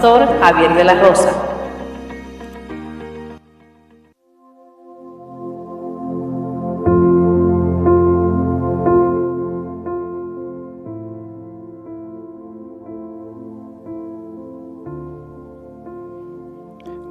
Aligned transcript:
Javier 0.00 0.74
de 0.74 0.84
la 0.84 0.94
Rosa. 0.94 1.30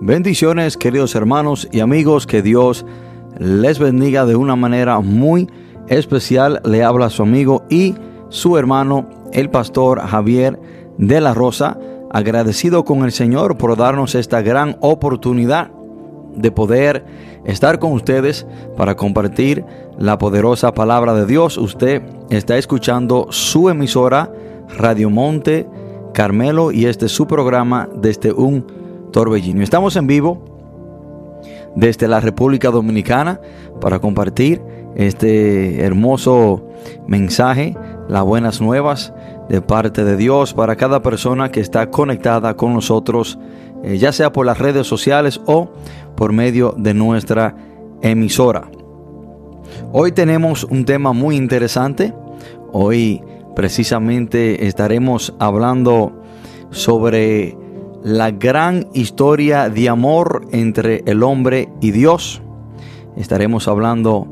Bendiciones 0.02 0.76
queridos 0.76 1.14
hermanos 1.14 1.68
y 1.72 1.82
amigos, 1.82 2.26
que 2.26 2.42
Dios 2.42 2.88
les 3.38 3.78
bendiga 3.78 4.26
de 4.26 4.36
una 4.36 4.56
manera 4.56 5.00
muy 5.00 5.48
especial. 5.90 6.60
Le 6.66 6.84
habla 6.84 7.12
su 7.12 7.22
amigo 7.22 7.66
y 7.70 7.94
su 8.30 8.58
hermano, 8.58 9.08
el 9.32 9.52
pastor 9.52 10.00
Javier 10.00 10.60
de 10.98 11.22
la 11.22 11.36
Rosa, 11.36 11.78
agradecido 12.10 12.86
con 12.86 13.04
el 13.04 13.12
Señor 13.12 13.58
por 13.58 13.78
darnos 13.78 14.16
esta 14.16 14.42
gran 14.42 14.78
oportunidad 14.82 15.72
de 16.36 16.52
poder 16.52 17.06
estar 17.46 17.80
con 17.80 17.92
ustedes 17.94 18.46
para 18.78 18.96
compartir 18.96 19.66
la 19.98 20.18
poderosa 20.18 20.74
palabra 20.74 21.14
de 21.14 21.26
Dios. 21.26 21.58
Usted 21.58 22.02
está 22.30 22.58
escuchando 22.58 23.28
su 23.30 23.70
emisora 23.70 24.32
Radio 24.78 25.10
Monte 25.10 25.68
Carmelo 26.14 26.72
y 26.72 26.86
este 26.86 27.06
es 27.08 27.12
su 27.12 27.28
programa 27.28 27.90
desde 27.96 28.32
un 28.32 28.66
Torbellino. 29.12 29.64
Estamos 29.64 29.96
en 29.96 30.08
vivo 30.08 30.44
desde 31.76 32.08
la 32.08 32.20
República 32.20 32.70
Dominicana 32.72 33.40
para 33.80 34.00
compartir 34.00 34.62
este 34.96 35.82
hermoso 35.82 36.68
mensaje, 37.08 37.76
las 38.08 38.24
buenas 38.24 38.60
nuevas 38.60 39.14
de 39.50 39.62
parte 39.62 40.04
de 40.04 40.16
Dios 40.16 40.54
para 40.54 40.76
cada 40.76 41.02
persona 41.02 41.52
que 41.52 41.60
está 41.60 41.90
conectada 41.90 42.56
con 42.56 42.74
nosotros, 42.74 43.40
eh, 43.84 43.98
ya 43.98 44.12
sea 44.12 44.32
por 44.32 44.46
las 44.46 44.60
redes 44.60 44.88
sociales 44.88 45.42
o 45.46 45.72
por 46.16 46.32
medio 46.32 46.76
de 46.78 46.94
nuestra 46.94 47.56
emisora. 48.02 48.70
Hoy 49.92 50.12
tenemos 50.12 50.64
un 50.64 50.86
tema 50.86 51.14
muy 51.14 51.36
interesante. 51.36 52.14
Hoy 52.72 53.22
precisamente 53.56 54.68
estaremos 54.68 55.34
hablando 55.40 56.22
sobre 56.70 57.58
la 58.04 58.32
gran 58.32 58.88
historia 58.94 59.70
de 59.70 59.90
amor 59.90 60.48
entre 60.52 61.04
el 61.06 61.24
hombre 61.24 61.70
y 61.82 61.92
Dios. 61.92 62.42
Estaremos 63.18 63.68
hablando 63.68 64.28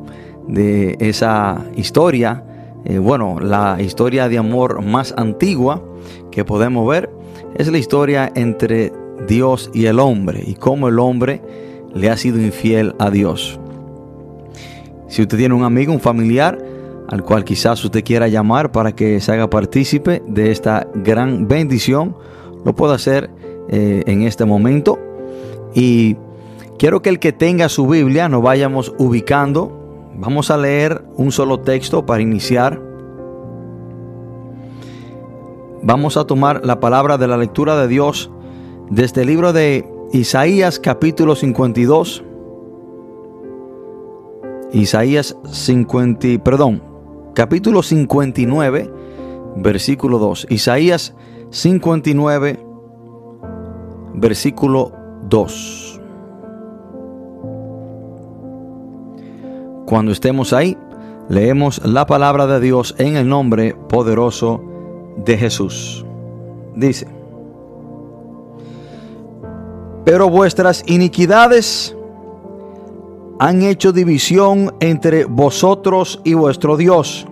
de 0.48 0.96
esa 1.00 1.66
historia, 1.76 2.44
eh, 2.90 3.00
bueno, 3.00 3.42
la 3.42 3.82
historia 3.82 4.30
de 4.30 4.38
amor 4.38 4.82
más 4.82 5.14
antigua 5.18 5.84
que 6.32 6.46
podemos 6.46 6.88
ver 6.88 7.10
es 7.56 7.70
la 7.70 7.78
historia 7.78 8.32
entre 8.34 8.94
Dios 9.28 9.70
y 9.74 9.88
el 9.88 10.00
hombre 10.00 10.42
y 10.48 10.56
cómo 10.56 10.88
el 10.88 10.98
hombre 11.00 11.42
le 11.94 12.10
ha 12.10 12.16
sido 12.16 12.40
infiel 12.40 12.96
a 12.98 13.10
Dios. 13.10 13.60
Si 15.10 15.22
usted 15.22 15.38
tiene 15.38 15.54
un 15.54 15.64
amigo, 15.64 15.92
un 15.92 16.00
familiar, 16.00 16.58
al 17.10 17.24
cual 17.24 17.44
quizás 17.44 17.84
usted 17.84 18.06
quiera 18.06 18.30
llamar 18.30 18.72
para 18.72 18.94
que 18.94 19.20
se 19.20 19.34
haga 19.34 19.50
partícipe 19.50 20.24
de 20.26 20.52
esta 20.52 20.88
gran 20.96 21.50
bendición, 21.50 22.16
lo 22.64 22.74
puede 22.74 22.96
hacer 22.96 23.30
eh, 23.68 24.04
en 24.08 24.22
este 24.22 24.46
momento. 24.46 24.98
Y 25.74 26.16
quiero 26.80 27.02
que 27.02 27.10
el 27.10 27.20
que 27.20 27.34
tenga 27.34 27.68
su 27.68 27.86
Biblia 27.86 28.30
nos 28.30 28.42
vayamos 28.42 28.94
ubicando. 28.98 29.77
Vamos 30.18 30.50
a 30.50 30.58
leer 30.58 31.06
un 31.16 31.32
solo 31.32 31.60
texto 31.60 32.06
para 32.06 32.24
iniciar. 32.24 32.82
Vamos 35.84 36.18
a 36.18 36.26
tomar 36.26 36.66
la 36.66 36.80
palabra 36.80 37.20
de 37.20 37.28
la 37.28 37.38
lectura 37.38 37.80
de 37.80 37.88
Dios 37.88 38.32
desde 38.90 39.22
el 39.22 39.28
libro 39.28 39.54
de 39.54 39.88
Isaías 40.14 40.80
capítulo 40.80 41.36
52. 41.36 42.24
Isaías 44.74 45.38
50, 45.52 46.44
perdón, 46.44 46.82
capítulo 47.36 47.84
59, 47.84 48.92
versículo 49.58 50.18
2. 50.18 50.48
Isaías 50.50 51.16
59, 51.52 52.60
versículo 54.16 54.94
2. 55.30 55.97
Cuando 59.88 60.12
estemos 60.12 60.52
ahí, 60.52 60.78
leemos 61.30 61.82
la 61.86 62.06
palabra 62.06 62.46
de 62.46 62.60
Dios 62.60 62.94
en 62.98 63.16
el 63.16 63.30
nombre 63.30 63.74
poderoso 63.88 64.62
de 65.16 65.38
Jesús. 65.38 66.06
Dice, 66.76 67.08
pero 70.04 70.30
vuestras 70.30 70.84
iniquidades 70.88 71.96
han 73.40 73.62
hecho 73.62 73.94
división 73.94 74.76
entre 74.82 75.24
vosotros 75.24 76.20
y 76.26 76.34
vuestro 76.34 76.76
Dios, 76.76 77.26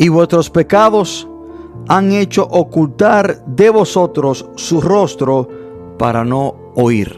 y 0.00 0.08
vuestros 0.08 0.50
pecados 0.50 1.28
han 1.86 2.10
hecho 2.10 2.42
ocultar 2.42 3.44
de 3.46 3.70
vosotros 3.70 4.50
su 4.56 4.80
rostro 4.80 5.48
para 5.96 6.24
no 6.24 6.56
oír. 6.74 7.16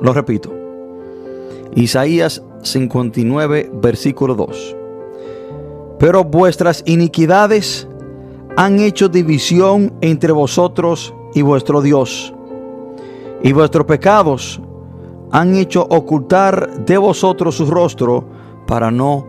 Lo 0.00 0.12
repito. 0.12 0.63
Isaías 1.74 2.42
59, 2.62 3.70
versículo 3.74 4.34
2. 4.34 4.76
Pero 5.98 6.24
vuestras 6.24 6.82
iniquidades 6.86 7.88
han 8.56 8.78
hecho 8.78 9.08
división 9.08 9.92
entre 10.00 10.32
vosotros 10.32 11.14
y 11.34 11.42
vuestro 11.42 11.82
Dios, 11.82 12.32
y 13.42 13.52
vuestros 13.52 13.86
pecados 13.86 14.60
han 15.32 15.56
hecho 15.56 15.82
ocultar 15.90 16.84
de 16.84 16.96
vosotros 16.96 17.56
su 17.56 17.66
rostro 17.66 18.24
para 18.66 18.90
no 18.92 19.26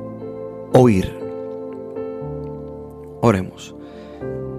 oír. 0.73 1.17
Oremos. 3.21 3.75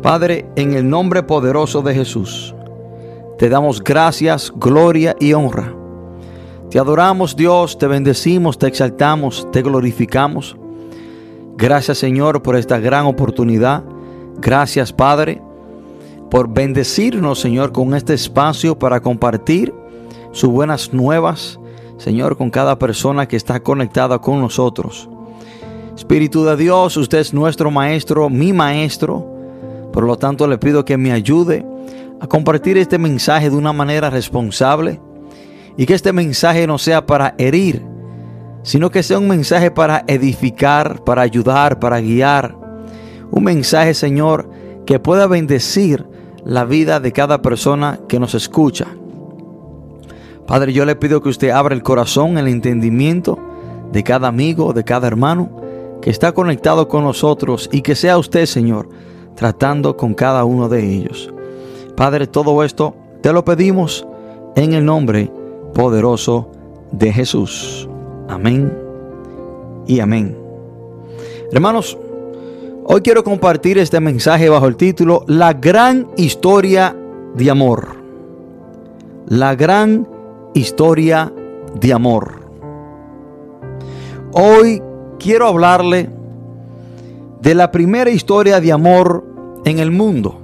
Padre, 0.03 0.47
en 0.57 0.75
el 0.75 0.89
nombre 0.89 1.23
poderoso 1.23 1.83
de 1.83 1.95
Jesús, 1.95 2.53
te 3.39 3.49
damos 3.49 3.83
gracias, 3.83 4.53
gloria 4.57 5.15
y 5.21 5.33
honra. 5.35 5.76
Te 6.71 6.81
adoramos 6.81 7.37
Dios, 7.37 7.79
te 7.79 7.87
bendecimos, 7.87 8.59
te 8.59 8.67
exaltamos, 8.67 9.47
te 9.53 9.63
glorificamos. 9.63 10.57
Gracias 11.57 11.99
Señor 11.99 12.43
por 12.43 12.57
esta 12.57 12.79
gran 12.79 13.07
oportunidad. 13.07 13.85
Gracias 14.39 14.93
Padre 14.93 15.41
por 16.29 16.53
bendecirnos 16.53 17.39
Señor 17.39 17.71
con 17.71 17.95
este 17.95 18.15
espacio 18.15 18.79
para 18.79 19.01
compartir 19.01 19.73
sus 20.33 20.51
buenas 20.51 20.93
nuevas. 20.93 21.61
Señor, 21.99 22.37
con 22.37 22.51
cada 22.51 22.79
persona 22.79 23.27
que 23.27 23.37
está 23.37 23.61
conectada 23.61 24.19
con 24.19 24.41
nosotros. 24.41 25.09
Espíritu 25.95 26.45
de 26.45 26.57
Dios, 26.57 26.97
usted 26.99 27.19
es 27.19 27.33
nuestro 27.33 27.71
maestro, 27.71 28.29
mi 28.29 28.53
maestro. 28.53 29.25
Por 29.95 30.05
lo 30.05 30.19
tanto, 30.19 30.47
le 30.47 30.59
pido 30.59 30.85
que 30.85 30.99
me 30.99 31.13
ayude 31.13 31.65
a 32.21 32.27
compartir 32.27 32.77
este 32.77 32.99
mensaje 32.99 33.49
de 33.49 33.57
una 33.57 33.73
manera 33.73 34.11
responsable 34.11 35.01
y 35.77 35.87
que 35.87 35.95
este 35.95 36.13
mensaje 36.13 36.67
no 36.67 36.79
sea 36.79 37.07
para 37.07 37.35
herir, 37.39 37.83
sino 38.63 38.91
que 38.91 39.03
sea 39.03 39.19
un 39.19 39.29
mensaje 39.29 39.71
para 39.71 40.05
edificar, 40.07 41.05
para 41.05 41.23
ayudar, 41.23 41.79
para 41.79 42.01
guiar. 42.01 42.57
Un 43.31 43.45
mensaje, 43.45 43.95
Señor, 43.95 44.51
que 44.87 44.99
pueda 44.99 45.27
bendecir 45.27 46.07
la 46.45 46.65
vida 46.65 47.01
de 47.01 47.13
cada 47.13 47.43
persona 47.43 48.01
que 48.09 48.19
nos 48.19 48.35
escucha. 48.35 48.87
Padre, 50.47 50.73
yo 50.73 50.85
le 50.85 50.97
pido 50.97 51.21
que 51.21 51.29
usted 51.29 51.51
abra 51.51 51.75
el 51.75 51.83
corazón, 51.83 52.39
el 52.39 52.49
entendimiento 52.49 53.39
de 53.93 54.03
cada 54.03 54.29
amigo, 54.29 54.73
de 54.73 54.85
cada 54.85 55.09
hermano 55.09 55.51
que 56.01 56.11
está 56.11 56.33
conectado 56.33 56.89
con 56.89 57.03
nosotros 57.03 57.69
y 57.73 57.83
que 57.83 57.97
sea 57.97 58.17
usted, 58.17 58.47
Señor, 58.47 58.89
tratando 59.35 59.97
con 59.97 60.15
cada 60.15 60.45
uno 60.45 60.69
de 60.69 60.89
ellos. 60.89 61.33
Padre, 61.97 62.27
todo 62.27 62.63
esto 62.63 62.95
te 63.23 63.33
lo 63.33 63.45
pedimos 63.45 64.07
en 64.55 64.73
el 64.75 64.85
nombre 64.85 65.33
poderoso 65.77 66.49
de 66.91 67.13
Jesús. 67.13 67.87
Amén 68.29 68.73
y 69.87 70.01
amén. 70.01 70.35
Hermanos, 71.53 71.99
hoy 72.85 73.03
quiero 73.03 73.23
compartir 73.23 73.77
este 73.77 74.01
mensaje 74.01 74.49
bajo 74.49 74.67
el 74.69 74.77
título 74.77 75.25
La 75.27 75.53
gran 75.53 76.09
historia 76.17 76.97
de 77.35 77.51
amor. 77.51 77.89
La 79.29 79.55
gran 79.55 80.09
historia 80.55 81.31
de 81.79 81.93
amor. 81.93 82.41
Hoy 84.33 84.83
quiero 85.19 85.47
hablarle 85.47 86.09
de 87.43 87.55
la 87.55 87.71
primera 87.71 88.09
historia 88.09 88.63
de 88.63 88.73
amor 88.73 89.25
en 89.67 89.79
el 89.79 89.91
mundo, 89.91 90.39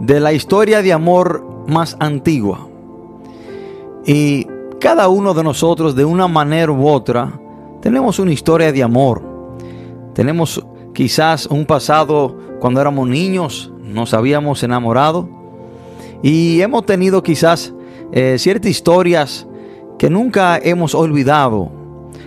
de 0.00 0.18
la 0.18 0.32
historia 0.32 0.82
de 0.82 0.92
amor 0.92 1.44
más 1.68 1.96
antigua. 2.00 2.71
Y 4.04 4.46
cada 4.80 5.08
uno 5.08 5.34
de 5.34 5.44
nosotros, 5.44 5.94
de 5.94 6.04
una 6.04 6.26
manera 6.28 6.72
u 6.72 6.88
otra, 6.88 7.40
tenemos 7.80 8.18
una 8.18 8.32
historia 8.32 8.72
de 8.72 8.82
amor. 8.82 9.22
Tenemos 10.14 10.64
quizás 10.92 11.46
un 11.46 11.64
pasado 11.64 12.36
cuando 12.60 12.80
éramos 12.80 13.08
niños, 13.08 13.72
nos 13.82 14.14
habíamos 14.14 14.62
enamorado 14.62 15.28
y 16.22 16.60
hemos 16.60 16.86
tenido 16.86 17.22
quizás 17.22 17.74
eh, 18.12 18.36
ciertas 18.38 18.70
historias 18.70 19.46
que 19.98 20.10
nunca 20.10 20.58
hemos 20.58 20.94
olvidado. 20.94 21.70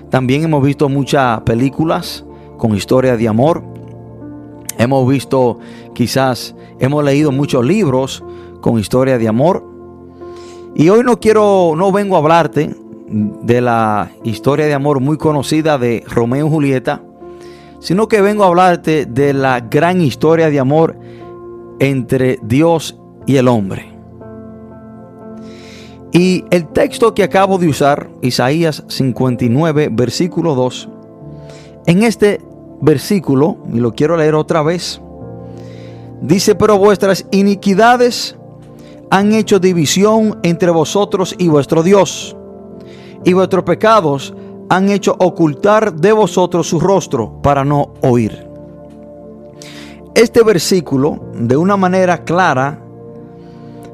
También 0.10 0.44
hemos 0.44 0.64
visto 0.64 0.90
muchas 0.90 1.42
películas 1.42 2.26
con 2.58 2.76
historias 2.76 3.18
de 3.18 3.28
amor. 3.28 3.64
Hemos 4.78 5.08
visto 5.10 5.60
quizás, 5.94 6.56
hemos 6.80 7.04
leído 7.04 7.32
muchos 7.32 7.66
libros 7.66 8.24
con 8.62 8.80
historias 8.80 9.20
de 9.20 9.28
amor. 9.28 9.75
Y 10.78 10.90
hoy 10.90 11.04
no 11.06 11.22
quiero, 11.22 11.74
no 11.78 11.94
vengo 11.94 12.18
a 12.18 12.20
hablarte 12.20 12.76
de 13.08 13.62
la 13.62 14.12
historia 14.26 14.66
de 14.66 14.74
amor 14.74 15.00
muy 15.00 15.18
conocida 15.18 15.78
de 15.78 16.04
Romeo 16.06 16.48
y 16.48 16.50
Julieta, 16.50 17.02
sino 17.80 18.10
que 18.10 18.20
vengo 18.20 18.44
a 18.44 18.48
hablarte 18.48 19.06
de 19.06 19.34
la 19.34 19.62
gran 19.62 20.02
historia 20.02 20.50
de 20.50 20.60
amor 20.60 20.98
entre 21.80 22.40
Dios 22.44 23.00
y 23.26 23.38
el 23.38 23.48
hombre. 23.48 23.90
Y 26.12 26.44
el 26.50 26.68
texto 26.68 27.14
que 27.14 27.24
acabo 27.24 27.58
de 27.58 27.70
usar, 27.70 28.10
Isaías 28.22 28.84
59, 28.90 29.90
versículo 29.94 30.56
2, 30.56 30.90
en 31.86 32.04
este 32.04 32.42
versículo, 32.82 33.60
y 33.74 33.80
lo 33.80 33.94
quiero 33.94 34.18
leer 34.18 34.36
otra 34.36 34.62
vez, 34.62 35.00
dice, 36.22 36.54
pero 36.54 36.78
vuestras 36.78 37.26
iniquidades 37.32 38.38
han 39.16 39.32
hecho 39.32 39.60
división 39.62 40.40
entre 40.44 40.72
vosotros 40.72 41.36
y 41.38 41.48
vuestro 41.48 41.84
Dios, 41.84 42.36
y 43.24 43.32
vuestros 43.32 43.64
pecados 43.64 44.34
han 44.68 44.90
hecho 44.90 45.16
ocultar 45.18 45.96
de 45.96 46.12
vosotros 46.12 46.68
su 46.68 46.82
rostro 46.82 47.42
para 47.42 47.64
no 47.64 47.94
oír. 48.02 48.46
Este 50.16 50.44
versículo, 50.44 51.32
de 51.34 51.56
una 51.56 51.78
manera 51.78 52.26
clara, 52.26 52.82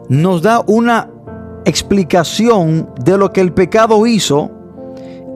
nos 0.10 0.42
da 0.42 0.64
una 0.66 1.12
explicación 1.66 2.90
de 3.06 3.16
lo 3.16 3.32
que 3.32 3.42
el 3.42 3.54
pecado 3.54 4.08
hizo, 4.08 4.50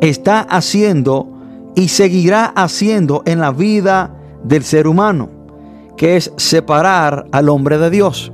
está 0.02 0.40
haciendo 0.40 1.28
y 1.76 1.90
seguirá 1.90 2.46
haciendo 2.46 3.22
en 3.28 3.40
la 3.40 3.52
vida 3.52 4.16
del 4.44 4.64
ser 4.64 4.88
humano, 4.88 5.30
que 5.96 6.18
es 6.18 6.34
separar 6.38 7.28
al 7.32 7.50
hombre 7.50 7.78
de 7.78 7.92
Dios. 7.92 8.32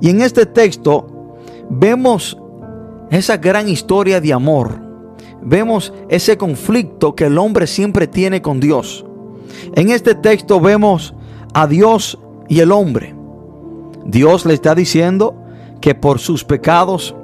Y 0.00 0.10
en 0.10 0.20
este 0.20 0.46
texto 0.46 1.36
vemos 1.70 2.36
esa 3.10 3.36
gran 3.36 3.68
historia 3.68 4.20
de 4.20 4.32
amor 4.32 4.86
vemos 5.46 5.92
ese 6.08 6.36
conflicto 6.36 7.14
que 7.14 7.26
el 7.26 7.38
hombre 7.38 7.68
siempre 7.68 8.08
tiene 8.08 8.42
con 8.42 8.58
Dios. 8.58 9.06
En 9.74 9.90
este 9.90 10.14
texto 10.16 10.60
vemos 10.60 11.14
a 11.54 11.68
Dios 11.68 12.18
y 12.48 12.60
el 12.60 12.72
hombre. 12.72 13.14
Dios 14.04 14.44
le 14.44 14.54
está 14.54 14.74
diciendo 14.74 15.36
que 15.80 15.94
por 15.94 16.18
sus 16.18 16.44
pecados, 16.44 17.14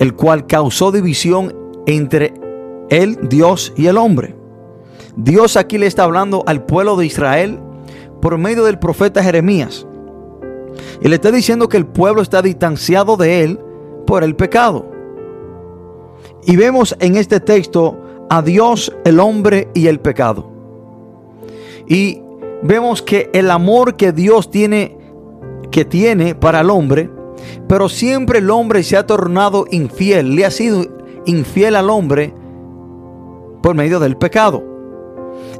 el 0.00 0.14
cual 0.14 0.46
causó 0.46 0.90
división 0.90 1.54
entre 1.86 2.34
él, 2.90 3.18
Dios 3.28 3.72
y 3.76 3.86
el 3.86 3.96
hombre. 3.96 4.34
Dios 5.16 5.56
aquí 5.56 5.78
le 5.78 5.86
está 5.86 6.02
hablando 6.02 6.42
al 6.46 6.66
pueblo 6.66 6.96
de 6.96 7.06
Israel 7.06 7.60
por 8.20 8.36
medio 8.36 8.64
del 8.64 8.80
profeta 8.80 9.22
Jeremías. 9.22 9.85
Y 11.00 11.08
le 11.08 11.16
está 11.16 11.30
diciendo 11.30 11.68
que 11.68 11.76
el 11.76 11.86
pueblo 11.86 12.22
está 12.22 12.42
distanciado 12.42 13.16
de 13.16 13.44
él 13.44 13.60
por 14.06 14.24
el 14.24 14.36
pecado. 14.36 14.90
Y 16.44 16.56
vemos 16.56 16.96
en 17.00 17.16
este 17.16 17.40
texto 17.40 17.98
a 18.30 18.42
Dios, 18.42 18.94
el 19.04 19.20
hombre 19.20 19.68
y 19.74 19.88
el 19.88 20.00
pecado. 20.00 20.50
Y 21.88 22.20
vemos 22.62 23.02
que 23.02 23.30
el 23.32 23.50
amor 23.50 23.96
que 23.96 24.12
Dios 24.12 24.50
tiene 24.50 24.96
que 25.70 25.84
tiene 25.84 26.34
para 26.34 26.60
el 26.60 26.70
hombre, 26.70 27.10
pero 27.68 27.88
siempre 27.88 28.38
el 28.38 28.50
hombre 28.50 28.82
se 28.82 28.96
ha 28.96 29.06
tornado 29.06 29.66
infiel, 29.70 30.34
le 30.34 30.46
ha 30.46 30.50
sido 30.50 30.86
infiel 31.26 31.76
al 31.76 31.90
hombre 31.90 32.32
por 33.62 33.74
medio 33.74 34.00
del 34.00 34.16
pecado. 34.16 34.64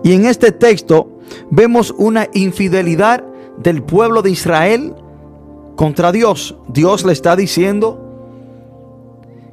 Y 0.02 0.12
en 0.12 0.24
este 0.24 0.52
texto 0.52 1.18
vemos 1.50 1.92
una 1.98 2.28
infidelidad 2.32 3.24
del 3.58 3.82
pueblo 3.82 4.22
de 4.22 4.30
Israel 4.30 4.94
contra 5.76 6.10
Dios. 6.10 6.56
Dios 6.68 7.04
le 7.04 7.12
está 7.12 7.36
diciendo 7.36 8.02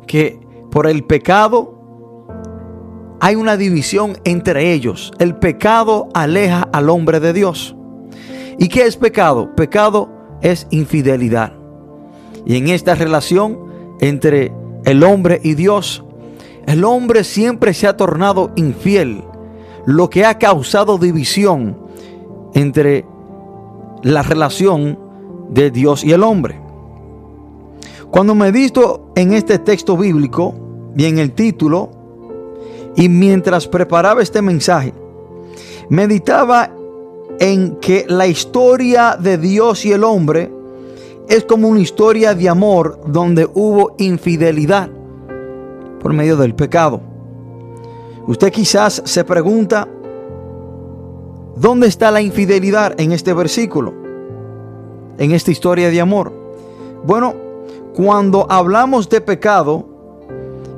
que 0.07 0.39
por 0.71 0.87
el 0.87 1.03
pecado 1.03 1.73
hay 3.19 3.35
una 3.35 3.57
división 3.57 4.17
entre 4.23 4.73
ellos. 4.73 5.11
El 5.19 5.35
pecado 5.35 6.09
aleja 6.13 6.67
al 6.73 6.89
hombre 6.89 7.19
de 7.19 7.33
Dios. 7.33 7.75
¿Y 8.57 8.69
qué 8.69 8.85
es 8.85 8.97
pecado? 8.97 9.53
Pecado 9.55 10.09
es 10.41 10.67
infidelidad. 10.71 11.53
Y 12.45 12.57
en 12.57 12.69
esta 12.69 12.95
relación 12.95 13.59
entre 13.99 14.51
el 14.85 15.03
hombre 15.03 15.39
y 15.43 15.53
Dios, 15.53 16.03
el 16.65 16.83
hombre 16.83 17.23
siempre 17.23 17.73
se 17.73 17.87
ha 17.87 17.95
tornado 17.95 18.51
infiel, 18.55 19.23
lo 19.85 20.09
que 20.09 20.25
ha 20.25 20.37
causado 20.37 20.97
división 20.97 21.77
entre 22.53 23.05
la 24.01 24.21
relación 24.21 24.99
de 25.53 25.71
Dios 25.71 26.03
y 26.03 26.11
el 26.11 26.23
hombre. 26.23 26.59
Cuando 28.09 28.35
me 28.35 28.51
visto 28.51 29.11
en 29.15 29.33
este 29.33 29.59
texto 29.59 29.97
bíblico, 29.97 30.53
y 30.95 31.05
en 31.05 31.17
el 31.17 31.31
título, 31.31 31.89
y 32.95 33.09
mientras 33.09 33.67
preparaba 33.67 34.21
este 34.21 34.41
mensaje, 34.41 34.93
meditaba 35.89 36.71
en 37.39 37.77
que 37.77 38.05
la 38.07 38.27
historia 38.27 39.17
de 39.19 39.37
Dios 39.37 39.85
y 39.85 39.91
el 39.91 40.03
hombre 40.03 40.51
es 41.27 41.43
como 41.45 41.67
una 41.67 41.79
historia 41.79 42.35
de 42.35 42.49
amor 42.49 42.99
donde 43.07 43.49
hubo 43.53 43.95
infidelidad 43.97 44.89
por 45.99 46.13
medio 46.13 46.37
del 46.37 46.53
pecado. 46.53 47.01
Usted 48.27 48.51
quizás 48.51 49.01
se 49.05 49.23
pregunta, 49.23 49.87
¿dónde 51.55 51.87
está 51.87 52.11
la 52.11 52.21
infidelidad 52.21 52.99
en 52.99 53.11
este 53.11 53.33
versículo? 53.33 54.02
En 55.17 55.31
esta 55.31 55.51
historia 55.51 55.89
de 55.89 56.01
amor. 56.01 56.31
Bueno, 57.05 57.33
cuando 57.93 58.47
hablamos 58.49 59.09
de 59.09 59.21
pecado, 59.21 59.93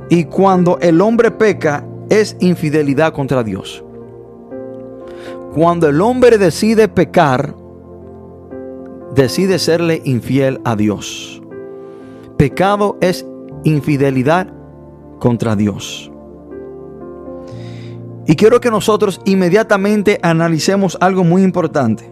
y 0.09 0.25
cuando 0.25 0.77
el 0.79 1.01
hombre 1.01 1.31
peca 1.31 1.85
es 2.09 2.35
infidelidad 2.39 3.13
contra 3.13 3.43
Dios. 3.43 3.83
Cuando 5.53 5.87
el 5.87 6.01
hombre 6.01 6.37
decide 6.37 6.87
pecar, 6.87 7.55
decide 9.15 9.57
serle 9.57 10.01
infiel 10.05 10.59
a 10.63 10.75
Dios. 10.75 11.41
Pecado 12.37 12.97
es 13.01 13.25
infidelidad 13.63 14.53
contra 15.19 15.55
Dios. 15.55 16.11
Y 18.27 18.35
quiero 18.35 18.59
que 18.59 18.69
nosotros 18.69 19.21
inmediatamente 19.25 20.19
analicemos 20.21 20.97
algo 20.99 21.23
muy 21.23 21.43
importante. 21.43 22.11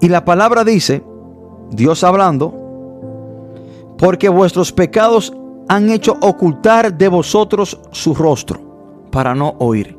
Y 0.00 0.08
la 0.08 0.24
palabra 0.24 0.64
dice, 0.64 1.02
Dios 1.70 2.04
hablando, 2.04 2.54
porque 3.98 4.28
vuestros 4.28 4.72
pecados 4.72 5.32
han 5.68 5.90
hecho 5.90 6.16
ocultar 6.20 6.96
de 6.96 7.08
vosotros 7.08 7.80
su 7.90 8.14
rostro 8.14 8.60
para 9.10 9.34
no 9.34 9.54
oír. 9.58 9.96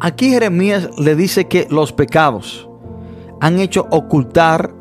Aquí 0.00 0.30
Jeremías 0.30 0.90
le 0.98 1.16
dice 1.16 1.46
que 1.46 1.66
los 1.70 1.92
pecados 1.92 2.68
han 3.40 3.58
hecho 3.58 3.86
ocultar 3.90 4.72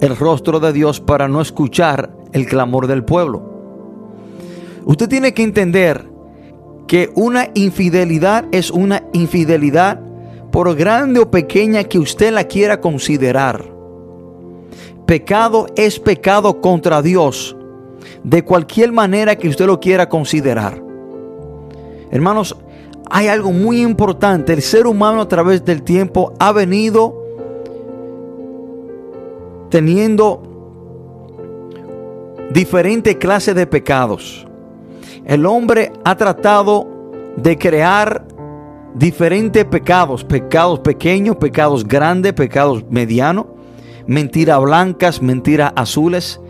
el 0.00 0.16
rostro 0.16 0.60
de 0.60 0.72
Dios 0.72 1.00
para 1.00 1.28
no 1.28 1.40
escuchar 1.40 2.14
el 2.32 2.46
clamor 2.46 2.86
del 2.86 3.04
pueblo. 3.04 3.50
Usted 4.84 5.08
tiene 5.08 5.32
que 5.32 5.42
entender 5.42 6.10
que 6.86 7.10
una 7.14 7.48
infidelidad 7.54 8.46
es 8.50 8.70
una 8.70 9.04
infidelidad 9.12 10.00
por 10.52 10.76
grande 10.76 11.18
o 11.18 11.30
pequeña 11.30 11.82
que 11.84 11.98
usted 11.98 12.32
la 12.32 12.44
quiera 12.44 12.80
considerar. 12.80 13.72
Pecado 15.06 15.66
es 15.74 15.98
pecado 15.98 16.60
contra 16.60 17.02
Dios, 17.02 17.56
de 18.22 18.44
cualquier 18.44 18.92
manera 18.92 19.34
que 19.36 19.48
usted 19.48 19.66
lo 19.66 19.80
quiera 19.80 20.08
considerar. 20.08 20.80
Hermanos, 22.10 22.54
hay 23.10 23.28
algo 23.28 23.50
muy 23.50 23.82
importante. 23.82 24.52
El 24.52 24.62
ser 24.62 24.86
humano 24.86 25.22
a 25.22 25.28
través 25.28 25.64
del 25.64 25.82
tiempo 25.82 26.34
ha 26.38 26.52
venido 26.52 27.18
teniendo 29.70 30.42
diferentes 32.52 33.16
clases 33.16 33.54
de 33.54 33.66
pecados. 33.66 34.46
El 35.24 35.46
hombre 35.46 35.92
ha 36.04 36.16
tratado 36.16 36.86
de 37.36 37.56
crear 37.56 38.26
diferentes 38.94 39.64
pecados, 39.64 40.24
pecados 40.24 40.80
pequeños, 40.80 41.36
pecados 41.36 41.86
grandes, 41.86 42.32
pecados 42.32 42.84
medianos 42.90 43.46
mentiras 44.06 44.60
blancas, 44.60 45.22
mentiras 45.22 45.72
azules, 45.76 46.40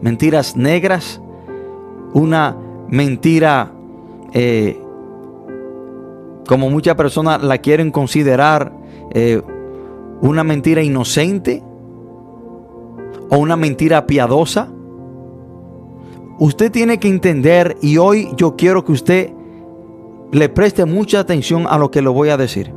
mentiras 0.00 0.56
negras, 0.56 1.20
una 2.14 2.56
mentira, 2.88 3.72
eh, 4.32 4.80
como 6.46 6.70
muchas 6.70 6.94
personas 6.94 7.42
la 7.42 7.58
quieren 7.58 7.90
considerar 7.90 8.72
eh, 9.10 9.40
una 10.20 10.44
mentira 10.44 10.82
inocente 10.82 11.62
o 13.30 13.38
una 13.38 13.56
mentira 13.56 14.06
piadosa. 14.06 14.68
Usted 16.38 16.72
tiene 16.72 16.98
que 16.98 17.08
entender 17.08 17.76
y 17.82 17.98
hoy 17.98 18.30
yo 18.36 18.56
quiero 18.56 18.84
que 18.84 18.92
usted 18.92 19.32
le 20.32 20.48
preste 20.48 20.84
mucha 20.86 21.20
atención 21.20 21.66
a 21.68 21.78
lo 21.78 21.90
que 21.90 22.02
le 22.02 22.08
voy 22.08 22.30
a 22.30 22.36
decir. 22.36 22.72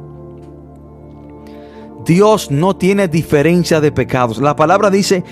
Dios 2.05 2.51
no 2.51 2.75
tiene 2.75 3.07
diferencia 3.07 3.81
de 3.81 3.91
pecados. 3.91 4.37
La 4.37 4.55
palabra 4.55 4.91
dice 4.91 5.23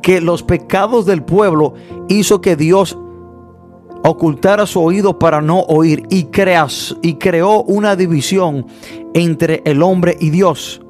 que 0.00 0.20
los 0.20 0.42
pecados 0.42 1.04
del 1.04 1.22
pueblo 1.22 1.74
hizo 2.08 2.40
que 2.40 2.56
Dios 2.56 2.96
ocultara 4.04 4.66
su 4.66 4.80
oído 4.80 5.18
para 5.18 5.40
no 5.40 5.60
oír 5.60 6.04
y, 6.10 6.28
y 7.02 7.14
creó 7.14 7.62
una 7.62 7.96
división 7.96 8.66
entre 9.12 9.62
el 9.64 9.82
hombre 9.82 10.16
y 10.20 10.30
Dios. 10.30 10.83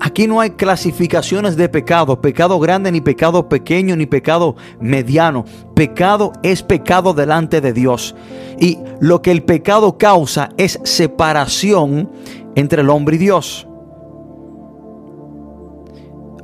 Aquí 0.00 0.26
no 0.26 0.40
hay 0.40 0.50
clasificaciones 0.50 1.56
de 1.56 1.68
pecado, 1.68 2.20
pecado 2.20 2.58
grande, 2.58 2.92
ni 2.92 3.00
pecado 3.00 3.48
pequeño, 3.48 3.96
ni 3.96 4.06
pecado 4.06 4.56
mediano. 4.80 5.44
Pecado 5.74 6.32
es 6.42 6.62
pecado 6.62 7.14
delante 7.14 7.60
de 7.60 7.72
Dios. 7.72 8.14
Y 8.58 8.78
lo 9.00 9.22
que 9.22 9.30
el 9.30 9.44
pecado 9.44 9.96
causa 9.96 10.50
es 10.56 10.78
separación 10.84 12.10
entre 12.54 12.82
el 12.82 12.90
hombre 12.90 13.16
y 13.16 13.18
Dios. 13.18 13.66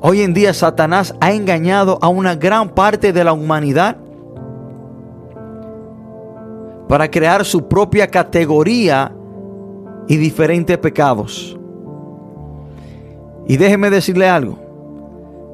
Hoy 0.00 0.22
en 0.22 0.32
día 0.32 0.54
Satanás 0.54 1.14
ha 1.20 1.32
engañado 1.32 1.98
a 2.00 2.08
una 2.08 2.34
gran 2.34 2.70
parte 2.70 3.12
de 3.12 3.22
la 3.22 3.34
humanidad 3.34 3.98
para 6.88 7.10
crear 7.10 7.44
su 7.44 7.68
propia 7.68 8.06
categoría 8.08 9.14
y 10.08 10.16
diferentes 10.16 10.78
pecados. 10.78 11.59
Y 13.50 13.56
déjeme 13.56 13.90
decirle 13.90 14.28
algo. 14.28 14.60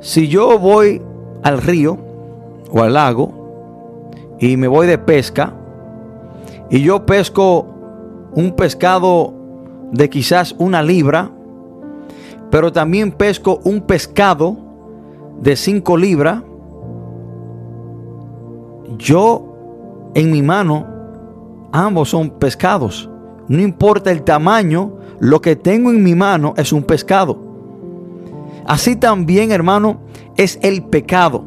Si 0.03 0.29
yo 0.29 0.59
voy 0.59 1.01
al 1.43 1.63
río 1.63 1.97
o 2.71 2.83
al 2.83 2.93
lago 2.93 4.37
y 4.39 4.59
me 4.59 4.69
voy 4.69 4.87
de 4.87 4.99
pesca 4.99 5.55
y 6.69 6.83
yo 6.83 7.07
pesco 7.07 7.67
un 8.35 8.53
pescado 8.53 9.33
de 9.93 10.11
quizás 10.11 10.55
una 10.59 10.83
libra, 10.83 11.31
pero 12.51 12.71
también 12.71 13.13
pesco 13.13 13.61
un 13.65 13.81
pescado 13.81 14.59
de 15.41 15.57
cinco 15.57 15.97
libras, 15.97 16.43
yo 18.99 19.55
en 20.13 20.33
mi 20.33 20.43
mano, 20.43 20.87
ambos 21.73 22.11
son 22.11 22.29
pescados. 22.29 23.09
No 23.49 23.63
importa 23.63 24.13
el 24.13 24.23
tamaño, 24.23 24.99
lo 25.19 25.41
que 25.41 25.57
tengo 25.57 25.91
en 25.91 26.05
mi 26.05 26.15
mano 26.15 26.53
es 26.59 26.75
un 26.75 26.83
pescado. 26.83 27.46
Así 28.67 28.97
también, 28.97 29.53
hermano, 29.53 30.01
es 30.37 30.59
el 30.63 30.85
pecado. 30.85 31.45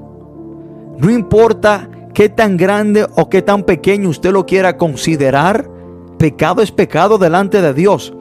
No 0.98 1.10
importa 1.10 1.90
qué 2.14 2.30
tan 2.30 2.58
grande 2.58 3.08
o 3.16 3.30
qué 3.30 3.42
tan 3.42 3.64
pequeño 3.64 4.10
usted 4.10 4.32
lo 4.32 4.46
quiera 4.46 4.78
considerar, 4.78 5.70
pecado 6.18 6.62
es 6.62 6.72
pecado 6.72 7.18
delante 7.18 7.62
de 7.62 7.74
Dios. 7.74 8.14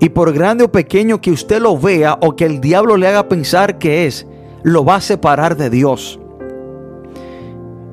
Y 0.00 0.10
por 0.10 0.32
grande 0.32 0.64
o 0.64 0.72
pequeño 0.72 1.20
que 1.20 1.30
usted 1.30 1.60
lo 1.60 1.78
vea 1.78 2.18
o 2.20 2.36
que 2.36 2.44
el 2.44 2.60
diablo 2.60 2.96
le 2.96 3.08
haga 3.08 3.28
pensar 3.28 3.78
que 3.78 4.06
es, 4.06 4.26
lo 4.62 4.84
va 4.84 4.96
a 4.96 5.00
separar 5.00 5.56
de 5.56 5.70
Dios. 5.70 6.18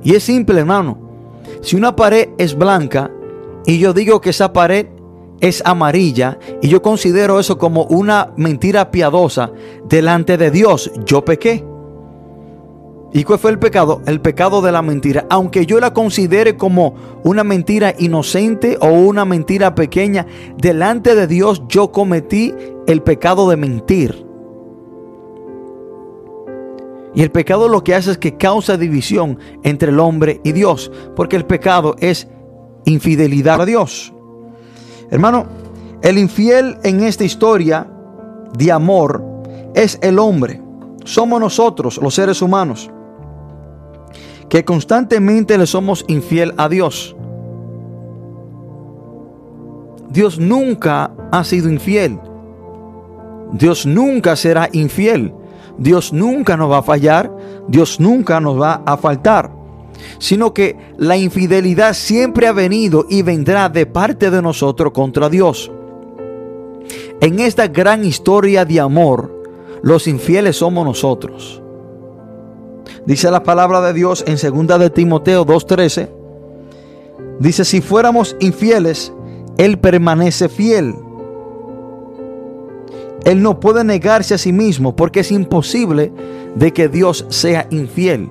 Y 0.03 0.15
es 0.15 0.23
simple, 0.23 0.59
hermano. 0.59 0.97
Si 1.61 1.75
una 1.75 1.95
pared 1.95 2.29
es 2.37 2.57
blanca 2.57 3.11
y 3.65 3.79
yo 3.79 3.93
digo 3.93 4.19
que 4.19 4.31
esa 4.31 4.51
pared 4.51 4.87
es 5.41 5.61
amarilla 5.65 6.37
y 6.61 6.69
yo 6.69 6.81
considero 6.81 7.39
eso 7.39 7.57
como 7.57 7.83
una 7.85 8.31
mentira 8.37 8.91
piadosa 8.91 9.51
delante 9.89 10.37
de 10.37 10.51
Dios, 10.51 10.91
yo 11.05 11.25
pequé. 11.25 11.65
¿Y 13.13 13.25
cuál 13.25 13.39
fue 13.39 13.51
el 13.51 13.59
pecado? 13.59 14.01
El 14.05 14.21
pecado 14.21 14.61
de 14.61 14.71
la 14.71 14.81
mentira. 14.81 15.25
Aunque 15.29 15.65
yo 15.65 15.81
la 15.81 15.91
considere 15.91 16.55
como 16.55 16.95
una 17.23 17.43
mentira 17.43 17.93
inocente 17.97 18.77
o 18.79 18.87
una 18.87 19.25
mentira 19.25 19.75
pequeña, 19.75 20.25
delante 20.57 21.13
de 21.13 21.27
Dios 21.27 21.63
yo 21.67 21.91
cometí 21.91 22.53
el 22.87 23.01
pecado 23.01 23.49
de 23.49 23.57
mentir. 23.57 24.25
Y 27.13 27.21
el 27.21 27.31
pecado 27.31 27.67
lo 27.67 27.83
que 27.83 27.95
hace 27.95 28.11
es 28.11 28.17
que 28.17 28.37
causa 28.37 28.77
división 28.77 29.37
entre 29.63 29.91
el 29.91 29.99
hombre 29.99 30.39
y 30.45 30.53
Dios, 30.53 30.89
porque 31.13 31.35
el 31.35 31.45
pecado 31.45 31.97
es 31.99 32.29
infidelidad 32.85 33.59
a 33.59 33.65
Dios. 33.65 34.13
Hermano, 35.11 35.45
el 36.01 36.17
infiel 36.17 36.77
en 36.83 37.01
esta 37.01 37.25
historia 37.25 37.85
de 38.57 38.71
amor 38.71 39.23
es 39.75 39.99
el 40.01 40.17
hombre. 40.17 40.61
Somos 41.03 41.39
nosotros, 41.39 41.99
los 42.01 42.15
seres 42.15 42.41
humanos, 42.41 42.89
que 44.47 44.63
constantemente 44.63 45.57
le 45.57 45.67
somos 45.67 46.05
infiel 46.07 46.53
a 46.57 46.69
Dios. 46.69 47.15
Dios 50.09 50.39
nunca 50.39 51.11
ha 51.31 51.43
sido 51.43 51.69
infiel. 51.69 52.17
Dios 53.51 53.85
nunca 53.85 54.35
será 54.37 54.69
infiel. 54.71 55.33
Dios 55.77 56.13
nunca 56.13 56.55
nos 56.55 56.71
va 56.71 56.77
a 56.77 56.83
fallar. 56.83 57.35
Dios 57.67 57.99
nunca 57.99 58.39
nos 58.39 58.59
va 58.59 58.81
a 58.85 58.95
faltar 58.95 59.60
sino 60.19 60.53
que 60.53 60.77
la 60.97 61.17
infidelidad 61.17 61.93
siempre 61.93 62.47
ha 62.47 62.51
venido 62.51 63.05
y 63.09 63.21
vendrá 63.21 63.69
de 63.69 63.85
parte 63.85 64.31
de 64.31 64.41
nosotros 64.41 64.91
contra 64.93 65.29
Dios. 65.29 65.71
En 67.19 67.39
esta 67.39 67.67
gran 67.67 68.03
historia 68.03 68.65
de 68.65 68.79
amor, 68.79 69.43
los 69.83 70.07
infieles 70.07 70.57
somos 70.57 70.85
nosotros. 70.85 71.61
Dice 73.05 73.31
la 73.31 73.43
palabra 73.43 73.81
de 73.81 73.93
Dios 73.93 74.23
en 74.27 74.35
2 74.67 74.79
de 74.79 74.89
Timoteo 74.89 75.45
2:13. 75.45 76.09
Dice, 77.39 77.65
si 77.65 77.81
fuéramos 77.81 78.35
infieles, 78.39 79.11
Él 79.57 79.79
permanece 79.79 80.49
fiel. 80.49 80.95
Él 83.23 83.41
no 83.41 83.59
puede 83.59 83.83
negarse 83.83 84.33
a 84.33 84.37
sí 84.37 84.51
mismo 84.51 84.95
porque 84.95 85.21
es 85.21 85.31
imposible 85.31 86.11
de 86.55 86.73
que 86.73 86.87
Dios 86.87 87.25
sea 87.29 87.67
infiel. 87.69 88.29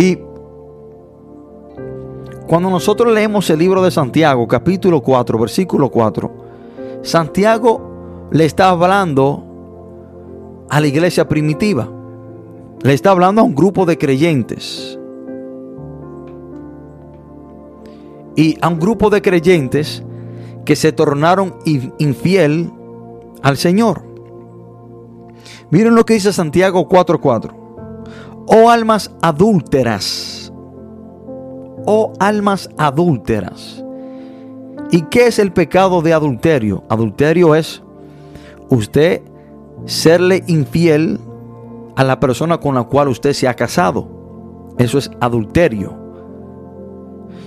Y 0.00 0.18
cuando 2.46 2.70
nosotros 2.70 3.12
leemos 3.12 3.50
el 3.50 3.58
libro 3.58 3.82
de 3.82 3.90
Santiago, 3.90 4.48
capítulo 4.48 5.02
4, 5.02 5.38
versículo 5.38 5.90
4, 5.90 6.32
Santiago 7.02 8.28
le 8.32 8.46
está 8.46 8.70
hablando 8.70 9.44
a 10.70 10.80
la 10.80 10.86
iglesia 10.86 11.28
primitiva. 11.28 11.86
Le 12.82 12.94
está 12.94 13.10
hablando 13.10 13.42
a 13.42 13.44
un 13.44 13.54
grupo 13.54 13.84
de 13.84 13.98
creyentes. 13.98 14.98
Y 18.36 18.56
a 18.62 18.68
un 18.68 18.78
grupo 18.78 19.10
de 19.10 19.20
creyentes 19.20 20.02
que 20.64 20.76
se 20.76 20.92
tornaron 20.92 21.56
infiel 21.98 22.72
al 23.42 23.58
Señor. 23.58 24.02
Miren 25.70 25.94
lo 25.94 26.06
que 26.06 26.14
dice 26.14 26.32
Santiago 26.32 26.88
4:4 26.88 27.59
oh 28.52 28.68
almas 28.68 29.10
adúlteras, 29.22 30.52
oh 31.86 32.12
almas 32.18 32.68
adúlteras. 32.76 33.84
¿Y 34.90 35.02
qué 35.02 35.28
es 35.28 35.38
el 35.38 35.52
pecado 35.52 36.02
de 36.02 36.12
adulterio? 36.12 36.82
Adulterio 36.88 37.54
es 37.54 37.80
usted 38.68 39.22
serle 39.86 40.42
infiel 40.48 41.20
a 41.94 42.02
la 42.02 42.18
persona 42.18 42.58
con 42.58 42.74
la 42.74 42.82
cual 42.82 43.06
usted 43.06 43.34
se 43.34 43.46
ha 43.46 43.54
casado. 43.54 44.08
Eso 44.78 44.98
es 44.98 45.10
adulterio. 45.20 45.96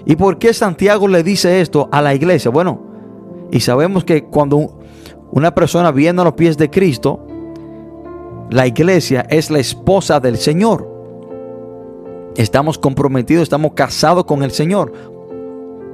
¿Y 0.05 0.15
por 0.15 0.37
qué 0.37 0.53
Santiago 0.53 1.09
le 1.09 1.21
dice 1.21 1.59
esto 1.59 1.89
a 1.91 2.01
la 2.01 2.15
iglesia? 2.15 2.49
Bueno, 2.49 2.81
y 3.51 3.59
sabemos 3.59 4.05
que 4.05 4.23
cuando 4.23 4.79
una 5.31 5.53
persona 5.53 5.91
viene 5.91 6.21
a 6.21 6.25
los 6.25 6.33
pies 6.33 6.57
de 6.57 6.69
Cristo, 6.69 7.27
la 8.49 8.67
iglesia 8.67 9.25
es 9.29 9.51
la 9.51 9.59
esposa 9.59 10.21
del 10.21 10.37
Señor. 10.37 10.92
Estamos 12.35 12.77
comprometidos, 12.77 13.43
estamos 13.43 13.73
casados 13.73 14.25
con 14.25 14.43
el 14.43 14.51
Señor 14.51 14.91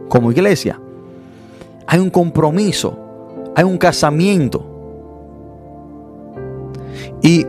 como 0.08 0.32
iglesia. 0.32 0.80
Hay 1.88 2.00
un 2.00 2.10
compromiso, 2.10 2.98
hay 3.56 3.64
un 3.64 3.78
casamiento. 3.78 4.66
Y 7.22 7.46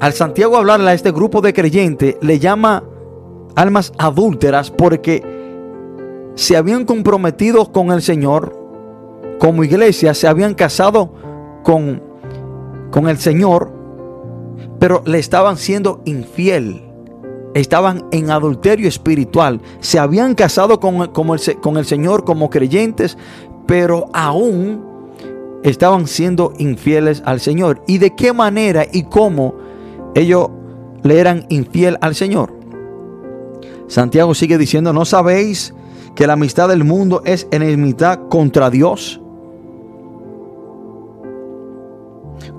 al 0.00 0.12
Santiago 0.12 0.56
hablarle 0.56 0.90
a 0.90 0.94
este 0.94 1.12
grupo 1.12 1.40
de 1.40 1.52
creyentes, 1.52 2.16
le 2.20 2.38
llama 2.38 2.82
almas 3.54 3.92
adúlteras 3.98 4.70
porque 4.70 5.22
se 6.34 6.56
habían 6.56 6.84
comprometido 6.84 7.72
con 7.72 7.90
el 7.90 8.02
Señor, 8.02 8.56
como 9.38 9.64
iglesia, 9.64 10.12
se 10.12 10.28
habían 10.28 10.54
casado 10.54 11.12
con, 11.62 12.02
con 12.90 13.08
el 13.08 13.18
Señor, 13.18 13.75
pero 14.78 15.02
le 15.06 15.18
estaban 15.18 15.56
siendo 15.56 16.02
infiel 16.04 16.82
estaban 17.54 18.04
en 18.10 18.30
adulterio 18.30 18.86
espiritual, 18.86 19.62
se 19.80 19.98
habían 19.98 20.34
casado 20.34 20.78
con, 20.78 20.96
el, 21.00 21.78
el 21.78 21.86
Señor 21.86 22.24
como 22.24 22.50
creyentes, 22.50 23.16
pero 23.66 24.10
aún 24.12 24.84
estaban 25.62 26.06
siendo 26.06 26.52
infieles 26.58 27.22
al 27.24 27.40
Señor. 27.40 27.82
¿Y 27.86 27.96
de 27.98 28.14
qué 28.14 28.34
manera 28.34 28.84
y 28.92 29.04
cómo 29.04 29.54
ellos 30.14 30.48
le 31.02 31.18
eran 31.18 31.46
infiel 31.48 31.96
al 32.02 32.14
Señor? 32.14 32.52
Santiago 33.88 34.34
sigue 34.34 34.58
diciendo, 34.58 34.92
¿no 34.92 35.06
sabéis 35.06 35.74
que 36.14 36.26
la 36.26 36.34
amistad 36.34 36.68
del 36.68 36.84
mundo 36.84 37.22
es 37.24 37.48
enemistad 37.50 38.28
contra 38.28 38.68
Dios? 38.68 39.20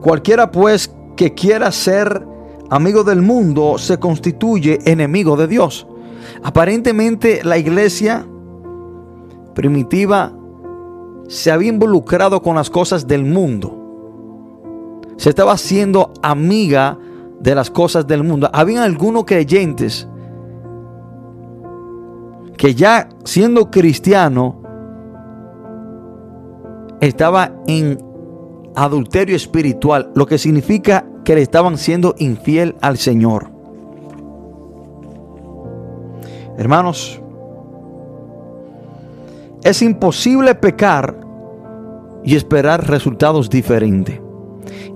Cualquiera 0.02 0.52
pues 0.52 0.92
que 1.18 1.34
quiera 1.34 1.74
ser 1.74 2.26
amigo 2.70 3.04
del 3.04 3.22
mundo 3.22 3.78
se 3.78 4.00
constituye 4.00 4.80
enemigo 4.86 5.36
de 5.36 5.48
Dios. 5.48 5.86
Aparentemente 6.44 7.44
la 7.44 7.58
iglesia 7.58 8.26
primitiva 9.54 10.32
se 11.28 11.52
había 11.52 11.70
involucrado 11.70 12.42
con 12.42 12.56
las 12.56 12.70
cosas 12.70 13.08
del 13.08 13.26
mundo. 13.26 13.74
Se 15.18 15.30
estaba 15.30 15.54
haciendo 15.54 16.14
amiga 16.22 16.98
de 17.40 17.56
las 17.56 17.70
cosas 17.70 18.08
del 18.08 18.24
mundo. 18.24 18.50
Habían 18.54 18.84
algunos 18.84 19.26
creyentes 19.26 20.08
que 22.56 22.76
ya 22.76 23.10
siendo 23.24 23.70
cristiano 23.72 24.62
estaba 27.02 27.52
en 27.68 27.98
adulterio 28.78 29.36
espiritual, 29.36 30.12
lo 30.14 30.28
que 30.28 30.38
significa 30.38 31.06
que 31.26 31.34
le 31.34 31.42
estaban 31.42 31.80
siendo 31.80 32.14
infiel 32.20 32.76
al 32.80 32.98
Señor. 32.98 33.50
Hermanos, 36.58 37.20
es 39.64 39.82
imposible 39.82 40.54
pecar 40.54 41.20
y 42.24 42.36
esperar 42.36 42.88
resultados 42.88 43.50
diferentes. 43.50 44.22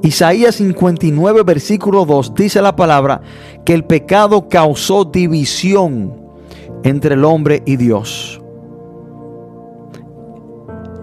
Isaías 0.04 0.56
59, 0.56 1.42
versículo 1.44 2.06
2 2.06 2.36
dice 2.36 2.62
la 2.62 2.76
palabra 2.76 3.22
que 3.66 3.74
el 3.74 3.84
pecado 3.84 4.48
causó 4.48 5.06
división 5.06 6.14
entre 6.84 7.16
el 7.16 7.26
hombre 7.26 7.64
y 7.66 7.78
Dios. 7.78 8.42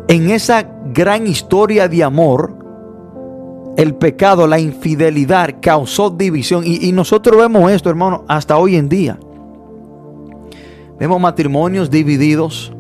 En 0.07 0.31
esa 0.31 0.63
gran 0.95 1.27
historia 1.27 1.89
de 1.89 2.03
amor, 2.03 2.58
el 3.79 3.95
pecado, 3.95 4.49
la 4.49 4.59
infidelidad 4.59 5.55
causó 5.63 6.11
división. 6.11 6.65
Y, 6.67 6.91
nosotros 6.91 7.39
vemos 7.39 7.71
esto, 7.71 7.89
hermano, 7.89 8.25
hasta 8.27 8.59
hoy 8.59 8.75
en 8.75 8.89
día. 8.89 9.21
Vemos 10.99 11.21
matrimonios 11.21 11.89
divididos. 11.89 12.73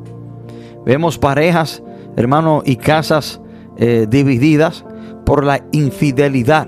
Vemos 0.84 1.16
parejas, 1.16 1.84
hermano, 2.16 2.62
y 2.64 2.74
casas 2.74 3.40
eh, 3.76 4.08
divididas 4.10 4.84
por 5.24 5.44
la 5.44 5.64
infidelidad. 5.70 6.66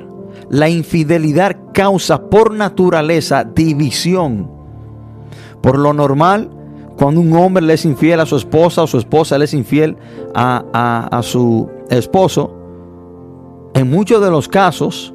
La 0.49 0.69
infidelidad 0.69 1.57
causa 1.75 2.31
por 2.31 2.53
naturaleza 2.53 3.43
división. 3.43 4.49
Por 5.61 5.77
lo 5.77 5.93
normal, 5.93 6.49
cuando 6.97 7.21
un 7.21 7.33
hombre 7.33 7.65
le 7.65 7.75
es 7.75 7.85
infiel 7.85 8.21
a 8.21 8.27
su 8.27 8.37
esposa 8.37 8.85
o 8.85 8.87
su 8.87 8.99
esposa 8.99 9.39
le 9.39 9.47
es 9.47 9.55
infiel 9.55 9.97
a, 10.37 11.09
a 11.11 11.23
su 11.25 11.69
esposo, 11.91 12.60
en 13.75 13.91
muchos 13.91 14.23
de 14.23 14.31
los 14.31 14.49
casos 14.49 15.15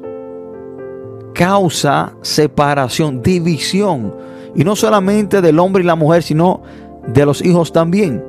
causa 1.36 2.14
separación, 2.22 3.22
división. 3.22 4.14
Y 4.54 4.64
no 4.64 4.74
solamente 4.74 5.42
del 5.42 5.58
hombre 5.58 5.82
y 5.82 5.86
la 5.86 5.94
mujer, 5.94 6.22
sino 6.22 6.62
de 7.06 7.26
los 7.26 7.44
hijos 7.44 7.72
también. 7.72 8.24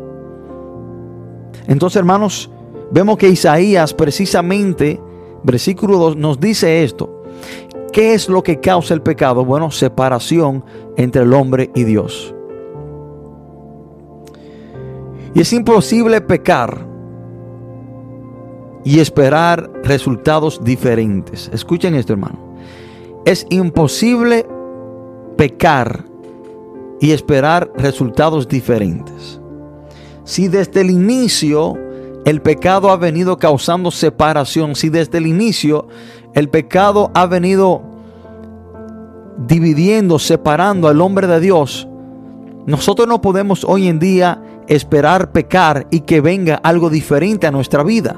Entonces, 1.68 1.98
hermanos, 1.98 2.50
vemos 2.92 3.18
que 3.18 3.30
Isaías 3.30 3.94
precisamente, 3.94 5.00
versículo 5.44 5.98
2, 5.98 6.18
nos 6.18 6.40
dice 6.40 6.84
esto. 6.84 7.24
¿Qué 7.94 8.14
es 8.14 8.28
lo 8.28 8.44
que 8.44 8.60
causa 8.60 8.94
el 8.94 9.02
pecado? 9.02 9.46
Bueno, 9.46 9.72
separación 9.72 10.64
entre 10.98 11.24
el 11.24 11.34
hombre 11.34 11.72
y 11.74 11.84
Dios. 11.86 12.34
Y 15.34 15.42
es 15.42 15.54
imposible 15.54 16.20
pecar 16.20 16.86
y 18.88 19.02
esperar 19.02 19.70
resultados 19.84 20.64
diferentes. 20.64 21.52
Escuchen 21.52 21.94
esto, 21.94 22.14
hermano. 22.14 22.40
Es 23.26 23.46
imposible 23.50 24.48
pecar 25.36 26.06
y 27.02 27.12
esperar 27.12 27.70
resultados 27.76 28.48
diferentes. 28.48 29.42
Si 30.24 30.48
desde 30.48 30.80
el 30.80 30.90
inicio 30.90 31.74
el 32.24 32.42
pecado 32.42 32.90
ha 32.90 32.96
venido 32.96 33.38
causando 33.38 33.92
separación, 33.92 34.74
si 34.74 34.88
desde 34.88 35.18
el 35.18 35.28
inicio 35.28 35.90
el 36.34 36.48
pecado 36.48 37.12
ha 37.14 37.26
venido 37.26 37.82
dividiendo, 39.38 40.18
separando 40.18 40.88
al 40.88 41.02
hombre 41.02 41.28
de 41.28 41.42
Dios, 41.42 41.90
nosotros 42.66 43.06
no 43.06 43.20
podemos 43.22 43.66
hoy 43.66 43.90
en 43.90 44.00
día 44.00 44.42
esperar 44.70 45.34
pecar 45.34 45.88
y 45.92 46.00
que 46.02 46.22
venga 46.22 46.56
algo 46.56 46.90
diferente 46.90 47.48
a 47.48 47.52
nuestra 47.52 47.84
vida. 47.84 48.18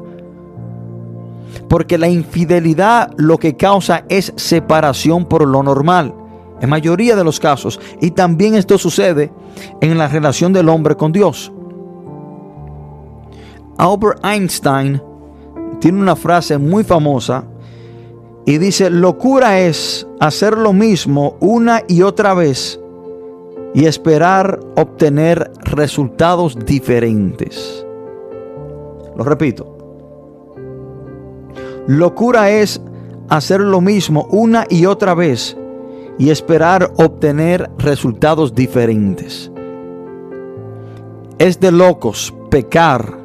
Porque 1.70 1.98
la 1.98 2.10
infidelidad 2.10 3.14
lo 3.18 3.38
que 3.38 3.56
causa 3.56 4.04
es 4.10 4.34
separación 4.36 5.26
por 5.26 5.48
lo 5.48 5.64
normal, 5.64 6.14
en 6.60 6.70
mayoría 6.70 7.16
de 7.16 7.24
los 7.24 7.40
casos. 7.40 7.80
Y 8.02 8.12
también 8.12 8.56
esto 8.56 8.78
sucede 8.78 9.32
en 9.80 9.98
la 9.98 10.08
relación 10.08 10.52
del 10.52 10.68
hombre 10.68 10.98
con 10.98 11.12
Dios. 11.12 11.54
Albert 13.78 14.26
Einstein 14.26 15.02
tiene 15.80 16.02
una 16.02 16.16
frase 16.16 16.58
muy 16.58 16.84
famosa 16.84 17.46
y 18.46 18.58
dice, 18.58 18.90
locura 18.90 19.60
es 19.60 20.08
hacer 20.20 20.58
lo 20.58 20.74
mismo 20.74 21.38
una 21.40 21.84
y 21.88 22.02
otra 22.02 22.34
vez 22.34 22.80
y 23.74 23.86
esperar 23.86 24.60
obtener 24.76 25.52
resultados 25.64 26.58
diferentes. 26.66 27.86
Lo 29.16 29.24
repito. 29.24 29.79
Locura 31.90 32.52
es 32.52 32.80
hacer 33.30 33.62
lo 33.62 33.82
mismo 33.82 34.28
una 34.30 34.68
y 34.70 34.86
otra 34.86 35.16
vez 35.16 35.58
y 36.20 36.30
esperar 36.30 36.92
obtener 36.98 37.68
resultados 37.80 38.54
diferentes. 38.54 39.52
Es 41.40 41.60
de 41.60 41.72
locos 41.72 42.32
pecar 42.52 43.18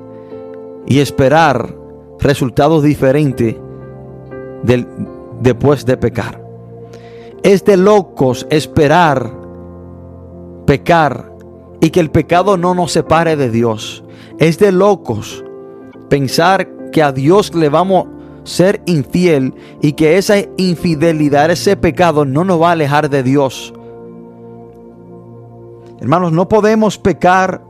y 0.87 1.01
esperar 1.01 1.77
resultados 2.19 2.83
diferentes 2.83 3.55
después 5.43 5.85
de 5.85 5.99
pecar. 5.99 6.43
Es 7.43 7.67
de 7.67 7.77
locos 7.77 8.47
esperar 8.49 9.31
pecar 10.65 11.31
y 11.83 11.91
que 11.91 12.01
el 12.01 12.11
pecado 12.11 12.57
no 12.57 12.75
nos 12.75 12.93
separe 12.93 13.37
de 13.37 13.51
Dios. 13.51 14.03
Es 14.39 14.59
de 14.59 14.73
locos 14.73 15.45
pensar 16.09 16.91
que 16.93 17.03
a 17.03 17.13
Dios 17.13 17.55
le 17.55 17.69
vamos 17.69 18.14
ser 18.45 18.83
infiel 18.87 19.55
y 19.83 19.93
que 19.93 20.17
esa 20.19 20.37
infidelidad, 20.57 21.51
ese 21.51 21.77
pecado 21.77 22.25
no 22.25 22.45
nos 22.45 22.61
va 22.61 22.69
a 22.69 22.73
alejar 22.73 23.11
de 23.11 23.23
Dios. 23.23 23.75
Hermanos, 26.01 26.33
no 26.33 26.49
podemos 26.49 26.99
pecar 26.99 27.63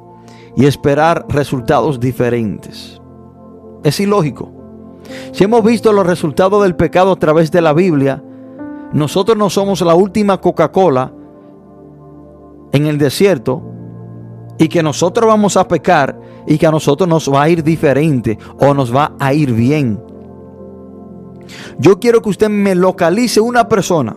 y 0.57 0.67
esperar 0.67 1.25
resultados 1.29 2.01
diferentes. 2.01 3.01
Es 3.83 4.01
ilógico. 4.01 4.51
Si 5.33 5.45
hemos 5.45 5.63
visto 5.65 5.93
los 5.93 6.07
resultados 6.07 6.63
del 6.63 6.75
pecado 6.75 7.13
a 7.13 7.17
través 7.17 7.51
de 7.51 7.61
la 7.61 7.73
Biblia, 7.73 8.23
nosotros 8.93 9.37
no 9.37 9.51
somos 9.51 9.81
la 9.83 9.95
última 9.95 10.41
Coca-Cola 10.41 11.13
en 12.73 12.87
el 12.87 12.99
desierto 12.99 13.63
y 14.59 14.69
que 14.69 14.83
nosotros 14.83 15.27
vamos 15.27 15.57
a 15.57 15.69
pecar 15.69 16.19
y 16.47 16.59
que 16.59 16.67
a 16.67 16.71
nosotros 16.71 17.09
nos 17.09 17.33
va 17.33 17.43
a 17.43 17.49
ir 17.49 17.63
diferente 17.63 18.39
o 18.59 18.75
nos 18.75 18.95
va 18.95 19.13
a 19.19 19.33
ir 19.35 19.53
bien. 19.53 20.01
Yo 21.79 21.99
quiero 21.99 22.23
que 22.23 22.31
usted 22.31 22.49
me 22.49 22.75
localice 22.75 23.41
una 23.41 23.69
persona, 23.69 24.17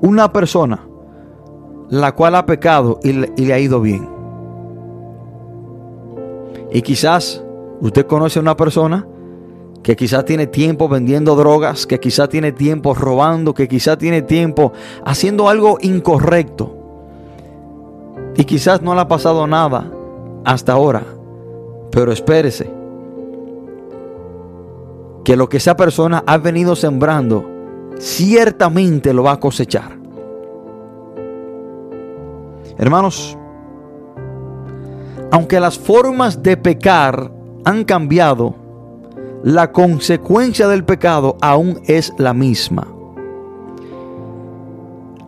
una 0.00 0.32
persona, 0.32 0.86
la 1.88 2.12
cual 2.12 2.34
ha 2.34 2.46
pecado 2.46 2.98
y 3.02 3.12
le, 3.12 3.52
ha 3.52 3.58
ido 3.58 3.80
bien. 3.80 4.08
Y 6.72 6.82
quizás 6.82 7.44
usted 7.80 8.06
conoce 8.06 8.38
a 8.38 8.42
una 8.42 8.56
persona 8.56 9.06
que 9.82 9.96
quizás 9.96 10.24
tiene 10.24 10.46
tiempo 10.46 10.88
vendiendo 10.88 11.34
drogas, 11.36 11.86
que 11.86 12.00
quizás 12.00 12.28
tiene 12.28 12.52
tiempo 12.52 12.94
robando, 12.94 13.52
que 13.52 13.68
quizás 13.68 13.98
tiene 13.98 14.22
tiempo 14.22 14.72
haciendo 15.04 15.48
algo 15.48 15.78
incorrecto. 15.80 16.76
Y 18.36 18.44
quizás 18.44 18.80
no 18.80 18.94
le 18.94 19.00
ha 19.00 19.08
pasado 19.08 19.46
nada 19.46 19.90
hasta 20.44 20.72
ahora. 20.72 21.02
Pero 21.90 22.12
espérese. 22.12 22.81
Que 25.24 25.36
lo 25.36 25.48
que 25.48 25.58
esa 25.58 25.76
persona 25.76 26.24
ha 26.26 26.38
venido 26.38 26.74
sembrando, 26.74 27.48
ciertamente 27.98 29.12
lo 29.12 29.22
va 29.22 29.32
a 29.32 29.40
cosechar. 29.40 29.96
Hermanos, 32.78 33.38
aunque 35.30 35.60
las 35.60 35.78
formas 35.78 36.42
de 36.42 36.56
pecar 36.56 37.30
han 37.64 37.84
cambiado, 37.84 38.54
la 39.42 39.72
consecuencia 39.72 40.68
del 40.68 40.84
pecado 40.84 41.36
aún 41.40 41.80
es 41.86 42.12
la 42.18 42.34
misma. 42.34 42.86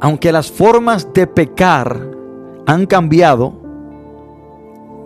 Aunque 0.00 0.33
las 0.33 0.50
formas 0.50 1.12
de 1.14 1.26
pecar 1.26 2.11
han 2.66 2.87
cambiado, 2.87 3.54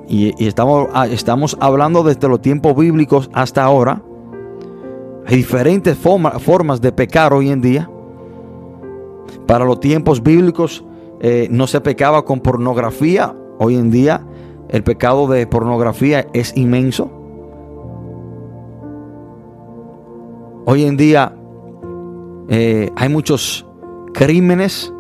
y, 0.09 0.35
estamos, 0.45 0.89
ah, 0.95 1.07
estamos 1.07 1.57
hablando 1.61 2.03
desde 2.03 2.29
los 2.29 2.41
tiempos 2.41 2.75
bíblicos 2.75 3.31
hasta 3.33 3.63
ahora, 3.63 4.03
hay 5.29 5.37
diferentes 5.37 5.99
formas 5.99 6.81
de 6.81 6.91
pecar 6.91 7.35
hoy 7.35 7.51
en 7.51 7.61
día. 7.61 7.91
Para 9.47 9.67
los 9.67 9.79
tiempos 9.79 10.23
bíblicos 10.23 10.83
eh, 11.21 11.49
no 11.51 11.67
se 11.67 11.83
pecaba 11.83 12.25
con 12.25 12.41
pornografía. 12.41 13.37
Hoy 13.59 13.75
en 13.75 13.91
día 13.91 14.27
el 14.71 14.83
pecado 14.83 15.27
de 15.27 15.47
pornografía 15.47 16.27
es 16.33 16.57
inmenso. 16.57 17.11
Hoy 20.65 20.87
en 20.87 20.97
día 20.97 21.37
eh, 22.49 22.91
hay 22.97 23.11
muchos 23.11 23.67
crímenes, 24.15 24.91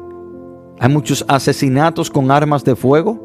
hay 0.78 0.92
muchos 0.92 1.24
asesinatos 1.26 2.10
con 2.10 2.30
armas 2.30 2.64
de 2.64 2.76
fuego, 2.76 3.18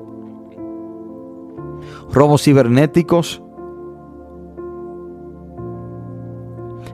robos 2.14 2.44
cibernéticos. 2.44 3.43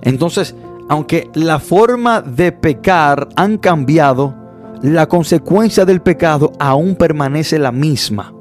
Entonces, 0.02 0.56
aunque 0.90 1.30
la 1.34 1.60
forma 1.60 2.22
de 2.22 2.52
pecar 2.52 3.30
han 3.36 3.58
cambiado, 3.58 4.36
la 4.82 5.08
consecuencia 5.08 5.86
del 5.86 6.02
pecado 6.02 6.52
aún 6.60 6.96
permanece 6.96 7.60
la 7.60 7.72
misma. 7.72 8.34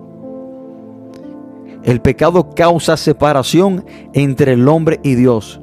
El 1.83 2.01
pecado 2.01 2.51
causa 2.55 2.97
separación 2.97 3.85
entre 4.12 4.53
el 4.53 4.68
hombre 4.68 5.01
y 5.03 5.14
Dios. 5.14 5.61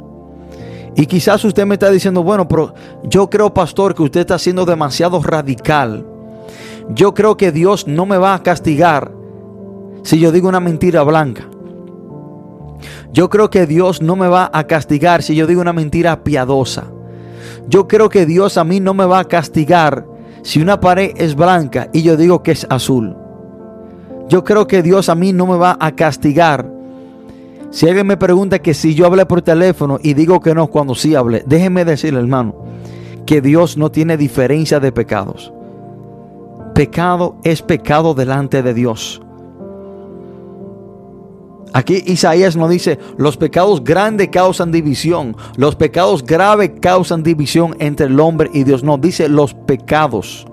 Y 0.96 1.08
quizás 1.08 1.44
usted 1.44 1.66
me 1.66 1.76
está 1.76 1.90
diciendo, 1.90 2.24
bueno, 2.24 2.48
pero 2.48 2.74
yo 3.04 3.30
creo, 3.30 3.54
pastor, 3.54 3.96
que 3.96 4.04
usted 4.04 4.22
está 4.22 4.40
siendo 4.40 4.66
demasiado 4.66 5.22
radical. 5.22 6.06
Yo 6.90 7.14
creo 7.14 7.36
que 7.36 7.52
Dios 7.52 7.88
no 7.88 8.06
me 8.06 8.18
va 8.18 8.34
a 8.34 8.44
castigar 8.44 9.12
si 10.04 10.20
yo 10.20 10.32
digo 10.32 10.48
una 10.48 10.60
mentira 10.60 11.04
blanca. 11.04 11.50
Yo 13.15 13.30
creo 13.30 13.49
que 13.49 13.65
Dios 13.65 14.01
no 14.01 14.17
me 14.17 14.28
va 14.28 14.51
a 14.51 14.67
castigar 14.67 15.23
si 15.23 15.36
yo 15.36 15.47
digo 15.47 15.62
una 15.62 15.71
mentira 15.71 16.21
piadosa. 16.21 16.84
Yo 17.69 17.88
creo 17.88 18.10
que 18.10 18.25
Dios 18.25 18.58
a 18.58 18.65
mí 18.65 18.82
no 18.82 18.93
me 18.93 19.06
va 19.06 19.19
a 19.19 19.23
castigar 19.23 20.06
si 20.43 20.62
una 20.62 20.82
pared 20.82 21.12
es 21.15 21.34
blanca 21.34 21.88
y 21.93 22.04
yo 22.04 22.17
digo 22.17 22.43
que 22.43 22.51
es 22.51 22.67
azul. 22.69 23.15
Yo 24.28 24.43
creo 24.43 24.67
que 24.67 24.84
Dios 24.84 25.08
a 25.08 25.15
mí 25.15 25.32
no 25.32 25.47
me 25.47 25.56
va 25.56 25.78
a 25.80 25.95
castigar 25.95 26.69
si 27.71 27.88
alguien 27.88 28.06
me 28.06 28.17
pregunta 28.17 28.60
que 28.60 28.73
si 28.73 28.95
yo 28.95 29.06
hablé 29.06 29.25
por 29.25 29.41
teléfono 29.41 29.97
y 30.04 30.13
digo 30.13 30.41
que 30.41 30.54
no 30.54 30.67
cuando 30.67 30.93
sí 30.93 31.15
hablé, 31.15 31.41
déjeme 31.47 31.86
decirle, 31.86 32.19
hermano, 32.19 32.54
que 33.25 33.39
Dios 33.39 33.78
no 33.78 33.91
tiene 33.91 34.17
diferencia 34.17 34.82
de 34.82 34.91
pecados. 34.91 35.54
Pecado 36.73 37.38
es 37.45 37.62
pecado 37.62 38.13
delante 38.13 38.62
de 38.62 38.73
Dios. 38.73 39.21
Aquí 41.76 42.02
Isaías 42.06 42.56
nos 42.56 42.70
dice, 42.70 42.98
los 43.18 43.36
pecados 43.36 43.84
grandes 43.84 44.30
causan 44.30 44.72
división, 44.72 45.36
los 45.58 45.76
pecados 45.76 46.24
graves 46.24 46.72
causan 46.80 47.22
división 47.22 47.76
entre 47.80 48.06
el 48.06 48.18
hombre 48.22 48.50
y 48.54 48.64
Dios. 48.64 48.82
No, 48.82 48.98
dice 48.98 49.28
los 49.28 49.54
pecados. 49.54 50.48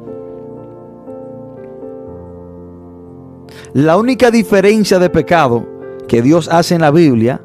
La 3.73 3.97
única 3.97 4.33
diferencia 4.33 4.99
de 4.99 5.11
pecado 5.11 5.65
que 6.09 6.23
Dios 6.23 6.49
hace 6.49 6.75
en 6.75 6.81
la 6.81 6.91
Biblia, 6.91 7.41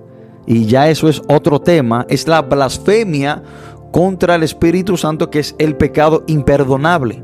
y 0.48 0.66
ya 0.66 0.90
eso 0.90 1.08
es 1.08 1.22
otro 1.28 1.62
tema, 1.62 2.08
es 2.10 2.28
la 2.28 2.42
blasfemia 2.42 3.44
contra 3.92 4.34
el 4.34 4.42
Espíritu 4.42 4.98
Santo, 4.98 5.30
que 5.30 5.38
es 5.38 5.54
el 5.60 5.78
pecado 5.78 6.24
imperdonable. 6.26 7.24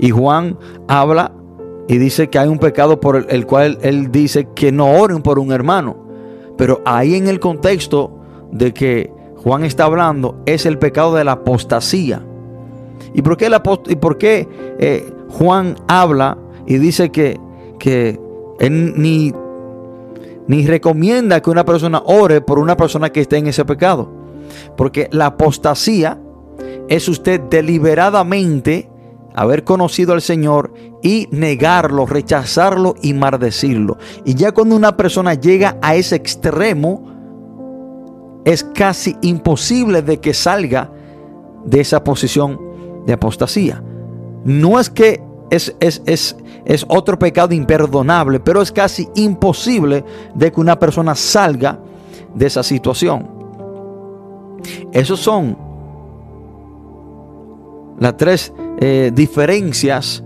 Y 0.00 0.10
Juan 0.10 0.58
habla 0.88 1.30
y 1.88 1.98
dice 1.98 2.28
que 2.28 2.38
hay 2.38 2.48
un 2.48 2.58
pecado 2.58 3.00
por 3.00 3.26
el 3.28 3.46
cual 3.46 3.78
él 3.82 4.10
dice 4.10 4.48
que 4.54 4.72
no 4.72 4.90
oren 4.92 5.22
por 5.22 5.38
un 5.38 5.52
hermano. 5.52 5.96
Pero 6.56 6.80
ahí 6.84 7.14
en 7.14 7.28
el 7.28 7.40
contexto 7.40 8.10
de 8.52 8.72
que 8.72 9.12
Juan 9.36 9.64
está 9.64 9.84
hablando 9.84 10.40
es 10.46 10.66
el 10.66 10.78
pecado 10.78 11.14
de 11.14 11.24
la 11.24 11.32
apostasía. 11.32 12.22
¿Y 13.12 13.22
por 13.22 13.36
qué, 13.36 13.50
la, 13.50 13.62
y 13.88 13.96
por 13.96 14.18
qué 14.18 14.48
eh, 14.78 15.12
Juan 15.30 15.76
habla 15.88 16.38
y 16.66 16.78
dice 16.78 17.10
que 17.10 17.38
que 17.84 18.18
él 18.60 18.94
ni, 18.96 19.34
ni 20.46 20.66
recomienda 20.66 21.42
que 21.42 21.50
una 21.50 21.66
persona 21.66 22.02
ore 22.06 22.40
por 22.40 22.58
una 22.58 22.78
persona 22.78 23.10
que 23.10 23.20
esté 23.20 23.36
en 23.36 23.46
ese 23.46 23.66
pecado. 23.66 24.10
Porque 24.74 25.08
la 25.12 25.26
apostasía 25.26 26.18
es 26.88 27.08
usted 27.10 27.40
deliberadamente 27.40 28.88
haber 29.34 29.64
conocido 29.64 30.12
al 30.12 30.22
Señor 30.22 30.72
y 31.02 31.28
negarlo, 31.30 32.06
rechazarlo 32.06 32.94
y 33.02 33.14
maldecirlo. 33.14 33.98
Y 34.24 34.34
ya 34.34 34.52
cuando 34.52 34.76
una 34.76 34.96
persona 34.96 35.34
llega 35.34 35.76
a 35.82 35.96
ese 35.96 36.16
extremo, 36.16 37.12
es 38.44 38.62
casi 38.62 39.16
imposible 39.22 40.02
de 40.02 40.20
que 40.20 40.34
salga 40.34 40.90
de 41.64 41.80
esa 41.80 42.04
posición 42.04 42.60
de 43.06 43.14
apostasía. 43.14 43.82
No 44.44 44.78
es 44.78 44.88
que 44.88 45.20
es, 45.50 45.74
es, 45.80 46.02
es, 46.06 46.36
es 46.64 46.84
otro 46.88 47.18
pecado 47.18 47.54
imperdonable, 47.54 48.40
pero 48.40 48.62
es 48.62 48.70
casi 48.70 49.08
imposible 49.14 50.04
de 50.34 50.52
que 50.52 50.60
una 50.60 50.78
persona 50.78 51.14
salga 51.14 51.80
de 52.34 52.46
esa 52.46 52.62
situación. 52.62 53.28
Esos 54.92 55.20
son 55.20 55.73
las 57.98 58.16
tres 58.16 58.52
eh, 58.80 59.10
diferencias. 59.14 60.22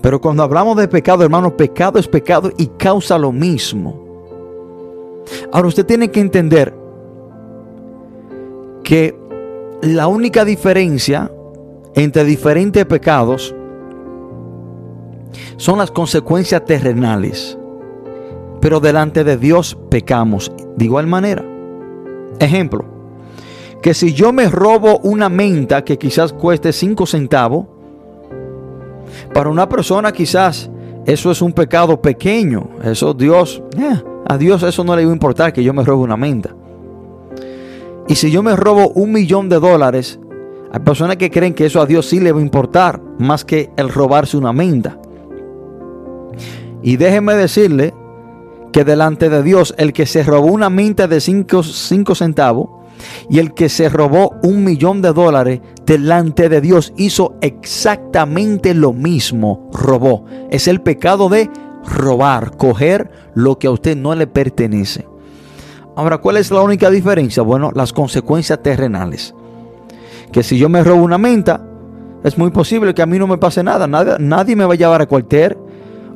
Pero 0.00 0.20
cuando 0.20 0.42
hablamos 0.42 0.76
de 0.76 0.88
pecado, 0.88 1.24
hermano, 1.24 1.56
pecado 1.56 1.98
es 1.98 2.06
pecado 2.06 2.50
y 2.56 2.66
causa 2.66 3.18
lo 3.18 3.32
mismo. 3.32 4.04
Ahora 5.52 5.68
usted 5.68 5.84
tiene 5.84 6.10
que 6.10 6.20
entender 6.20 6.74
que 8.84 9.18
la 9.82 10.06
única 10.06 10.44
diferencia 10.44 11.30
entre 11.94 12.24
diferentes 12.24 12.84
pecados 12.86 13.54
son 15.56 15.78
las 15.78 15.90
consecuencias 15.90 16.64
terrenales. 16.64 17.58
Pero 18.60 18.80
delante 18.80 19.24
de 19.24 19.36
Dios 19.36 19.76
pecamos 19.90 20.52
de 20.76 20.84
igual 20.84 21.06
manera. 21.06 21.44
Ejemplo, 22.38 22.84
que 23.82 23.94
si 23.94 24.12
yo 24.12 24.32
me 24.32 24.48
robo 24.48 24.98
una 24.98 25.28
menta 25.28 25.84
que 25.84 25.98
quizás 25.98 26.32
cueste 26.32 26.72
5 26.72 27.06
centavos, 27.06 27.66
para 29.32 29.50
una 29.50 29.68
persona 29.68 30.12
quizás 30.12 30.70
eso 31.06 31.30
es 31.30 31.40
un 31.40 31.52
pecado 31.52 32.00
pequeño. 32.00 32.68
Eso 32.82 33.14
Dios, 33.14 33.62
eh, 33.78 34.02
a 34.26 34.36
Dios 34.36 34.62
eso 34.62 34.82
no 34.82 34.96
le 34.96 35.04
va 35.04 35.10
a 35.10 35.14
importar 35.14 35.52
que 35.52 35.62
yo 35.62 35.72
me 35.72 35.84
robe 35.84 36.02
una 36.02 36.16
menta. 36.16 36.54
Y 38.08 38.14
si 38.14 38.30
yo 38.30 38.42
me 38.42 38.54
robo 38.56 38.88
un 38.90 39.12
millón 39.12 39.48
de 39.48 39.58
dólares, 39.58 40.18
hay 40.72 40.80
personas 40.80 41.16
que 41.16 41.30
creen 41.30 41.54
que 41.54 41.66
eso 41.66 41.80
a 41.80 41.86
Dios 41.86 42.06
sí 42.06 42.20
le 42.20 42.32
va 42.32 42.38
a 42.38 42.42
importar 42.42 43.00
más 43.18 43.44
que 43.44 43.70
el 43.76 43.88
robarse 43.88 44.36
una 44.36 44.52
menta. 44.52 44.98
Y 46.82 46.96
déjeme 46.96 47.34
decirle 47.34 47.94
que 48.72 48.84
delante 48.84 49.28
de 49.28 49.42
Dios, 49.42 49.74
el 49.78 49.92
que 49.92 50.06
se 50.06 50.22
robó 50.22 50.48
una 50.48 50.70
minta 50.70 51.08
de 51.08 51.20
5 51.20 51.62
centavos 52.14 52.68
y 53.28 53.38
el 53.38 53.54
que 53.54 53.68
se 53.68 53.88
robó 53.88 54.36
un 54.42 54.64
millón 54.64 55.02
de 55.02 55.12
dólares, 55.12 55.60
delante 55.84 56.48
de 56.48 56.60
Dios 56.60 56.92
hizo 56.96 57.36
exactamente 57.40 58.74
lo 58.74 58.92
mismo, 58.92 59.70
robó. 59.72 60.24
Es 60.50 60.68
el 60.68 60.80
pecado 60.80 61.28
de 61.28 61.50
robar, 61.84 62.56
coger 62.56 63.10
lo 63.34 63.58
que 63.58 63.66
a 63.66 63.70
usted 63.70 63.96
no 63.96 64.14
le 64.14 64.26
pertenece. 64.26 65.06
Ahora, 65.96 66.18
¿cuál 66.18 66.36
es 66.36 66.50
la 66.50 66.60
única 66.60 66.90
diferencia? 66.90 67.42
Bueno, 67.42 67.70
las 67.74 67.92
consecuencias 67.92 68.62
terrenales. 68.62 69.34
Que 70.30 70.42
si 70.42 70.58
yo 70.58 70.68
me 70.68 70.84
robo 70.84 71.02
una 71.02 71.16
menta, 71.16 71.66
es 72.22 72.36
muy 72.36 72.50
posible 72.50 72.92
que 72.92 73.02
a 73.02 73.06
mí 73.06 73.18
no 73.18 73.26
me 73.26 73.38
pase 73.38 73.62
nada. 73.62 73.86
Nadie, 73.86 74.56
me 74.56 74.64
va 74.64 74.74
a 74.74 74.76
llevar 74.76 75.00
a 75.00 75.06
cualquier 75.06 75.56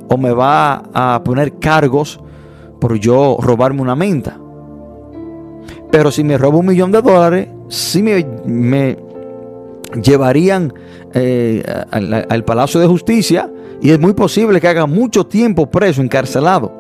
o 0.09 0.19
me 0.19 0.33
va 0.33 0.83
a 0.93 1.23
poner 1.25 1.59
cargos 1.59 2.21
por 2.81 2.97
yo 2.97 3.39
robarme 3.41 3.81
una 3.81 3.95
menta. 3.95 4.37
Pero 5.91 6.11
si 6.11 6.23
me 6.25 6.39
robo 6.39 6.59
un 6.59 6.67
millón 6.67 6.93
de 6.93 7.03
dólares, 7.03 7.49
sí 7.69 8.03
me, 8.03 8.97
llevarían 10.03 10.73
eh, 11.13 11.63
al, 11.91 12.27
al, 12.29 12.45
Palacio 12.45 12.79
de 12.81 12.87
Justicia 12.87 13.51
y 13.81 13.91
es 13.91 13.99
muy 13.99 14.13
posible 14.13 14.61
que 14.61 14.69
haga 14.69 14.87
mucho 14.87 15.27
tiempo 15.27 15.71
preso, 15.71 16.01
encarcelado. 16.01 16.73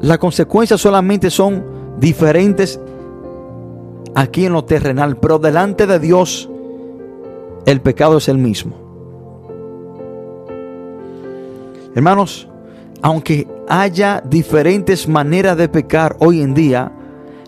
Las 0.00 0.18
consecuencias 0.18 0.80
solamente 0.80 1.30
son 1.30 1.64
diferentes 1.98 2.78
aquí 4.14 4.44
en 4.44 4.52
lo 4.52 4.64
terrenal, 4.64 5.16
pero 5.16 5.38
delante 5.38 5.86
de 5.86 5.98
Dios 5.98 6.50
el 7.66 7.80
pecado 7.80 8.18
es 8.18 8.28
el 8.28 8.38
mismo. 8.38 8.76
Hermanos, 11.94 12.48
aunque 13.02 13.46
haya 13.68 14.22
diferentes 14.24 15.08
maneras 15.08 15.56
de 15.56 15.68
pecar 15.68 16.16
hoy 16.18 16.42
en 16.42 16.54
día, 16.54 16.92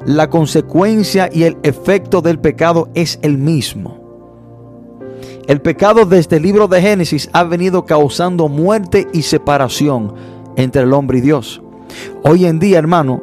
la 0.07 0.31
consecuencia 0.31 1.29
y 1.33 1.43
el 1.43 1.59
efecto 1.65 2.23
del 2.23 2.39
pecado 2.39 2.89
es 2.95 3.19
el 3.23 3.39
mismo. 3.39 4.07
El 5.49 5.61
pecado 5.61 6.07
desde 6.07 6.37
el 6.37 6.45
libro 6.45 6.69
de 6.69 6.81
Génesis 6.81 7.29
ha 7.33 7.43
venido 7.43 7.85
causando 7.85 8.49
muerte 8.49 9.09
y 9.13 9.23
separación 9.23 10.15
entre 10.57 10.83
el 10.83 10.93
hombre 10.93 11.19
y 11.19 11.23
Dios. 11.23 11.61
Hoy 12.23 12.47
en 12.47 12.61
día, 12.61 12.79
hermano, 12.79 13.23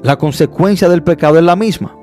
la 0.00 0.16
consecuencia 0.16 0.88
del 0.88 1.02
pecado 1.02 1.36
es 1.38 1.44
la 1.44 1.56
misma. 1.56 1.94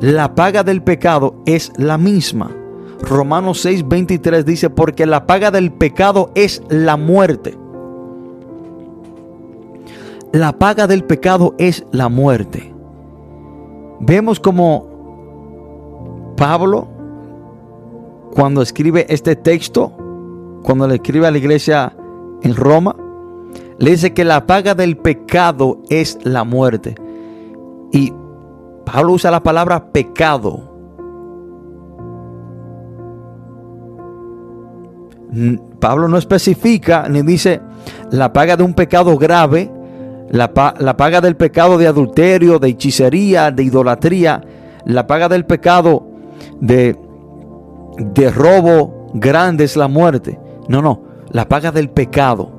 La 0.00 0.34
paga 0.34 0.62
del 0.62 0.82
pecado 0.82 1.42
es 1.46 1.72
la 1.76 1.96
misma. 1.96 2.50
Romanos 3.02 3.60
6, 3.60 3.88
23 3.88 4.44
dice, 4.44 4.68
porque 4.68 5.06
la 5.06 5.26
paga 5.26 5.50
del 5.50 5.72
pecado 5.72 6.32
es 6.34 6.62
la 6.68 6.96
muerte. 6.98 7.56
La 10.34 10.52
paga 10.58 10.88
del 10.88 11.04
pecado 11.04 11.54
es 11.58 11.86
la 11.92 12.08
muerte. 12.08 12.74
Vemos 14.00 14.40
como 14.40 16.34
Pablo, 16.36 16.88
cuando 18.34 18.60
escribe 18.60 19.06
este 19.08 19.36
texto, 19.36 19.92
cuando 20.64 20.88
le 20.88 20.96
escribe 20.96 21.28
a 21.28 21.30
la 21.30 21.38
iglesia 21.38 21.96
en 22.42 22.56
Roma, 22.56 22.96
le 23.78 23.92
dice 23.92 24.12
que 24.12 24.24
la 24.24 24.44
paga 24.44 24.74
del 24.74 24.96
pecado 24.96 25.78
es 25.88 26.18
la 26.24 26.42
muerte. 26.42 26.96
Y 27.92 28.12
Pablo 28.84 29.12
usa 29.12 29.30
la 29.30 29.44
palabra 29.44 29.92
pecado. 29.92 30.68
Pablo 35.78 36.08
no 36.08 36.18
especifica 36.18 37.08
ni 37.08 37.22
dice 37.22 37.60
la 38.10 38.32
paga 38.32 38.56
de 38.56 38.64
un 38.64 38.74
pecado 38.74 39.16
grave, 39.16 39.70
la, 40.30 40.52
paga 40.52 41.20
del 41.20 41.36
pecado 41.36 41.78
de 41.78 41.86
adulterio, 41.86 42.58
de 42.58 42.68
hechicería, 42.68 43.50
de 43.50 43.62
idolatría, 43.62 44.40
la 44.84 45.06
paga 45.06 45.28
del 45.28 45.44
pecado 45.44 46.06
de, 46.60 46.96
de 47.98 48.30
robo 48.30 49.10
grande 49.14 49.64
es 49.64 49.76
la 49.76 49.88
muerte. 49.88 50.38
No, 50.68 50.82
no, 50.82 51.02
la 51.30 51.48
paga 51.48 51.70
del 51.70 51.90
pecado. 51.90 52.50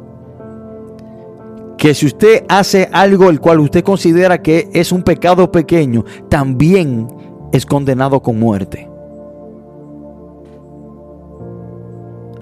Que 1.78 1.94
si 1.94 2.06
usted 2.06 2.46
hace 2.48 2.90
algo 2.92 3.30
el 3.30 3.40
cual 3.40 3.60
usted 3.60 3.84
considera 3.84 4.42
que 4.42 4.70
es 4.74 4.92
un 4.92 5.04
pecado 5.04 5.52
pequeño, 5.52 6.06
también 6.30 7.08
es 7.52 7.66
condenado 7.66 8.22
con 8.22 8.40
muerte. 8.40 8.90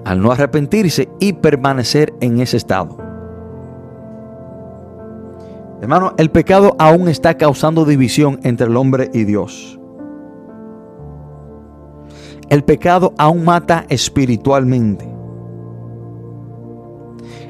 al 0.04 0.20
no 0.20 0.30
arrepentirse 0.30 1.08
y 1.18 1.32
permanecer 1.32 2.12
en 2.20 2.40
ese 2.40 2.56
estado. 2.56 3.03
Hermano, 5.84 6.14
el 6.16 6.30
pecado 6.30 6.76
aún 6.78 7.08
está 7.08 7.36
causando 7.36 7.84
división 7.84 8.40
entre 8.42 8.68
el 8.68 8.76
hombre 8.78 9.10
y 9.12 9.24
Dios. 9.24 9.78
El 12.48 12.64
pecado 12.64 13.12
aún 13.18 13.44
mata 13.44 13.84
espiritualmente. 13.90 15.06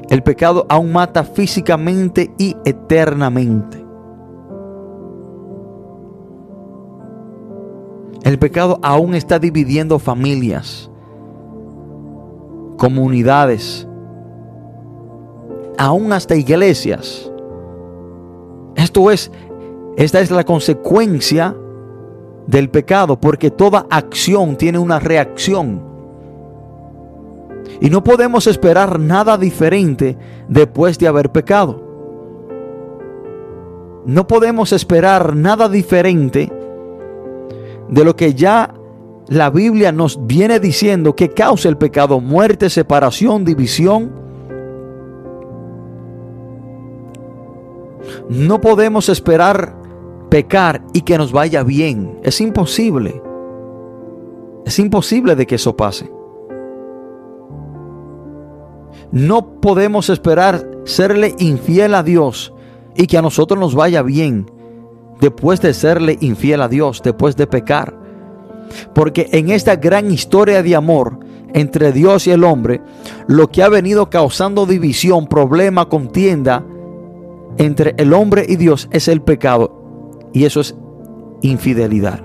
El 0.09 0.21
pecado 0.21 0.65
aún 0.67 0.91
mata 0.91 1.23
físicamente 1.23 2.29
y 2.37 2.57
eternamente. 2.65 3.85
El 8.25 8.37
pecado 8.37 8.79
aún 8.83 9.15
está 9.15 9.39
dividiendo 9.39 9.97
familias 9.97 10.91
comunidades, 12.77 13.87
aún 15.77 16.11
hasta 16.11 16.35
iglesias. 16.35 17.31
Esto 18.75 19.11
es, 19.11 19.31
esta 19.97 20.19
es 20.19 20.31
la 20.31 20.43
consecuencia 20.43 21.55
del 22.47 22.69
pecado, 22.69 23.19
porque 23.19 23.51
toda 23.51 23.87
acción 23.89 24.55
tiene 24.55 24.77
una 24.77 24.99
reacción. 24.99 25.81
Y 27.81 27.89
no 27.89 28.03
podemos 28.03 28.47
esperar 28.47 28.99
nada 28.99 29.37
diferente 29.37 30.17
después 30.47 30.97
de 30.99 31.07
haber 31.07 31.31
pecado. 31.31 31.83
No 34.05 34.27
podemos 34.27 34.71
esperar 34.71 35.35
nada 35.35 35.67
diferente 35.67 36.51
de 37.89 38.03
lo 38.03 38.15
que 38.15 38.33
ya 38.33 38.73
la 39.27 39.49
Biblia 39.49 39.91
nos 39.91 40.27
viene 40.27 40.59
diciendo 40.59 41.15
que 41.15 41.29
causa 41.29 41.69
el 41.69 41.77
pecado 41.77 42.19
muerte, 42.19 42.69
separación, 42.69 43.43
división. 43.43 44.24
No 48.29 48.61
podemos 48.61 49.09
esperar 49.09 49.75
pecar 50.29 50.81
y 50.93 51.01
que 51.01 51.17
nos 51.17 51.31
vaya 51.31 51.63
bien. 51.63 52.19
Es 52.23 52.41
imposible. 52.41 53.21
Es 54.65 54.79
imposible 54.79 55.35
de 55.35 55.45
que 55.45 55.55
eso 55.55 55.75
pase. 55.75 56.11
No 59.11 59.61
podemos 59.61 60.09
esperar 60.09 60.67
serle 60.83 61.35
infiel 61.39 61.93
a 61.93 62.03
Dios 62.03 62.53
y 62.95 63.07
que 63.07 63.17
a 63.17 63.21
nosotros 63.21 63.59
nos 63.59 63.75
vaya 63.75 64.01
bien 64.01 64.51
después 65.19 65.61
de 65.61 65.73
serle 65.73 66.17
infiel 66.21 66.61
a 66.61 66.67
Dios, 66.67 67.01
después 67.03 67.35
de 67.35 67.47
pecar. 67.47 67.97
Porque 68.93 69.29
en 69.31 69.49
esta 69.51 69.75
gran 69.75 70.11
historia 70.11 70.63
de 70.63 70.75
amor 70.75 71.19
entre 71.53 71.91
Dios 71.91 72.27
y 72.27 72.31
el 72.31 72.43
hombre, 72.43 72.81
lo 73.27 73.47
que 73.49 73.63
ha 73.63 73.69
venido 73.69 74.09
causando 74.09 74.65
división, 74.65 75.27
problema, 75.27 75.87
contienda 75.87 76.65
entre 77.57 77.95
el 77.97 78.13
hombre 78.13 78.45
y 78.47 78.55
Dios 78.55 78.87
es 78.91 79.07
el 79.07 79.21
pecado. 79.21 80.29
Y 80.33 80.45
eso 80.45 80.61
es 80.61 80.75
infidelidad. 81.41 82.21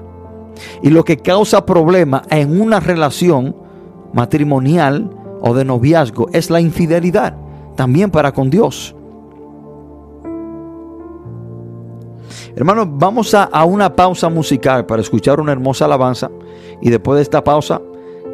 Y 0.83 0.91
lo 0.91 1.05
que 1.05 1.17
causa 1.17 1.65
problema 1.65 2.23
en 2.31 2.61
una 2.61 2.81
relación 2.81 3.57
matrimonial 4.13 5.11
o 5.41 5.55
de 5.55 5.65
noviazgo 5.65 6.29
es 6.33 6.51
la 6.51 6.61
infidelidad, 6.61 7.37
también 7.77 8.11
para 8.11 8.33
con 8.33 8.51
Dios. 8.51 8.95
Hermanos, 12.57 12.89
vamos 12.91 13.35
a, 13.35 13.65
una 13.65 13.95
pausa 13.95 14.29
musical 14.29 14.85
para 14.85 15.03
escuchar 15.03 15.41
una 15.41 15.53
hermosa 15.53 15.85
alabanza 15.85 16.31
y 16.81 16.91
después 16.91 17.17
de 17.17 17.23
esta 17.23 17.43
pausa 17.45 17.81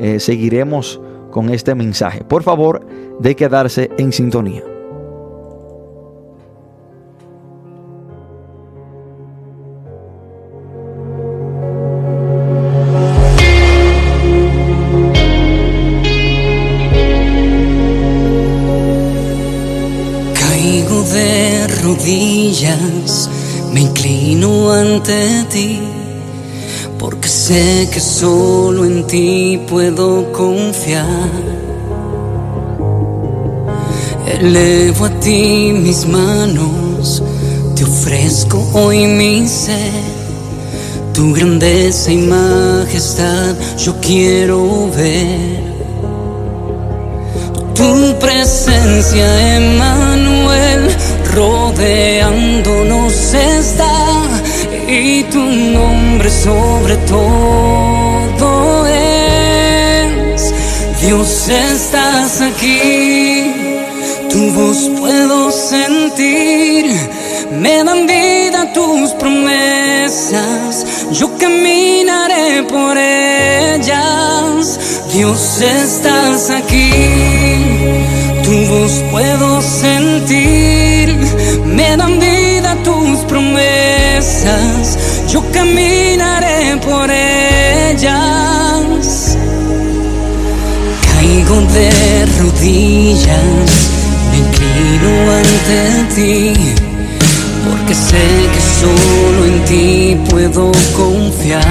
eh, 0.00 0.18
seguiremos 0.18 1.00
con 1.30 1.50
este 1.50 1.74
mensaje. 1.74 2.24
Por 2.24 2.42
favor, 2.42 2.85
de 3.20 3.37
quedarse 3.37 3.90
en 3.98 4.12
sintonía. 4.12 4.76
Me 23.72 23.81
inclino 23.81 24.72
ante 24.72 25.44
ti, 25.50 25.81
porque 26.98 27.29
sé 27.29 27.88
que 27.92 28.00
solo 28.00 28.85
en 28.85 29.07
ti 29.07 29.61
puedo 29.68 30.33
confiar. 30.33 31.31
Elevo 34.40 35.07
a 35.07 35.11
ti 35.20 35.72
mis 35.72 36.07
manos, 36.07 37.22
te 37.74 37.85
ofrezco 37.85 38.59
hoy 38.74 39.07
mi 39.07 39.46
ser. 39.48 40.16
Tu 41.14 41.33
grandeza 41.33 42.12
y 42.12 42.18
majestad 42.18 43.55
yo 43.79 43.94
quiero 44.00 44.90
ver. 44.94 45.64
Tu 47.74 48.18
presencia, 48.18 49.57
Emmanuel 49.57 50.26
rodeándonos 51.37 53.35
está 53.35 54.22
y 54.88 55.22
tu 55.25 55.42
nombre 55.42 56.31
sobre 56.31 56.96
todo 56.96 58.87
es. 58.87 60.55
Dios 61.03 61.49
estás 61.49 62.40
aquí, 62.40 63.53
tu 64.31 64.51
voz 64.53 64.90
puedo 64.99 65.51
sentir, 65.51 66.87
me 67.61 67.85
dan 67.85 68.07
vida 68.07 68.72
tus 68.72 69.11
promesas, 69.11 70.87
yo 71.12 71.29
caminaré 71.37 72.62
por 72.62 72.96
ellas. 72.96 74.81
Dios 75.12 75.61
estás 75.61 76.49
aquí, 76.51 76.90
tu 78.42 78.53
voz 78.72 79.03
puedo 79.11 79.61
sentir 79.61 80.95
me 81.74 81.96
dan 81.96 82.18
vida 82.18 82.76
tus 82.85 83.18
promesas, 83.29 84.98
yo 85.29 85.42
caminaré 85.52 86.76
por 86.85 87.11
ellas. 87.11 88.46
de 91.72 92.26
rodillas, 92.38 93.90
me 94.31 94.38
inclino 94.38 95.33
ante 95.33 96.14
ti, 96.14 96.52
porque 97.64 97.94
sé 97.94 98.24
que 98.52 98.61
solo 98.81 99.44
en 99.46 99.64
ti 99.64 100.31
puedo 100.31 100.72
confiar. 100.96 101.62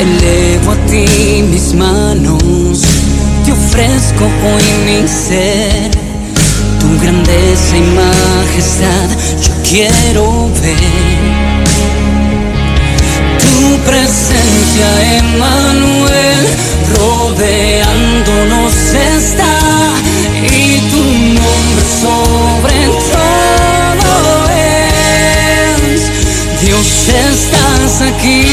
Elevo 0.00 0.72
a 0.72 0.76
ti 0.90 1.42
mis 1.50 1.74
manos, 1.74 2.82
te 3.44 3.52
ofrezco 3.52 4.24
hoy 4.24 4.64
mi 4.86 5.08
ser, 5.08 5.90
tu 6.90 6.98
grandeza 7.02 7.76
y 7.76 7.82
majestad 7.82 9.08
yo 9.42 9.52
quiero 9.68 10.50
ver 10.62 10.76
tu 13.38 13.78
presencia, 13.88 14.86
Emanuel, 15.18 16.46
rodeándonos 16.96 18.74
está 18.74 19.56
y 20.42 20.80
tu 20.90 21.02
nombre 21.38 21.84
sobre 22.00 22.78
todo 23.12 24.12
es. 25.92 26.00
Dios, 26.62 26.88
estás 27.08 28.02
aquí, 28.02 28.46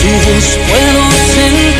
tu 0.00 0.10
voz 0.24 0.46
puedo 0.68 1.02
sentir, 1.34 1.73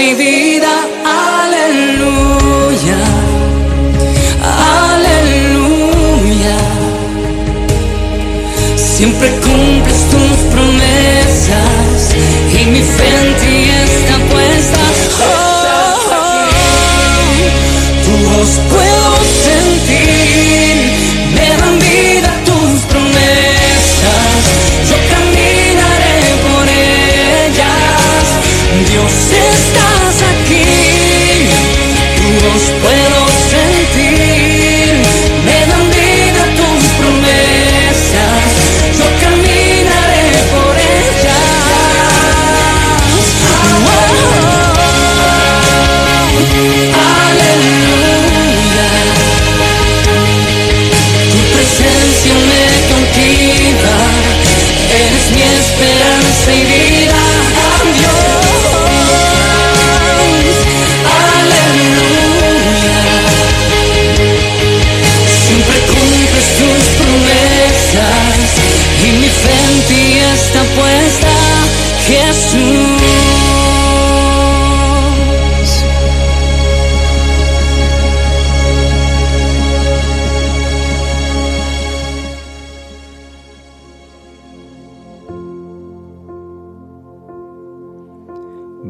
esperanza 0.00 0.22
y 0.24 0.29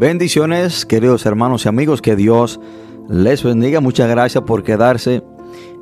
Bendiciones, 0.00 0.86
queridos 0.86 1.26
hermanos 1.26 1.66
y 1.66 1.68
amigos, 1.68 2.00
que 2.00 2.16
Dios 2.16 2.58
les 3.10 3.42
bendiga. 3.42 3.80
Muchas 3.80 4.08
gracias 4.08 4.42
por 4.44 4.62
quedarse 4.62 5.22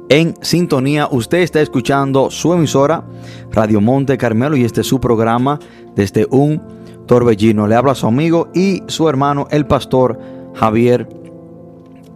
en 0.08 0.34
sintonía. 0.42 1.06
Usted 1.08 1.38
está 1.38 1.60
escuchando 1.60 2.28
su 2.28 2.52
emisora 2.52 3.04
Radio 3.52 3.80
Monte 3.80 4.18
Carmelo 4.18 4.56
y 4.56 4.64
este 4.64 4.80
es 4.80 4.88
su 4.88 4.98
programa 4.98 5.60
desde 5.94 6.26
un 6.32 6.60
torbellino. 7.06 7.68
Le 7.68 7.76
habla 7.76 7.94
su 7.94 8.08
amigo 8.08 8.48
y 8.52 8.82
su 8.88 9.08
hermano, 9.08 9.46
el 9.52 9.66
pastor 9.66 10.18
Javier 10.56 11.08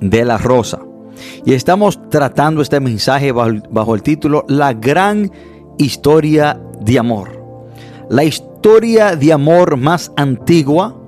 de 0.01 0.25
la 0.25 0.38
Rosa. 0.38 0.81
Y 1.45 1.53
estamos 1.53 2.11
tratando 2.11 2.62
este 2.62 2.81
mensaje 2.81 3.31
bajo, 3.31 3.53
bajo 3.71 3.95
el 3.95 4.03
título 4.03 4.45
La 4.49 4.73
gran 4.73 5.31
historia 5.79 6.61
de 6.81 6.99
amor. 6.99 7.31
La 8.11 8.25
historia 8.25 9.15
de 9.15 9.33
amor 9.33 9.77
más 9.77 10.11
antigua 10.17 10.99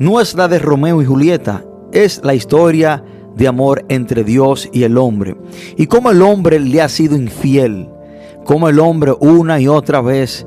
no 0.00 0.18
es 0.18 0.34
la 0.34 0.48
de 0.48 0.58
Romeo 0.58 1.02
y 1.02 1.04
Julieta, 1.04 1.62
es 1.92 2.22
la 2.24 2.34
historia 2.34 3.04
de 3.36 3.46
amor 3.46 3.84
entre 3.90 4.24
Dios 4.24 4.66
y 4.72 4.84
el 4.84 4.96
hombre. 4.96 5.36
Y 5.76 5.86
cómo 5.88 6.10
el 6.10 6.22
hombre 6.22 6.58
le 6.58 6.80
ha 6.80 6.88
sido 6.88 7.16
infiel, 7.16 7.86
cómo 8.44 8.70
el 8.70 8.80
hombre 8.80 9.12
una 9.20 9.60
y 9.60 9.68
otra 9.68 10.00
vez 10.00 10.46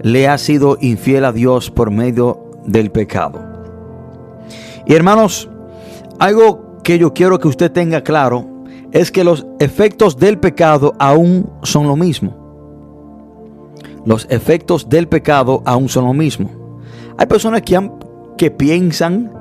le 0.00 0.26
ha 0.28 0.38
sido 0.38 0.78
infiel 0.80 1.26
a 1.26 1.32
Dios 1.32 1.70
por 1.70 1.90
medio 1.90 2.50
del 2.64 2.90
pecado. 2.90 3.44
Y 4.86 4.94
hermanos, 4.94 5.50
algo 6.18 6.78
que 6.82 6.98
yo 6.98 7.12
quiero 7.12 7.38
que 7.38 7.48
usted 7.48 7.70
tenga 7.70 8.02
claro 8.02 8.46
es 8.92 9.10
que 9.10 9.24
los 9.24 9.46
efectos 9.60 10.16
del 10.16 10.38
pecado 10.38 10.94
aún 10.98 11.50
son 11.64 11.86
lo 11.86 11.96
mismo. 11.96 12.34
Los 14.06 14.26
efectos 14.30 14.88
del 14.88 15.06
pecado 15.06 15.62
aún 15.66 15.90
son 15.90 16.06
lo 16.06 16.14
mismo. 16.14 16.80
Hay 17.18 17.26
personas 17.26 17.60
que 17.60 17.76
han 17.76 18.05
que 18.36 18.50
piensan 18.50 19.32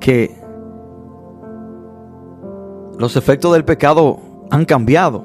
que 0.00 0.34
los 2.98 3.16
efectos 3.16 3.52
del 3.52 3.64
pecado 3.64 4.18
han 4.50 4.64
cambiado, 4.64 5.24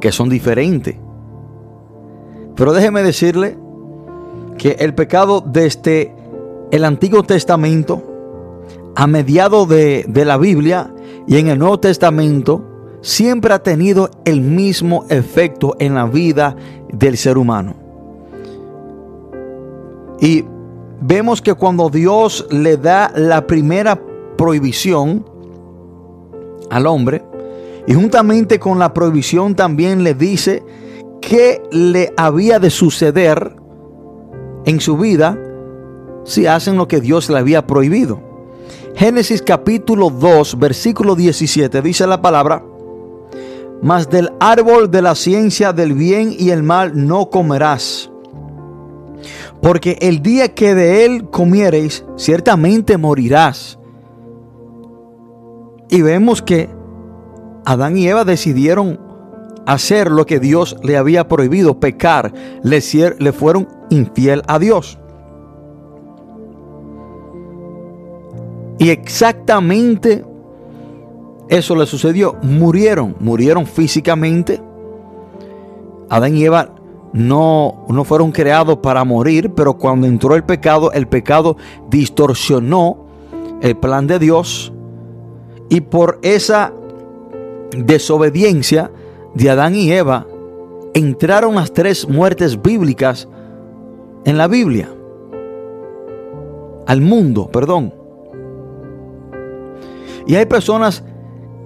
que 0.00 0.12
son 0.12 0.28
diferentes. 0.28 0.96
Pero 2.54 2.72
déjeme 2.72 3.02
decirle 3.02 3.58
que 4.58 4.76
el 4.78 4.94
pecado 4.94 5.42
desde 5.44 6.14
el 6.70 6.84
Antiguo 6.84 7.22
Testamento, 7.22 8.02
a 8.96 9.06
mediado 9.06 9.66
de, 9.66 10.04
de 10.08 10.24
la 10.24 10.36
Biblia 10.36 10.94
y 11.26 11.38
en 11.38 11.48
el 11.48 11.58
Nuevo 11.58 11.80
Testamento, 11.80 12.64
siempre 13.00 13.52
ha 13.52 13.62
tenido 13.62 14.10
el 14.24 14.40
mismo 14.40 15.04
efecto 15.08 15.76
en 15.78 15.94
la 15.94 16.06
vida 16.06 16.56
del 16.92 17.16
ser 17.16 17.36
humano. 17.36 17.74
Y 20.20 20.44
vemos 21.00 21.42
que 21.42 21.54
cuando 21.54 21.90
Dios 21.90 22.46
le 22.50 22.76
da 22.76 23.12
la 23.14 23.46
primera 23.46 24.00
prohibición 24.36 25.24
al 26.70 26.86
hombre, 26.86 27.22
y 27.86 27.94
juntamente 27.94 28.58
con 28.58 28.78
la 28.78 28.94
prohibición 28.94 29.54
también 29.54 30.04
le 30.04 30.14
dice 30.14 30.62
qué 31.20 31.62
le 31.70 32.12
había 32.16 32.58
de 32.58 32.70
suceder 32.70 33.56
en 34.64 34.80
su 34.80 34.96
vida 34.96 35.38
si 36.24 36.46
hacen 36.46 36.76
lo 36.76 36.88
que 36.88 37.00
Dios 37.00 37.28
le 37.28 37.38
había 37.38 37.66
prohibido. 37.66 38.20
Génesis 38.96 39.42
capítulo 39.42 40.08
2, 40.08 40.58
versículo 40.58 41.14
17 41.14 41.82
dice 41.82 42.06
la 42.06 42.22
palabra, 42.22 42.64
mas 43.82 44.08
del 44.08 44.32
árbol 44.40 44.90
de 44.90 45.02
la 45.02 45.14
ciencia 45.14 45.72
del 45.72 45.92
bien 45.92 46.34
y 46.38 46.50
el 46.50 46.62
mal 46.62 47.06
no 47.06 47.28
comerás. 47.28 48.10
Porque 49.60 49.98
el 50.00 50.22
día 50.22 50.54
que 50.54 50.74
de 50.74 51.04
él 51.04 51.30
comiereis, 51.30 52.04
ciertamente 52.16 52.96
morirás. 52.96 53.78
Y 55.88 56.02
vemos 56.02 56.42
que 56.42 56.68
Adán 57.64 57.96
y 57.96 58.08
Eva 58.08 58.24
decidieron 58.24 59.00
hacer 59.66 60.10
lo 60.10 60.26
que 60.26 60.40
Dios 60.40 60.76
le 60.82 60.96
había 60.96 61.28
prohibido, 61.28 61.80
pecar, 61.80 62.32
le, 62.62 62.82
le 63.18 63.32
fueron 63.32 63.68
infiel 63.90 64.42
a 64.46 64.58
Dios. 64.58 64.98
Y 68.78 68.90
exactamente 68.90 70.24
eso 71.48 71.76
le 71.76 71.86
sucedió. 71.86 72.36
Murieron, 72.42 73.16
murieron 73.20 73.66
físicamente. 73.66 74.60
Adán 76.10 76.36
y 76.36 76.44
Eva 76.44 76.73
no, 77.14 77.86
no 77.88 78.02
fueron 78.02 78.32
creados 78.32 78.78
para 78.78 79.04
morir, 79.04 79.52
pero 79.54 79.74
cuando 79.74 80.08
entró 80.08 80.34
el 80.34 80.42
pecado, 80.42 80.90
el 80.90 81.06
pecado 81.06 81.56
distorsionó 81.88 83.06
el 83.62 83.76
plan 83.76 84.08
de 84.08 84.18
Dios. 84.18 84.72
Y 85.68 85.80
por 85.80 86.18
esa 86.22 86.72
desobediencia 87.70 88.90
de 89.32 89.48
Adán 89.48 89.76
y 89.76 89.92
Eva, 89.92 90.26
entraron 90.92 91.54
las 91.54 91.72
tres 91.72 92.08
muertes 92.08 92.60
bíblicas 92.60 93.28
en 94.24 94.36
la 94.36 94.48
Biblia. 94.48 94.88
Al 96.88 97.00
mundo, 97.00 97.48
perdón. 97.48 97.94
Y 100.26 100.34
hay 100.34 100.46
personas 100.46 101.04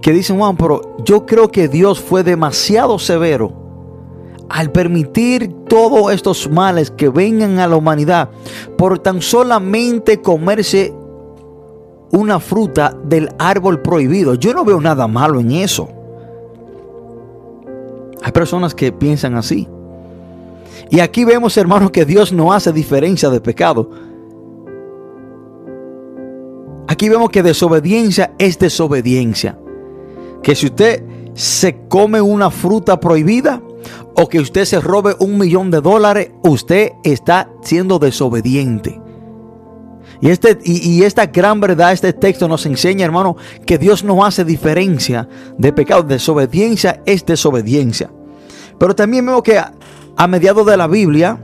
que 0.02 0.12
dicen, 0.12 0.36
Juan, 0.36 0.58
pero 0.58 0.96
yo 1.06 1.24
creo 1.24 1.48
que 1.48 1.68
Dios 1.68 2.00
fue 2.00 2.22
demasiado 2.22 2.98
severo 2.98 3.67
al 4.48 4.72
permitir 4.72 5.52
todos 5.68 6.12
estos 6.12 6.50
males 6.50 6.90
que 6.90 7.08
vengan 7.08 7.58
a 7.58 7.66
la 7.66 7.76
humanidad 7.76 8.30
por 8.76 8.98
tan 8.98 9.20
solamente 9.20 10.20
comerse 10.22 10.94
una 12.10 12.40
fruta 12.40 12.96
del 13.04 13.28
árbol 13.38 13.82
prohibido. 13.82 14.34
Yo 14.34 14.54
no 14.54 14.64
veo 14.64 14.80
nada 14.80 15.06
malo 15.06 15.40
en 15.40 15.52
eso. 15.52 15.88
Hay 18.22 18.32
personas 18.32 18.74
que 18.74 18.92
piensan 18.92 19.34
así. 19.36 19.68
Y 20.90 21.00
aquí 21.00 21.24
vemos, 21.24 21.56
hermanos, 21.56 21.90
que 21.90 22.04
Dios 22.04 22.32
no 22.32 22.52
hace 22.52 22.72
diferencia 22.72 23.28
de 23.28 23.40
pecado. 23.40 23.90
Aquí 26.86 27.08
vemos 27.10 27.28
que 27.28 27.42
desobediencia 27.42 28.32
es 28.38 28.58
desobediencia. 28.58 29.58
Que 30.42 30.54
si 30.54 30.66
usted 30.66 31.04
se 31.34 31.86
come 31.88 32.20
una 32.20 32.50
fruta 32.50 32.98
prohibida 32.98 33.62
o 34.20 34.28
que 34.28 34.40
usted 34.40 34.64
se 34.64 34.80
robe 34.80 35.14
un 35.20 35.38
millón 35.38 35.70
de 35.70 35.80
dólares, 35.80 36.32
usted 36.42 36.90
está 37.04 37.48
siendo 37.62 38.00
desobediente. 38.00 39.00
Y, 40.20 40.30
este, 40.30 40.58
y, 40.64 41.04
esta 41.04 41.26
gran 41.26 41.60
verdad, 41.60 41.92
este 41.92 42.12
texto 42.12 42.48
nos 42.48 42.66
enseña, 42.66 43.04
hermano, 43.04 43.36
que 43.64 43.78
Dios 43.78 44.02
no 44.02 44.24
hace 44.24 44.44
diferencia 44.44 45.28
de 45.56 45.72
pecado. 45.72 46.02
Desobediencia 46.02 47.00
es 47.06 47.24
desobediencia. 47.24 48.10
Pero 48.80 48.96
también 48.96 49.24
vemos 49.24 49.44
que 49.44 49.58
a, 49.58 49.72
a 50.16 50.26
mediados 50.26 50.66
de 50.66 50.76
la 50.76 50.88
Biblia, 50.88 51.40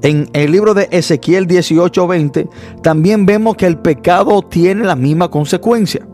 en 0.00 0.30
el 0.32 0.50
libro 0.50 0.72
de 0.72 0.88
Ezequiel 0.90 1.46
18:20 1.46 2.48
también 2.82 3.26
vemos 3.26 3.56
que 3.56 3.66
el 3.66 3.78
pecado 3.78 4.40
tiene 4.40 4.84
la 4.84 4.96
misma 4.96 5.30
consecuencia. 5.30 6.08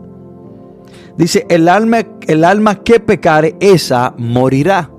Dice, 1.17 1.45
el 1.49 1.69
alma, 1.69 1.99
el 2.27 2.43
alma 2.43 2.83
que 2.83 2.99
pecare, 2.99 3.55
esa 3.61 4.13
morirá. 4.17 4.89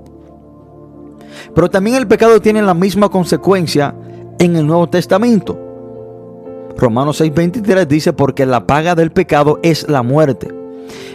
Pero 1.53 1.69
también 1.69 1.95
el 1.97 2.07
pecado 2.07 2.39
tiene 2.41 2.61
la 2.61 2.73
misma 2.73 3.09
consecuencia 3.09 3.95
en 4.39 4.55
el 4.55 4.67
Nuevo 4.67 4.87
Testamento. 4.89 5.57
Romanos 6.77 7.21
6:23 7.21 7.87
dice, 7.87 8.13
porque 8.13 8.45
la 8.45 8.67
paga 8.67 8.95
del 8.95 9.11
pecado 9.11 9.59
es 9.63 9.87
la 9.89 10.03
muerte. 10.03 10.53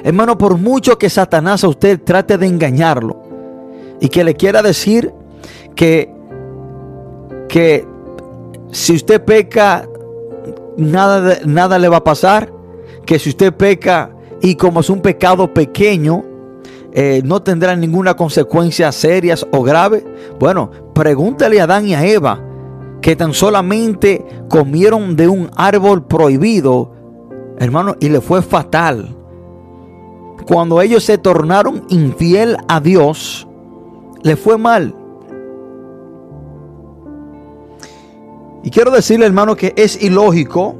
Hermano, 0.05 0.37
por 0.37 0.59
mucho 0.59 0.99
que 0.99 1.09
Satanás 1.09 1.64
a 1.64 1.68
usted 1.68 2.01
trate 2.03 2.37
de 2.37 2.47
engañarlo 2.47 3.23
y 4.01 4.09
que 4.09 4.25
le 4.25 4.35
quiera 4.35 4.62
decir 4.62 5.12
que 5.75 6.12
que 7.49 7.87
si 8.70 8.95
usted 8.95 9.23
peca, 9.23 9.87
nada, 10.79 11.39
nada 11.45 11.79
le 11.79 11.89
va 11.89 11.99
a 11.99 12.05
pasar. 12.05 12.51
Que 13.05 13.18
si 13.18 13.29
usted 13.29 13.53
peca 13.53 14.11
y 14.41 14.55
como 14.55 14.81
es 14.81 14.89
un 14.89 15.01
pecado 15.01 15.53
pequeño, 15.53 16.25
eh, 16.95 17.22
no 17.24 17.43
tendrá 17.43 17.74
ninguna 17.74 18.14
consecuencia 18.14 18.93
serias 18.93 19.47
o 19.51 19.62
grave. 19.62 20.05
Bueno, 20.38 20.70
pregúntale 20.95 21.61
a 21.61 21.64
Adán 21.64 21.86
y 21.86 21.95
a 21.95 22.05
Eva 22.05 22.43
que 23.01 23.16
tan 23.16 23.34
solamente 23.34 24.24
comieron 24.49 25.16
de 25.16 25.28
un 25.28 25.51
árbol 25.57 26.07
prohibido, 26.07 26.93
hermano, 27.59 27.97
y 27.99 28.09
le 28.09 28.20
fue 28.20 28.43
fatal. 28.43 29.16
Cuando 30.47 30.80
ellos 30.80 31.05
se 31.05 31.18
tornaron 31.18 31.84
infiel 31.88 32.57
a 32.68 32.80
Dios, 32.80 33.47
le 34.22 34.36
fue 34.36 34.57
mal. 34.59 34.95
Y 38.62 38.70
quiero 38.70 38.90
decirle, 38.93 39.26
hermano, 39.26 39.57
que 39.57 39.72
es 39.76 40.01
ilógico 40.01 40.76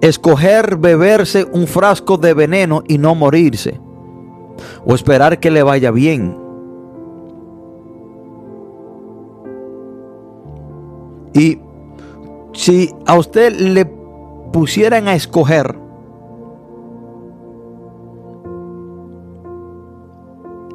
escoger 0.00 0.76
beberse 0.76 1.44
un 1.44 1.66
frasco 1.66 2.18
de 2.18 2.34
veneno 2.34 2.82
y 2.86 2.98
no 2.98 3.14
morirse. 3.14 3.80
O 4.84 4.94
esperar 4.94 5.40
que 5.40 5.50
le 5.50 5.62
vaya 5.62 5.90
bien. 5.90 6.36
Y 11.34 11.58
si 12.52 12.90
a 13.06 13.18
usted 13.18 13.54
le 13.58 13.84
pusieran 14.52 15.08
a 15.08 15.14
escoger 15.14 15.76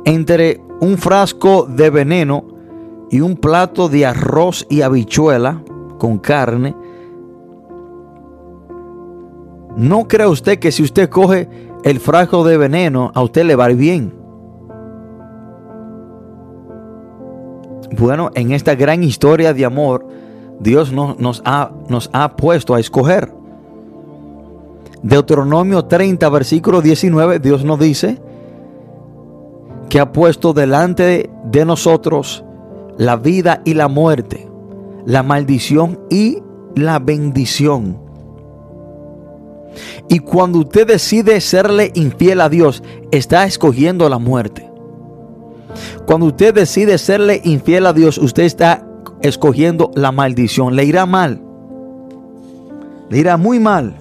entre 0.06 0.62
un 0.82 0.98
frasco 0.98 1.66
de 1.68 1.90
veneno 1.90 2.46
y 3.10 3.22
un 3.22 3.36
plato 3.36 3.90
de 3.90 4.06
arroz 4.06 4.66
y 4.70 4.82
habichuela, 4.82 5.64
con 6.02 6.18
carne. 6.18 6.76
¿No 9.78 10.08
cree 10.08 10.26
usted 10.26 10.58
que 10.58 10.72
si 10.72 10.82
usted 10.82 11.10
coge 11.10 11.48
el 11.84 12.00
frasco 12.00 12.44
de 12.44 12.58
veneno, 12.58 13.12
a 13.14 13.22
usted 13.22 13.46
le 13.46 13.56
va 13.56 13.66
a 13.66 13.72
ir 13.72 13.78
bien? 13.78 14.14
Bueno, 17.98 18.32
en 18.36 18.52
esta 18.52 18.76
gran 18.76 19.04
historia 19.04 19.54
de 19.54 19.66
amor, 19.66 20.08
Dios 20.60 20.92
nos, 20.94 21.42
ha, 21.46 21.72
nos 21.90 22.10
ha 22.14 22.36
puesto 22.36 22.76
a 22.76 22.80
escoger. 22.80 23.34
Deuteronomio 25.04 25.86
30, 25.86 26.30
versículo 26.30 26.82
19, 26.82 27.40
Dios 27.40 27.66
nos 27.66 27.80
dice 27.80 28.22
que 29.90 30.00
ha 30.00 30.12
puesto 30.12 30.54
delante 30.54 31.30
de 31.46 31.66
nosotros 31.66 32.46
la 32.98 33.18
vida 33.18 33.62
y 33.66 33.74
la 33.74 33.88
muerte 33.88 34.52
la 35.06 35.24
maldición 35.24 36.00
y 36.10 36.40
la 36.76 37.00
bendición. 37.00 37.98
Y 40.10 40.20
cuando 40.20 40.60
usted 40.60 40.88
decide 40.88 41.40
serle 41.42 41.92
infiel 41.96 42.42
a 42.42 42.50
Dios, 42.50 42.84
está 43.12 43.46
escogiendo 43.46 44.10
la 44.10 44.18
muerte. 44.18 44.70
Cuando 46.06 46.28
usted 46.28 46.54
decide 46.54 46.98
serle 46.98 47.42
infiel 47.44 47.86
a 47.86 47.94
Dios, 47.94 48.18
usted 48.18 48.44
está 48.44 48.86
escogiendo 49.22 49.92
la 49.96 50.12
maldición. 50.12 50.76
Le 50.76 50.84
irá 50.84 51.06
mal. 51.06 51.42
Le 53.10 53.18
irá 53.18 53.38
muy 53.38 53.60
mal. 53.60 53.96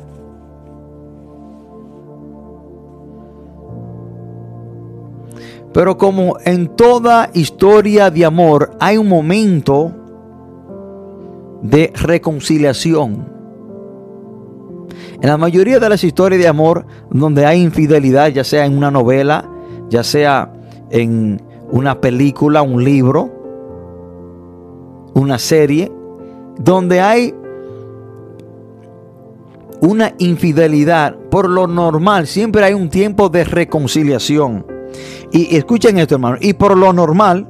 Pero 5.72 5.96
como 5.96 6.36
en 6.44 6.68
toda 6.74 7.30
historia 7.32 8.10
de 8.10 8.24
amor 8.24 8.72
hay 8.80 8.96
un 8.96 9.08
momento 9.08 9.92
de 11.62 11.92
reconciliación. 11.94 13.39
En 15.22 15.28
la 15.28 15.36
mayoría 15.36 15.78
de 15.78 15.88
las 15.88 16.02
historias 16.02 16.40
de 16.40 16.48
amor 16.48 16.86
donde 17.10 17.44
hay 17.44 17.60
infidelidad, 17.60 18.28
ya 18.28 18.42
sea 18.42 18.64
en 18.64 18.76
una 18.76 18.90
novela, 18.90 19.48
ya 19.90 20.02
sea 20.02 20.50
en 20.90 21.42
una 21.70 22.00
película, 22.00 22.62
un 22.62 22.82
libro, 22.82 23.30
una 25.14 25.38
serie, 25.38 25.92
donde 26.58 27.00
hay 27.00 27.34
una 29.82 30.14
infidelidad, 30.18 31.16
por 31.30 31.48
lo 31.48 31.66
normal 31.66 32.26
siempre 32.26 32.64
hay 32.64 32.74
un 32.74 32.88
tiempo 32.88 33.28
de 33.28 33.44
reconciliación. 33.44 34.66
Y 35.32 35.56
escuchen 35.56 35.98
esto, 35.98 36.14
hermano, 36.14 36.38
y 36.40 36.54
por 36.54 36.76
lo 36.76 36.92
normal, 36.92 37.46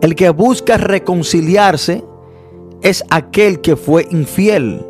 el 0.00 0.14
que 0.14 0.30
busca 0.30 0.76
reconciliarse 0.76 2.04
es 2.80 3.04
aquel 3.10 3.60
que 3.60 3.76
fue 3.76 4.06
infiel. 4.10 4.84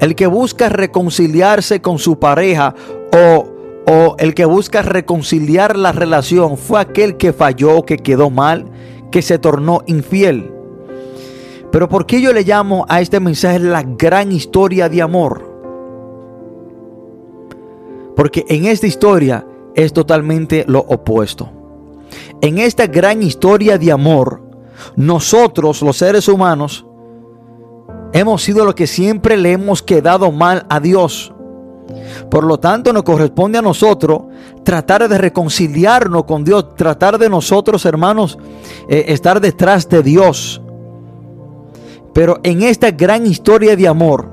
El 0.00 0.14
que 0.14 0.26
busca 0.26 0.68
reconciliarse 0.68 1.80
con 1.80 1.98
su 1.98 2.18
pareja 2.18 2.74
o, 3.12 3.48
o 3.86 4.16
el 4.18 4.34
que 4.34 4.44
busca 4.44 4.82
reconciliar 4.82 5.76
la 5.76 5.92
relación 5.92 6.56
fue 6.56 6.80
aquel 6.80 7.16
que 7.16 7.32
falló, 7.32 7.82
que 7.84 7.96
quedó 7.96 8.30
mal, 8.30 8.66
que 9.10 9.22
se 9.22 9.38
tornó 9.38 9.82
infiel. 9.86 10.52
Pero 11.70 11.88
¿por 11.88 12.06
qué 12.06 12.20
yo 12.20 12.32
le 12.32 12.42
llamo 12.42 12.84
a 12.88 13.00
este 13.00 13.20
mensaje 13.20 13.60
la 13.60 13.82
gran 13.82 14.32
historia 14.32 14.88
de 14.88 15.02
amor? 15.02 15.48
Porque 18.16 18.44
en 18.48 18.66
esta 18.66 18.86
historia 18.86 19.46
es 19.74 19.92
totalmente 19.92 20.64
lo 20.66 20.80
opuesto. 20.80 21.50
En 22.40 22.58
esta 22.58 22.86
gran 22.86 23.22
historia 23.22 23.78
de 23.78 23.92
amor, 23.92 24.42
nosotros 24.96 25.82
los 25.82 25.96
seres 25.96 26.28
humanos 26.28 26.86
hemos 28.12 28.42
sido 28.42 28.64
los 28.64 28.74
que 28.74 28.86
siempre 28.86 29.36
le 29.36 29.52
hemos 29.52 29.82
quedado 29.82 30.30
mal 30.32 30.66
a 30.68 30.80
Dios. 30.80 31.32
Por 32.30 32.44
lo 32.44 32.58
tanto, 32.58 32.92
nos 32.92 33.02
corresponde 33.02 33.58
a 33.58 33.62
nosotros 33.62 34.22
tratar 34.62 35.08
de 35.08 35.18
reconciliarnos 35.18 36.24
con 36.24 36.44
Dios, 36.44 36.76
tratar 36.76 37.18
de 37.18 37.28
nosotros, 37.28 37.84
hermanos, 37.84 38.38
eh, 38.88 39.06
estar 39.08 39.40
detrás 39.40 39.88
de 39.88 40.02
Dios. 40.02 40.62
Pero 42.12 42.38
en 42.42 42.62
esta 42.62 42.90
gran 42.90 43.26
historia 43.26 43.76
de 43.76 43.88
amor, 43.88 44.28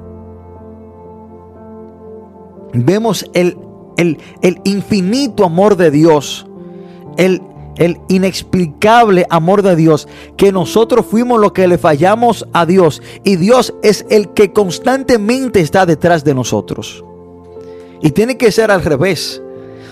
vemos 2.74 3.26
el, 3.34 3.58
el, 3.98 4.20
el 4.42 4.60
infinito 4.64 5.44
amor 5.44 5.76
de 5.76 5.92
Dios, 5.92 6.48
el, 7.18 7.42
el 7.78 8.00
inexplicable 8.08 9.26
amor 9.30 9.62
de 9.62 9.76
Dios, 9.76 10.08
que 10.36 10.52
nosotros 10.52 11.06
fuimos 11.06 11.40
los 11.40 11.52
que 11.52 11.68
le 11.68 11.78
fallamos 11.78 12.48
a 12.54 12.66
Dios 12.66 13.02
y 13.24 13.36
Dios 13.36 13.74
es 13.84 14.06
el 14.10 14.30
que 14.30 14.54
constantemente 14.54 15.60
está 15.60 15.86
detrás 15.86 16.24
de 16.24 16.34
nosotros. 16.34 17.04
Y 18.02 18.12
tiene 18.12 18.38
que 18.38 18.52
ser 18.52 18.72
al 18.72 18.84
revés. 18.84 19.42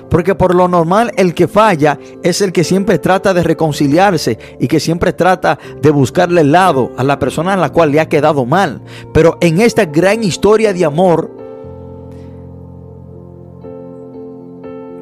Porque 0.09 0.36
por 0.36 0.53
lo 0.53 0.67
normal 0.67 1.11
el 1.17 1.33
que 1.33 1.47
falla 1.47 1.97
es 2.21 2.41
el 2.41 2.51
que 2.51 2.63
siempre 2.63 2.99
trata 2.99 3.33
de 3.33 3.41
reconciliarse 3.41 4.38
y 4.59 4.67
que 4.67 4.79
siempre 4.79 5.13
trata 5.13 5.57
de 5.81 5.89
buscarle 5.89 6.41
el 6.41 6.51
lado 6.51 6.91
a 6.95 7.03
la 7.03 7.17
persona 7.17 7.53
a 7.53 7.57
la 7.57 7.71
cual 7.71 7.91
le 7.91 7.99
ha 7.99 8.07
quedado 8.07 8.45
mal. 8.45 8.81
Pero 9.13 9.38
en 9.41 9.59
esta 9.61 9.86
gran 9.86 10.23
historia 10.23 10.73
de 10.73 10.86
amor, 10.86 11.44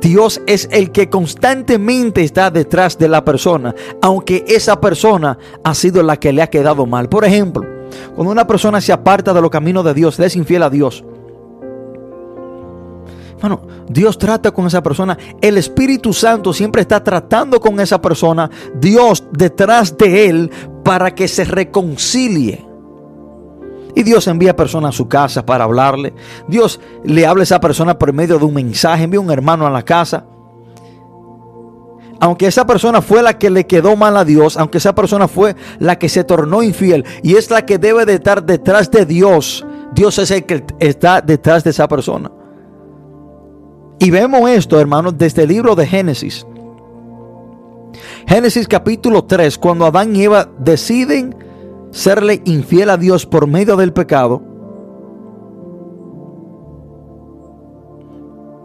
Dios 0.03 0.41
es 0.47 0.67
el 0.69 0.91
que 0.91 1.09
constantemente 1.09 2.23
está 2.23 2.51
detrás 2.51 2.97
de 2.97 3.07
la 3.07 3.23
persona, 3.23 3.73
aunque 4.01 4.43
esa 4.49 4.81
persona 4.81 5.37
ha 5.63 5.73
sido 5.73 6.03
la 6.03 6.17
que 6.17 6.33
le 6.33 6.41
ha 6.41 6.49
quedado 6.49 6.85
mal. 6.85 7.07
Por 7.07 7.23
ejemplo, 7.23 7.65
cuando 8.13 8.33
una 8.33 8.45
persona 8.45 8.81
se 8.81 8.91
aparta 8.91 9.33
de 9.33 9.41
los 9.41 9.49
caminos 9.49 9.85
de 9.85 9.93
Dios, 9.93 10.19
le 10.19 10.25
es 10.25 10.35
infiel 10.35 10.63
a 10.63 10.69
Dios, 10.69 11.05
bueno, 13.39 13.61
Dios 13.89 14.17
trata 14.17 14.51
con 14.51 14.67
esa 14.67 14.81
persona. 14.81 15.17
El 15.41 15.57
Espíritu 15.57 16.13
Santo 16.13 16.53
siempre 16.53 16.81
está 16.81 17.03
tratando 17.03 17.59
con 17.59 17.77
esa 17.81 18.01
persona. 18.01 18.49
Dios 18.73 19.21
detrás 19.33 19.97
de 19.97 20.29
él 20.29 20.51
para 20.85 21.13
que 21.13 21.27
se 21.27 21.43
reconcilie. 21.43 22.72
Y 23.95 24.03
Dios 24.03 24.27
envía 24.27 24.55
personas 24.55 24.95
a 24.95 24.97
su 24.97 25.07
casa 25.07 25.45
para 25.45 25.65
hablarle. 25.65 26.13
Dios 26.47 26.79
le 27.03 27.25
habla 27.25 27.41
a 27.41 27.43
esa 27.43 27.59
persona 27.59 27.97
por 27.97 28.11
medio 28.13 28.39
de 28.39 28.45
un 28.45 28.53
mensaje. 28.53 29.03
Envía 29.03 29.19
un 29.19 29.31
hermano 29.31 29.67
a 29.67 29.69
la 29.69 29.83
casa. 29.83 30.25
Aunque 32.19 32.47
esa 32.47 32.65
persona 32.65 33.01
fue 33.01 33.21
la 33.21 33.37
que 33.37 33.49
le 33.49 33.67
quedó 33.67 33.95
mal 33.95 34.15
a 34.15 34.23
Dios, 34.23 34.55
aunque 34.57 34.77
esa 34.77 34.95
persona 34.95 35.27
fue 35.27 35.55
la 35.79 35.99
que 35.99 36.07
se 36.07 36.23
tornó 36.23 36.63
infiel 36.63 37.03
y 37.21 37.35
es 37.35 37.51
la 37.51 37.65
que 37.65 37.77
debe 37.77 38.05
de 38.05 38.13
estar 38.13 38.43
detrás 38.45 38.89
de 38.89 39.05
Dios, 39.05 39.65
Dios 39.93 40.17
es 40.19 40.31
el 40.31 40.45
que 40.45 40.63
está 40.79 41.19
detrás 41.19 41.65
de 41.65 41.71
esa 41.71 41.87
persona. 41.87 42.31
Y 43.99 44.09
vemos 44.09 44.49
esto, 44.49 44.79
hermanos, 44.79 45.17
desde 45.17 45.43
el 45.43 45.49
libro 45.49 45.75
de 45.75 45.85
Génesis. 45.85 46.47
Génesis 48.27 48.67
capítulo 48.67 49.25
3, 49.25 49.57
cuando 49.57 49.85
Adán 49.85 50.15
y 50.15 50.23
Eva 50.23 50.49
deciden 50.57 51.35
serle 51.93 52.41
infiel 52.43 52.89
a 52.89 52.97
Dios 52.97 53.25
por 53.25 53.47
medio 53.47 53.77
del 53.77 53.93
pecado. 53.93 54.41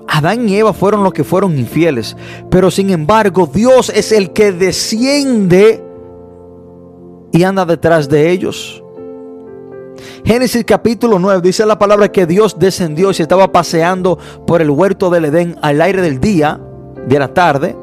Adán 0.08 0.48
y 0.48 0.56
Eva 0.56 0.72
fueron 0.72 1.04
los 1.04 1.12
que 1.12 1.22
fueron 1.22 1.56
infieles, 1.56 2.16
pero 2.50 2.72
sin 2.72 2.90
embargo 2.90 3.46
Dios 3.46 3.92
es 3.94 4.10
el 4.10 4.32
que 4.32 4.50
desciende 4.50 5.84
y 7.30 7.44
anda 7.44 7.64
detrás 7.64 8.08
de 8.08 8.30
ellos. 8.30 8.82
Génesis 10.24 10.64
capítulo 10.64 11.18
9 11.18 11.40
dice 11.42 11.64
la 11.66 11.78
palabra 11.78 12.10
que 12.10 12.26
Dios 12.26 12.58
descendió 12.58 13.10
y 13.10 13.14
se 13.14 13.22
estaba 13.22 13.52
paseando 13.52 14.18
por 14.46 14.62
el 14.62 14.70
huerto 14.70 15.10
del 15.10 15.26
Edén 15.26 15.56
al 15.62 15.80
aire 15.80 16.02
del 16.02 16.18
día, 16.18 16.60
de 17.06 17.18
la 17.18 17.34
tarde. 17.34 17.76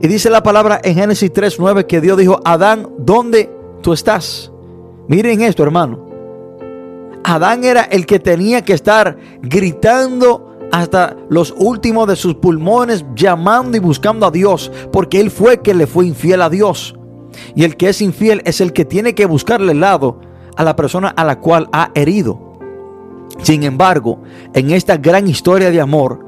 Y 0.00 0.06
dice 0.06 0.28
la 0.28 0.42
palabra 0.42 0.80
en 0.84 0.94
Génesis 0.94 1.32
3:9 1.32 1.86
que 1.86 2.00
Dios 2.00 2.18
dijo, 2.18 2.40
Adán, 2.44 2.88
¿dónde 2.98 3.50
tú 3.82 3.92
estás? 3.92 4.51
Miren 5.08 5.42
esto, 5.42 5.62
hermano. 5.62 6.06
Adán 7.24 7.64
era 7.64 7.82
el 7.82 8.06
que 8.06 8.18
tenía 8.18 8.62
que 8.62 8.72
estar 8.72 9.16
gritando 9.42 10.52
hasta 10.72 11.16
los 11.28 11.54
últimos 11.56 12.08
de 12.08 12.16
sus 12.16 12.36
pulmones, 12.36 13.04
llamando 13.14 13.76
y 13.76 13.80
buscando 13.80 14.26
a 14.26 14.30
Dios, 14.30 14.72
porque 14.90 15.20
él 15.20 15.30
fue 15.30 15.60
que 15.60 15.74
le 15.74 15.86
fue 15.86 16.06
infiel 16.06 16.42
a 16.42 16.50
Dios. 16.50 16.96
Y 17.54 17.64
el 17.64 17.76
que 17.76 17.90
es 17.90 18.00
infiel 18.00 18.42
es 18.44 18.60
el 18.60 18.72
que 18.72 18.84
tiene 18.84 19.14
que 19.14 19.26
buscarle 19.26 19.72
el 19.72 19.80
lado 19.80 20.20
a 20.56 20.64
la 20.64 20.74
persona 20.76 21.08
a 21.08 21.24
la 21.24 21.40
cual 21.40 21.68
ha 21.72 21.90
herido. 21.94 22.58
Sin 23.42 23.62
embargo, 23.62 24.22
en 24.54 24.70
esta 24.70 24.96
gran 24.96 25.28
historia 25.28 25.70
de 25.70 25.80
amor, 25.80 26.24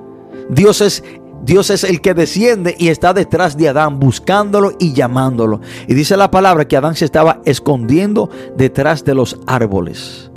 Dios 0.51 0.81
es 0.81 1.05
Dios 1.45 1.69
es 1.69 1.85
el 1.85 2.01
que 2.01 2.15
desciende 2.15 2.75
y 2.79 2.89
está 2.89 3.13
detrás 3.13 3.57
de 3.57 3.69
Adán 3.69 4.01
buscándolo 4.01 4.73
y 4.79 4.95
llamándolo. 4.95 5.61
Y 5.87 5.95
dice 5.95 6.17
la 6.17 6.31
palabra 6.31 6.67
que 6.67 6.77
Adán 6.77 6.95
se 6.95 7.05
estaba 7.05 7.41
escondiendo 7.45 8.31
detrás 8.57 9.05
de 9.05 9.15
los 9.15 9.39
árboles. 9.47 10.31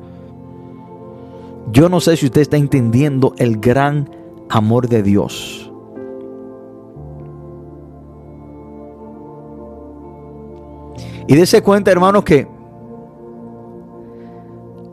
Yo 1.72 1.88
no 1.88 2.02
sé 2.02 2.18
si 2.18 2.26
usted 2.26 2.42
está 2.42 2.58
entendiendo 2.58 3.34
el 3.38 3.58
gran 3.58 4.10
amor 4.50 4.90
de 4.90 5.04
Dios. 5.04 5.72
Y 11.28 11.36
dése 11.36 11.62
cuenta, 11.62 11.92
hermano, 11.92 12.24
que 12.24 12.48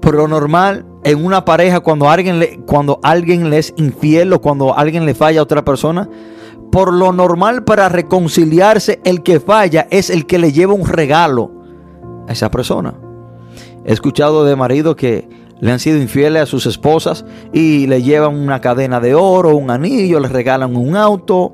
por 0.00 0.14
lo 0.14 0.28
normal, 0.28 0.84
en 1.04 1.24
una 1.24 1.44
pareja, 1.44 1.80
cuando 1.80 2.08
alguien, 2.08 2.38
le, 2.38 2.60
cuando 2.60 2.98
alguien 3.02 3.50
le 3.50 3.58
es 3.58 3.74
infiel 3.76 4.32
o 4.32 4.40
cuando 4.40 4.76
alguien 4.76 5.04
le 5.04 5.14
falla 5.14 5.40
a 5.40 5.42
otra 5.42 5.64
persona, 5.64 6.08
por 6.72 6.92
lo 6.92 7.12
normal 7.12 7.64
para 7.64 7.88
reconciliarse, 7.88 9.00
el 9.04 9.22
que 9.22 9.38
falla 9.38 9.86
es 9.90 10.10
el 10.10 10.26
que 10.26 10.38
le 10.38 10.52
lleva 10.52 10.72
un 10.72 10.86
regalo 10.86 11.52
a 12.26 12.32
esa 12.32 12.50
persona. 12.50 12.94
He 13.84 13.92
escuchado 13.92 14.44
de 14.44 14.56
maridos 14.56 14.96
que 14.96 15.28
le 15.60 15.70
han 15.70 15.78
sido 15.78 15.98
infieles 15.98 16.42
a 16.42 16.46
sus 16.46 16.66
esposas 16.66 17.24
y 17.52 17.86
le 17.86 18.02
llevan 18.02 18.34
una 18.36 18.60
cadena 18.60 18.98
de 18.98 19.14
oro, 19.14 19.54
un 19.56 19.70
anillo, 19.70 20.18
le 20.20 20.28
regalan 20.28 20.74
un 20.74 20.96
auto. 20.96 21.52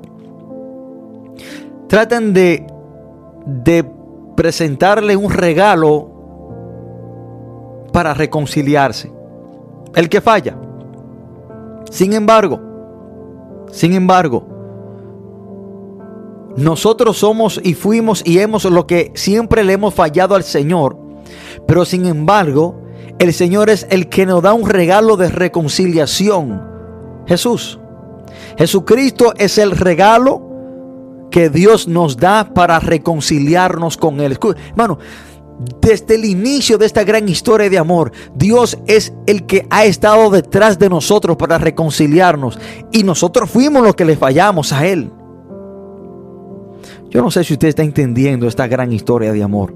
Traten 1.87 2.33
de, 2.33 2.65
de 3.45 3.85
presentarle 4.35 5.15
un 5.17 5.31
regalo 5.31 6.09
para 7.91 8.13
reconciliarse. 8.13 9.20
El 9.95 10.09
que 10.09 10.21
falla. 10.21 10.57
Sin 11.89 12.13
embargo, 12.13 12.59
sin 13.71 13.93
embargo, 13.93 14.47
nosotros 16.57 17.17
somos 17.17 17.59
y 17.63 17.73
fuimos 17.73 18.21
y 18.25 18.39
hemos 18.39 18.65
lo 18.65 18.85
que 18.87 19.11
siempre 19.15 19.63
le 19.63 19.73
hemos 19.73 19.93
fallado 19.93 20.35
al 20.35 20.43
Señor. 20.43 20.97
Pero 21.67 21.85
sin 21.85 22.05
embargo, 22.05 22.81
el 23.19 23.33
Señor 23.33 23.69
es 23.69 23.87
el 23.89 24.09
que 24.09 24.25
nos 24.25 24.41
da 24.41 24.53
un 24.53 24.67
regalo 24.67 25.17
de 25.17 25.29
reconciliación. 25.29 26.61
Jesús. 27.25 27.79
Jesucristo 28.57 29.33
es 29.37 29.57
el 29.57 29.71
regalo 29.71 30.51
que 31.31 31.49
Dios 31.49 31.87
nos 31.87 32.17
da 32.17 32.53
para 32.53 32.79
reconciliarnos 32.79 33.97
con 33.97 34.19
Él. 34.19 34.37
Hermano, 34.69 34.99
desde 35.81 36.15
el 36.15 36.25
inicio 36.25 36.77
de 36.77 36.85
esta 36.85 37.03
gran 37.03 37.27
historia 37.29 37.69
de 37.69 37.77
amor, 37.77 38.11
Dios 38.35 38.77
es 38.87 39.13
el 39.25 39.45
que 39.45 39.67
ha 39.69 39.85
estado 39.85 40.29
detrás 40.29 40.79
de 40.79 40.89
nosotros 40.89 41.37
para 41.37 41.57
reconciliarnos. 41.57 42.59
Y 42.91 43.03
nosotros 43.03 43.49
fuimos 43.49 43.83
los 43.83 43.95
que 43.95 44.05
le 44.05 44.15
fallamos 44.15 44.73
a 44.73 44.85
Él. 44.87 45.11
Yo 47.09 47.21
no 47.21 47.29
sé 47.29 47.43
si 47.43 47.53
usted 47.53 47.67
está 47.67 47.83
entendiendo 47.83 48.47
esta 48.47 48.67
gran 48.67 48.91
historia 48.93 49.33
de 49.33 49.43
amor. 49.43 49.73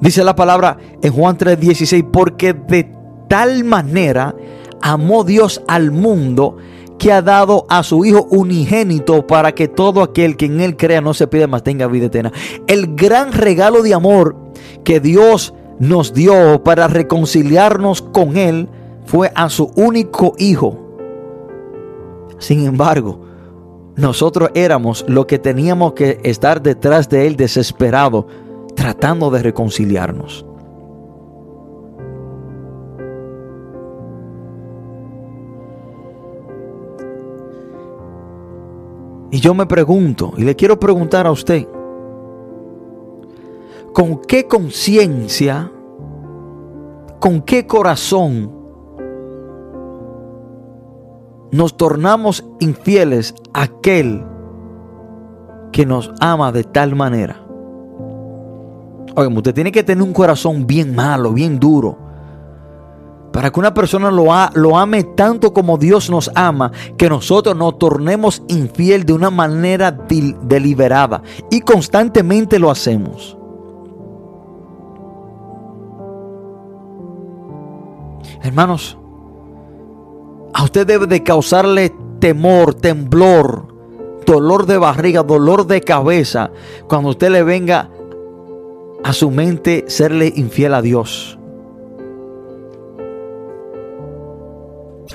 Dice 0.00 0.22
la 0.24 0.34
palabra 0.34 0.76
en 1.02 1.12
Juan 1.12 1.36
3:16, 1.36 2.04
porque 2.10 2.52
de 2.52 2.92
tal 3.28 3.64
manera 3.64 4.34
amó 4.80 5.24
Dios 5.24 5.62
al 5.66 5.90
mundo 5.90 6.56
que 7.00 7.12
ha 7.12 7.22
dado 7.22 7.64
a 7.70 7.82
su 7.82 8.04
Hijo 8.04 8.28
unigénito 8.30 9.26
para 9.26 9.52
que 9.52 9.68
todo 9.68 10.02
aquel 10.02 10.36
que 10.36 10.44
en 10.44 10.60
Él 10.60 10.76
crea 10.76 11.00
no 11.00 11.14
se 11.14 11.26
pida 11.26 11.46
más 11.46 11.64
tenga 11.64 11.86
vida 11.86 12.06
eterna. 12.06 12.30
El 12.66 12.94
gran 12.94 13.32
regalo 13.32 13.82
de 13.82 13.94
amor 13.94 14.36
que 14.84 15.00
Dios 15.00 15.54
nos 15.78 16.12
dio 16.12 16.62
para 16.62 16.88
reconciliarnos 16.88 18.02
con 18.02 18.36
Él 18.36 18.68
fue 19.06 19.32
a 19.34 19.48
su 19.48 19.72
único 19.76 20.34
Hijo. 20.36 20.78
Sin 22.38 22.66
embargo, 22.66 23.22
nosotros 23.96 24.50
éramos 24.54 25.06
lo 25.08 25.26
que 25.26 25.38
teníamos 25.38 25.94
que 25.94 26.20
estar 26.22 26.60
detrás 26.60 27.08
de 27.08 27.26
Él 27.26 27.36
desesperado, 27.36 28.26
tratando 28.76 29.30
de 29.30 29.42
reconciliarnos. 29.42 30.44
Y 39.30 39.38
yo 39.38 39.54
me 39.54 39.66
pregunto, 39.66 40.32
y 40.36 40.42
le 40.42 40.56
quiero 40.56 40.80
preguntar 40.80 41.26
a 41.26 41.30
usted, 41.30 41.66
¿con 43.92 44.20
qué 44.22 44.46
conciencia, 44.48 45.70
con 47.20 47.42
qué 47.42 47.66
corazón 47.66 48.50
nos 51.52 51.76
tornamos 51.76 52.44
infieles 52.58 53.34
a 53.52 53.62
aquel 53.62 54.24
que 55.70 55.86
nos 55.86 56.12
ama 56.20 56.50
de 56.50 56.64
tal 56.64 56.96
manera? 56.96 57.36
Oigan, 59.14 59.36
usted 59.36 59.54
tiene 59.54 59.70
que 59.70 59.84
tener 59.84 60.02
un 60.02 60.12
corazón 60.12 60.66
bien 60.66 60.94
malo, 60.94 61.32
bien 61.32 61.60
duro 61.60 62.09
para 63.32 63.50
que 63.50 63.60
una 63.60 63.74
persona 63.74 64.10
lo, 64.10 64.78
ame 64.78 65.04
tanto 65.04 65.52
como 65.52 65.78
Dios 65.78 66.10
nos 66.10 66.30
ama, 66.34 66.72
que 66.96 67.08
nosotros 67.08 67.56
nos 67.56 67.78
tornemos 67.78 68.42
infiel 68.48 69.04
de 69.04 69.12
una 69.12 69.30
manera 69.30 69.92
deliberada 69.92 71.22
y 71.50 71.60
constantemente 71.60 72.58
lo 72.58 72.70
hacemos. 72.70 73.36
Hermanos, 78.42 78.98
a 80.52 80.64
usted 80.64 80.86
debe 80.86 81.06
de 81.06 81.22
causarle 81.22 81.94
temor, 82.18 82.74
temblor, 82.74 83.66
dolor 84.26 84.66
de 84.66 84.78
barriga, 84.78 85.22
dolor 85.22 85.66
de 85.66 85.82
cabeza, 85.82 86.50
cuando 86.88 87.10
usted 87.10 87.30
le 87.30 87.42
venga 87.42 87.90
a 89.04 89.12
su 89.12 89.30
mente 89.30 89.84
serle 89.88 90.32
infiel 90.34 90.74
a 90.74 90.82
Dios. 90.82 91.39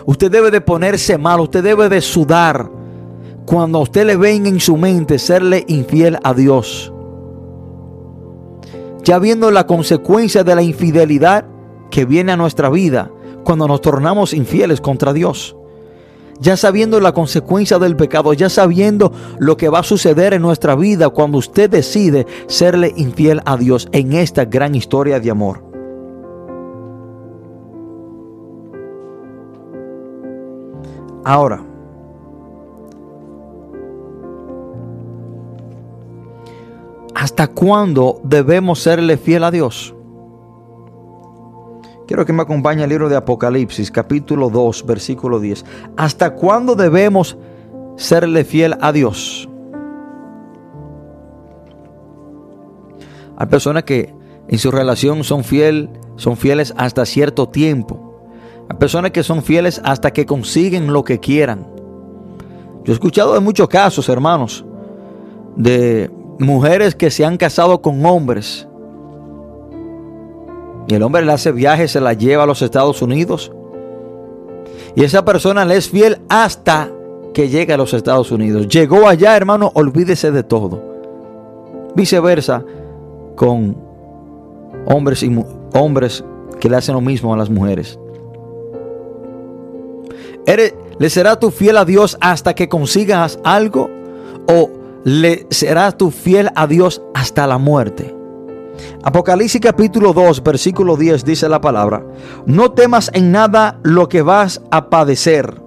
Usted 0.06 0.32
debe 0.32 0.52
de 0.52 0.62
ponerse 0.62 1.18
mal, 1.18 1.40
usted 1.40 1.64
debe 1.64 1.90
de 1.90 2.02
sudar 2.02 2.70
cuando 3.46 3.78
a 3.78 3.82
usted 3.82 4.06
le 4.06 4.18
venga 4.18 4.50
en 4.50 4.60
su 4.60 4.76
mente 4.76 5.20
serle 5.20 5.64
infiel 5.68 6.18
a 6.24 6.34
Dios. 6.34 6.92
Ya 9.04 9.20
viendo 9.20 9.52
la 9.52 9.68
consecuencia 9.68 10.44
de 10.44 10.56
la 10.56 10.64
infidelidad 10.64 11.46
que 11.92 12.06
viene 12.06 12.32
a 12.32 12.38
nuestra 12.38 12.70
vida 12.70 13.12
cuando 13.44 13.68
nos 13.68 13.82
tornamos 13.82 14.34
infieles 14.34 14.82
contra 14.82 15.14
Dios. 15.14 15.56
Ya 16.40 16.58
sabiendo 16.58 17.00
la 17.00 17.14
consecuencia 17.14 17.80
del 17.80 17.96
pecado, 17.96 18.34
ya 18.34 18.50
sabiendo 18.50 19.14
lo 19.40 19.56
que 19.56 19.70
va 19.70 19.80
a 19.80 19.84
suceder 19.84 20.34
en 20.34 20.42
nuestra 20.42 20.76
vida 20.76 21.10
cuando 21.10 21.38
usted 21.38 21.70
decide 21.70 22.26
serle 22.48 22.94
infiel 22.98 23.42
a 23.46 23.56
Dios 23.56 23.88
en 23.94 24.12
esta 24.12 24.44
gran 24.44 24.76
historia 24.76 25.20
de 25.20 25.32
amor. 25.32 25.65
Ahora, 31.28 31.60
¿hasta 37.16 37.48
cuándo 37.48 38.22
debemos 38.24 38.80
serle 38.80 39.18
fiel 39.18 39.44
a 39.44 39.50
Dios? 39.50 39.96
Quiero 42.06 42.28
que 42.28 42.32
me 42.32 42.44
acompañe 42.44 42.84
el 42.84 42.90
libro 42.90 43.10
de 43.10 43.16
Apocalipsis, 43.16 43.90
capítulo 43.90 44.52
2, 44.52 44.86
versículo 44.86 45.40
10. 45.40 45.66
¿Hasta 45.98 46.36
cuándo 46.36 46.76
debemos 46.76 47.36
serle 47.96 48.46
fiel 48.46 48.78
a 48.80 48.92
Dios? 48.92 49.50
Hay 53.36 53.48
personas 53.48 53.84
que 53.84 54.14
en 54.48 54.60
su 54.60 54.70
relación 54.70 55.24
son 55.24 55.44
fiel, 55.44 55.90
son 56.18 56.38
fieles 56.38 56.72
hasta 56.78 57.04
cierto 57.08 57.50
tiempo. 57.50 58.05
Hay 58.70 58.78
personas 58.78 59.12
que 59.12 59.24
son 59.24 59.44
fieles 59.44 59.82
hasta 59.84 60.12
que 60.12 60.26
consiguen 60.26 60.92
lo 60.92 61.04
que 61.04 61.20
quieran. 61.20 61.68
Yo 62.84 62.92
he 62.92 62.94
escuchado 62.94 63.34
de 63.34 63.40
muchos 63.40 63.68
casos, 63.68 64.10
hermanos, 64.10 64.66
de 65.56 66.12
mujeres 66.40 66.96
que 66.96 67.10
se 67.10 67.26
han 67.26 67.38
casado 67.38 67.82
con 67.82 68.06
hombres. 68.06 68.68
Y 70.88 70.94
el 70.94 71.04
hombre 71.04 71.26
le 71.26 71.32
hace 71.32 71.52
viajes, 71.52 71.92
se 71.92 72.02
la 72.02 72.14
lleva 72.14 72.44
a 72.44 72.48
los 72.48 72.62
Estados 72.62 73.02
Unidos. 73.02 73.52
Y 74.96 75.04
esa 75.04 75.26
persona 75.26 75.66
le 75.66 75.78
es 75.78 75.90
fiel 75.90 76.20
hasta 76.30 76.90
que 77.34 77.50
llega 77.50 77.76
a 77.76 77.78
los 77.78 77.94
Estados 77.94 78.32
Unidos. 78.32 78.68
Llegó 78.68 79.08
allá, 79.08 79.36
hermano, 79.36 79.72
olvídese 79.74 80.32
de 80.32 80.44
todo. 80.44 80.82
Viceversa 81.96 82.64
con 83.36 83.76
hombres 84.86 85.24
y 85.24 85.44
hombres 85.74 86.24
que 86.60 86.70
le 86.70 86.78
hacen 86.78 86.96
lo 86.96 87.02
mismo 87.02 87.34
a 87.34 87.38
las 87.38 87.50
mujeres. 87.50 88.00
¿Le 90.46 91.10
serás 91.10 91.40
tú 91.40 91.52
fiel 91.52 91.78
a 91.78 91.86
Dios 91.86 92.18
hasta 92.22 92.54
que 92.54 92.70
consigas 92.70 93.40
algo? 93.44 93.90
¿O 94.48 94.70
le 95.04 95.48
serás 95.50 95.98
tú 95.98 96.12
fiel 96.12 96.50
a 96.56 96.68
Dios 96.68 97.02
hasta 97.14 97.48
la 97.48 97.58
muerte? 97.58 98.16
Apocalipsis 99.04 99.62
capítulo 99.62 100.14
2, 100.14 100.44
versículo 100.44 100.98
10 100.98 101.24
dice 101.26 101.50
la 101.50 101.62
palabra, 101.62 102.06
no 102.46 102.72
temas 102.72 103.10
en 103.14 103.32
nada 103.32 103.80
lo 103.84 104.08
que 104.10 104.22
vas 104.22 104.62
a 104.72 104.90
padecer. 104.90 105.62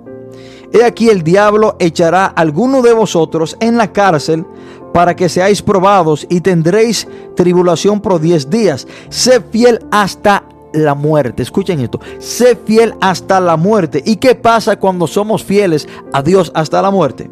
He 0.72 0.84
aquí 0.84 1.08
el 1.08 1.22
diablo 1.22 1.76
echará 1.78 2.26
a 2.26 2.28
alguno 2.28 2.82
de 2.82 2.92
vosotros 2.92 3.56
en 3.60 3.78
la 3.78 3.92
cárcel 3.92 4.44
para 4.92 5.16
que 5.16 5.28
seáis 5.28 5.62
probados 5.62 6.26
y 6.28 6.40
tendréis 6.40 7.08
tribulación 7.36 8.00
por 8.00 8.20
diez 8.20 8.50
días. 8.50 8.86
Sé 9.08 9.40
fiel 9.40 9.80
hasta 9.90 10.44
la 10.72 10.94
muerte. 10.94 11.42
Escuchen 11.42 11.80
esto. 11.80 12.00
Sé 12.18 12.56
fiel 12.56 12.94
hasta 13.00 13.40
la 13.40 13.56
muerte. 13.56 14.02
¿Y 14.04 14.16
qué 14.16 14.34
pasa 14.34 14.78
cuando 14.78 15.06
somos 15.06 15.44
fieles 15.44 15.88
a 16.12 16.22
Dios 16.22 16.50
hasta 16.54 16.82
la 16.82 16.90
muerte? 16.90 17.30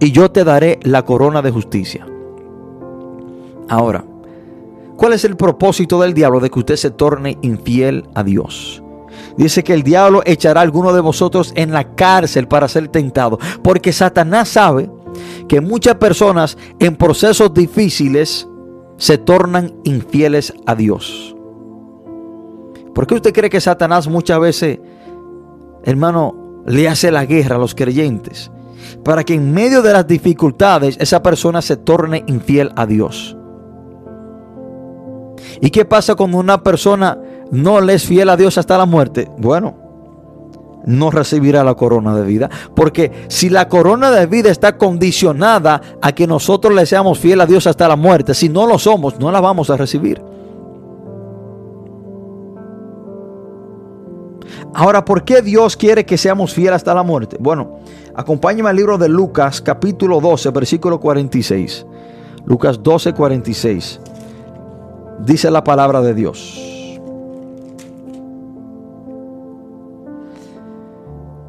Y 0.00 0.12
yo 0.12 0.30
te 0.30 0.44
daré 0.44 0.78
la 0.82 1.04
corona 1.04 1.42
de 1.42 1.50
justicia. 1.50 2.06
Ahora, 3.68 4.04
¿cuál 4.96 5.12
es 5.12 5.24
el 5.24 5.36
propósito 5.36 6.00
del 6.00 6.14
diablo 6.14 6.40
de 6.40 6.50
que 6.50 6.58
usted 6.58 6.76
se 6.76 6.90
torne 6.90 7.38
infiel 7.42 8.08
a 8.14 8.22
Dios? 8.22 8.82
Dice 9.36 9.62
que 9.62 9.74
el 9.74 9.82
diablo 9.82 10.22
echará 10.24 10.60
a 10.60 10.62
alguno 10.62 10.92
de 10.92 11.00
vosotros 11.00 11.52
en 11.54 11.72
la 11.72 11.94
cárcel 11.94 12.48
para 12.48 12.68
ser 12.68 12.88
tentado. 12.88 13.38
Porque 13.62 13.92
Satanás 13.92 14.48
sabe 14.48 14.90
que 15.48 15.60
muchas 15.60 15.96
personas 15.96 16.58
en 16.78 16.96
procesos 16.96 17.52
difíciles 17.54 18.48
se 18.96 19.16
tornan 19.16 19.74
infieles 19.84 20.52
a 20.66 20.74
Dios. 20.74 21.37
¿Por 22.98 23.06
qué 23.06 23.14
usted 23.14 23.32
cree 23.32 23.48
que 23.48 23.60
Satanás 23.60 24.08
muchas 24.08 24.40
veces, 24.40 24.80
hermano, 25.84 26.64
le 26.66 26.88
hace 26.88 27.12
la 27.12 27.26
guerra 27.26 27.54
a 27.54 27.58
los 27.60 27.76
creyentes? 27.76 28.50
Para 29.04 29.22
que 29.22 29.34
en 29.34 29.54
medio 29.54 29.82
de 29.82 29.92
las 29.92 30.08
dificultades 30.08 30.96
esa 30.98 31.22
persona 31.22 31.62
se 31.62 31.76
torne 31.76 32.24
infiel 32.26 32.72
a 32.74 32.86
Dios. 32.86 33.36
¿Y 35.60 35.70
qué 35.70 35.84
pasa 35.84 36.16
cuando 36.16 36.38
una 36.38 36.64
persona 36.64 37.16
no 37.52 37.80
le 37.80 37.94
es 37.94 38.04
fiel 38.04 38.30
a 38.30 38.36
Dios 38.36 38.58
hasta 38.58 38.76
la 38.76 38.84
muerte? 38.84 39.30
Bueno, 39.38 39.76
no 40.84 41.12
recibirá 41.12 41.62
la 41.62 41.76
corona 41.76 42.16
de 42.16 42.24
vida. 42.24 42.50
Porque 42.74 43.12
si 43.28 43.48
la 43.48 43.68
corona 43.68 44.10
de 44.10 44.26
vida 44.26 44.50
está 44.50 44.76
condicionada 44.76 45.80
a 46.02 46.10
que 46.10 46.26
nosotros 46.26 46.74
le 46.74 46.84
seamos 46.84 47.20
fiel 47.20 47.42
a 47.42 47.46
Dios 47.46 47.68
hasta 47.68 47.86
la 47.86 47.94
muerte, 47.94 48.34
si 48.34 48.48
no 48.48 48.66
lo 48.66 48.76
somos, 48.76 49.20
no 49.20 49.30
la 49.30 49.40
vamos 49.40 49.70
a 49.70 49.76
recibir. 49.76 50.20
Ahora, 54.74 55.04
¿por 55.04 55.24
qué 55.24 55.42
Dios 55.42 55.76
quiere 55.76 56.04
que 56.04 56.18
seamos 56.18 56.52
fieles 56.52 56.74
hasta 56.76 56.94
la 56.94 57.02
muerte? 57.02 57.36
Bueno, 57.40 57.80
acompáñeme 58.14 58.68
al 58.68 58.76
libro 58.76 58.98
de 58.98 59.08
Lucas, 59.08 59.60
capítulo 59.60 60.20
12, 60.20 60.50
versículo 60.50 61.00
46. 61.00 61.86
Lucas 62.44 62.82
12, 62.82 63.12
46. 63.12 64.00
Dice 65.20 65.50
la 65.50 65.64
palabra 65.64 66.00
de 66.00 66.14
Dios. 66.14 66.68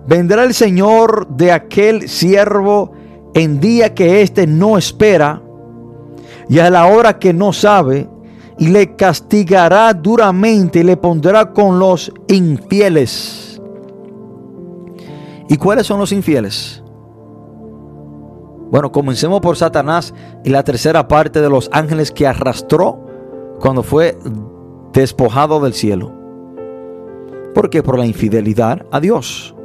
Vendrá 0.07 0.43
el 0.43 0.55
Señor 0.55 1.27
de 1.27 1.51
aquel 1.51 2.09
siervo 2.09 2.91
en 3.35 3.59
día 3.59 3.93
que 3.93 4.23
éste 4.23 4.47
no 4.47 4.77
espera 4.77 5.41
y 6.49 6.57
a 6.57 6.69
la 6.71 6.87
hora 6.87 7.19
que 7.19 7.31
no 7.31 7.53
sabe 7.53 8.09
y 8.59 8.67
le 8.67 8.95
castigará 8.95 9.93
duramente 9.93 10.79
y 10.79 10.83
le 10.83 10.97
pondrá 10.97 11.53
con 11.53 11.79
los 11.79 12.11
infieles. 12.27 13.59
¿Y 15.47 15.57
cuáles 15.57 15.87
son 15.87 15.99
los 15.99 16.11
infieles? 16.11 16.83
Bueno, 18.69 18.91
comencemos 18.91 19.39
por 19.39 19.55
Satanás 19.55 20.13
y 20.43 20.49
la 20.49 20.63
tercera 20.63 21.07
parte 21.07 21.41
de 21.41 21.49
los 21.49 21.69
ángeles 21.71 22.11
que 22.11 22.27
arrastró 22.27 22.99
cuando 23.59 23.81
fue 23.81 24.17
despojado 24.93 25.59
del 25.61 25.73
cielo. 25.73 26.13
¿Por 27.55 27.69
qué? 27.69 27.81
Por 27.81 27.97
la 27.97 28.05
infidelidad 28.05 28.85
a 28.91 28.99
Dios. 28.99 29.55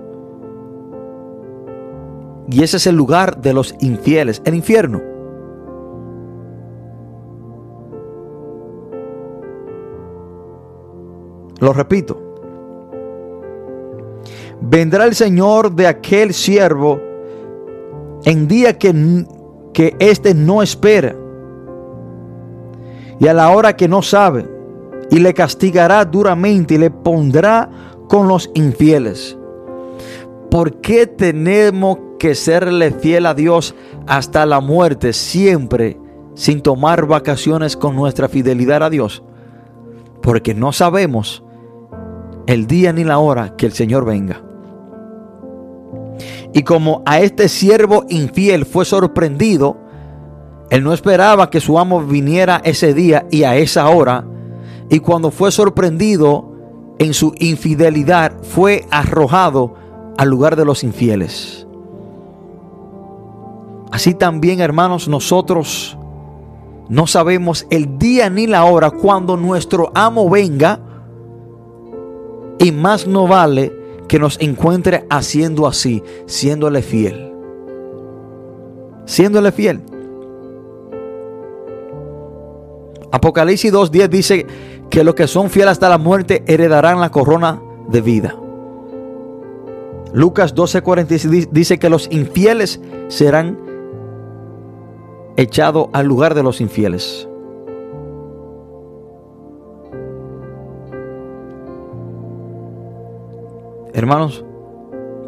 Y 2.49 2.63
ese 2.63 2.77
es 2.77 2.87
el 2.87 2.95
lugar 2.95 3.41
de 3.41 3.53
los 3.53 3.75
infieles, 3.81 4.41
el 4.45 4.55
infierno. 4.55 5.14
Lo 11.65 11.73
repito. 11.73 12.21
Vendrá 14.61 15.07
el 15.07 15.15
Señor 15.15 15.73
de 15.73 15.87
aquel 15.87 16.35
siervo 16.35 17.01
en 18.27 18.47
día 18.47 18.77
que, 18.77 19.25
que 19.73 19.97
éste 19.99 20.35
no 20.35 20.61
espera 20.61 21.17
y 23.19 23.27
a 23.29 23.33
la 23.33 23.49
hora 23.49 23.77
que 23.77 23.89
no 23.89 24.03
sabe 24.03 24.47
y 25.11 25.21
le 25.21 25.33
castigará 25.33 26.05
duramente 26.05 26.75
y 26.75 26.79
le 26.79 26.91
pondrá 26.91 27.71
con 28.09 28.29
los 28.29 28.51
infieles. 28.53 29.39
¿Por 30.51 30.83
qué 30.83 31.07
tenemos 31.07 31.97
que 32.19 32.35
serle 32.35 32.91
fiel 32.91 33.25
a 33.25 33.33
Dios 33.33 33.75
hasta 34.07 34.45
la 34.45 34.61
muerte 34.61 35.15
siempre 35.15 35.99
sin 36.35 36.61
tomar 36.61 37.07
vacaciones 37.07 37.75
con 37.75 37.97
nuestra 37.97 38.29
fidelidad 38.29 38.83
a 38.83 38.91
Dios? 38.91 39.23
Porque 40.21 40.55
no 40.55 40.71
sabemos 40.71 41.43
el 42.47 42.67
día 42.67 42.93
ni 42.93 43.05
la 43.05 43.19
hora 43.19 43.57
que 43.57 43.67
el 43.67 43.73
Señor 43.73 44.05
venga. 44.05 44.43
Y 46.53 46.63
como 46.63 47.03
a 47.05 47.21
este 47.21 47.49
siervo 47.49 48.05
infiel 48.09 48.65
fue 48.65 48.85
sorprendido, 48.85 49.77
él 50.71 50.85
no 50.85 50.93
esperaba 50.93 51.51
que 51.51 51.61
su 51.61 51.79
amo 51.79 52.01
viniera 52.01 52.61
ese 52.65 52.95
día 52.95 53.27
y 53.31 53.43
a 53.43 53.57
esa 53.57 53.89
hora. 53.89 54.25
Y 54.89 55.01
cuando 55.01 55.31
fue 55.31 55.51
sorprendido 55.51 56.53
en 56.99 57.15
su 57.15 57.35
infidelidad, 57.39 58.41
fue 58.43 58.87
arrojado 58.91 59.75
al 60.17 60.29
lugar 60.29 60.57
de 60.57 60.65
los 60.65 60.85
infieles. 60.85 61.67
Así 63.91 64.15
también, 64.15 64.61
hermanos, 64.61 65.09
nosotros 65.09 65.97
no 66.89 67.07
sabemos 67.07 67.67
el 67.71 67.99
día 67.99 68.29
ni 68.29 68.47
la 68.47 68.65
hora 68.65 68.91
cuando 68.91 69.37
nuestro 69.37 69.91
amo 69.95 70.29
venga. 70.29 70.81
Y 72.65 72.73
más 72.73 73.07
no 73.07 73.29
vale 73.29 73.77
que 74.09 74.19
nos 74.19 74.41
encuentre 74.41 75.05
haciendo 75.11 75.67
así, 75.67 76.03
siéndole 76.25 76.81
fiel. 76.81 77.31
Siéndole 79.05 79.53
fiel. 79.53 79.83
Apocalipsis 83.12 83.71
2.10 83.71 84.09
dice 84.09 84.47
que 84.89 85.05
los 85.05 85.15
que 85.15 85.27
son 85.27 85.51
fieles 85.51 85.73
hasta 85.73 85.91
la 85.91 85.99
muerte 85.99 86.43
heredarán 86.47 87.01
la 87.01 87.11
corona 87.11 87.61
de 87.91 88.01
vida. 88.01 88.35
Lucas 90.15 90.55
12:46 90.55 91.51
dice 91.51 91.79
que 91.79 91.91
los 91.91 92.09
infieles 92.11 92.81
serán 93.09 93.59
echados 95.37 95.89
al 95.93 96.07
lugar 96.07 96.35
de 96.35 96.43
los 96.43 96.62
infieles. 96.62 97.29
Hermanos, 103.95 104.45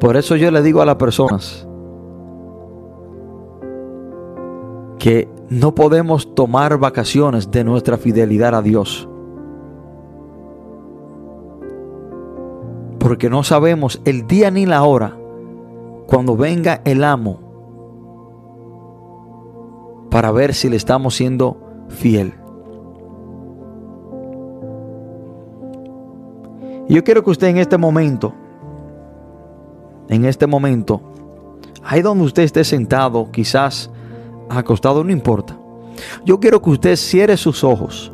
por 0.01 0.17
eso 0.17 0.37
yo 0.37 0.51
le 0.51 0.61
digo 0.61 0.83
a 0.83 0.87
las 0.87 0.97
personas 0.97 1.67
que 4.99 5.29
no 5.49 5.75
podemos 5.75 6.35
tomar 6.35 6.77
vacaciones 6.79 7.51
de 7.51 7.65
nuestra 7.65 7.97
fidelidad 7.97 8.55
a 8.55 8.61
Dios. 8.61 9.09
porque 13.07 13.31
no 13.31 13.45
sabemos 13.45 14.03
el 14.05 14.27
día 14.27 14.51
ni 14.51 14.67
la 14.67 14.83
hora 14.83 15.17
cuando 16.09 16.37
venga 16.37 16.81
el 16.85 17.05
amo 17.05 17.39
para 20.11 20.33
ver 20.33 20.55
si 20.55 20.69
le 20.69 20.75
estamos 20.75 21.15
siendo 21.15 21.57
fiel. 21.87 22.35
Yo 26.89 27.05
quiero 27.05 27.23
que 27.23 27.31
usted 27.31 27.47
en 27.47 27.59
este 27.59 27.79
momento, 27.79 28.35
en 30.09 30.25
este 30.25 30.47
momento, 30.47 31.01
ahí 31.85 32.03
donde 32.03 32.25
usted 32.25 32.43
esté 32.43 32.65
sentado, 32.65 33.31
quizás 33.31 33.91
acostado, 34.49 35.03
no 35.05 35.11
importa. 35.11 35.59
Yo 36.25 36.39
quiero 36.41 36.61
que 36.61 36.71
usted 36.71 36.97
cierre 36.97 37.37
sus 37.37 37.65
ojos 37.65 38.13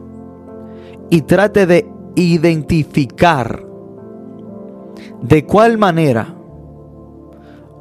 y 1.10 1.22
trate 1.22 1.66
de 1.66 1.88
identificar 2.14 3.64
de 5.20 5.44
cuál 5.44 5.78
manera 5.78 6.34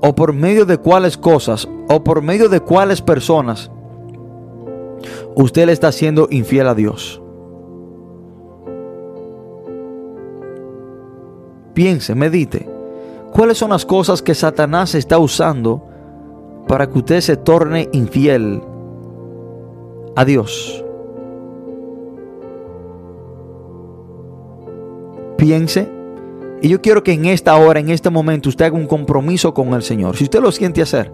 o 0.01 0.15
por 0.15 0.33
medio 0.33 0.65
de 0.65 0.77
cuáles 0.77 1.17
cosas 1.17 1.67
o 1.87 2.03
por 2.03 2.21
medio 2.21 2.49
de 2.49 2.59
cuáles 2.59 3.01
personas 3.01 3.71
usted 5.35 5.65
le 5.65 5.71
está 5.71 5.91
siendo 5.91 6.27
infiel 6.31 6.67
a 6.67 6.75
Dios. 6.75 7.21
Piense, 11.73 12.15
medite. 12.15 12.70
¿Cuáles 13.31 13.57
son 13.57 13.69
las 13.69 13.85
cosas 13.85 14.21
que 14.21 14.35
Satanás 14.35 14.93
está 14.93 15.17
usando 15.17 15.81
para 16.67 16.87
que 16.87 16.99
usted 16.99 17.21
se 17.21 17.37
torne 17.37 17.89
infiel 17.93 18.61
a 20.15 20.25
Dios? 20.25 20.83
Piense 25.37 25.89
y 26.61 26.69
yo 26.69 26.81
quiero 26.81 27.03
que 27.03 27.13
en 27.13 27.25
esta 27.25 27.55
hora, 27.55 27.79
en 27.79 27.89
este 27.89 28.11
momento, 28.11 28.49
usted 28.49 28.65
haga 28.65 28.77
un 28.77 28.85
compromiso 28.85 29.53
con 29.53 29.73
el 29.73 29.81
Señor. 29.81 30.15
Si 30.15 30.25
usted 30.25 30.39
lo 30.41 30.51
siente 30.51 30.81
hacer, 30.81 31.11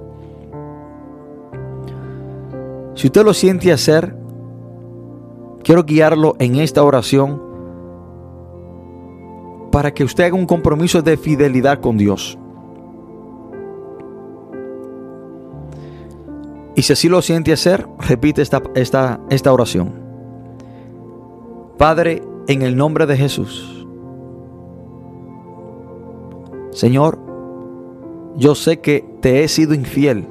si 2.95 3.07
usted 3.07 3.23
lo 3.23 3.33
siente 3.33 3.71
hacer, 3.71 4.13
quiero 5.63 5.83
guiarlo 5.83 6.35
en 6.39 6.55
esta 6.55 6.83
oración 6.83 7.46
para 9.77 9.93
que 9.93 10.03
usted 10.03 10.23
haga 10.23 10.35
un 10.35 10.47
compromiso 10.47 11.03
de 11.03 11.17
fidelidad 11.17 11.81
con 11.81 11.99
Dios. 11.99 12.35
Y 16.73 16.81
si 16.81 16.93
así 16.93 17.07
lo 17.07 17.21
siente 17.21 17.53
hacer, 17.53 17.87
repite 17.99 18.41
esta, 18.41 18.63
esta, 18.73 19.19
esta 19.29 19.53
oración. 19.53 19.93
Padre, 21.77 22.23
en 22.47 22.63
el 22.63 22.75
nombre 22.75 23.05
de 23.05 23.17
Jesús 23.17 23.85
Señor, 26.71 27.19
yo 28.35 28.55
sé 28.55 28.79
que 28.79 29.05
te 29.21 29.43
he 29.43 29.47
sido 29.47 29.75
infiel. 29.75 30.27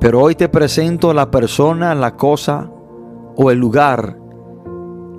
Pero 0.00 0.20
hoy 0.20 0.34
te 0.34 0.48
presento 0.48 1.14
la 1.14 1.30
persona, 1.30 1.94
la 1.94 2.16
cosa 2.16 2.72
o 3.36 3.52
el 3.52 3.58
lugar 3.58 4.19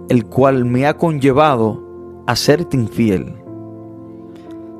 el 0.09 0.25
cual 0.25 0.65
me 0.65 0.85
ha 0.85 0.97
conllevado 0.97 2.23
a 2.27 2.35
serte 2.35 2.77
infiel. 2.77 3.35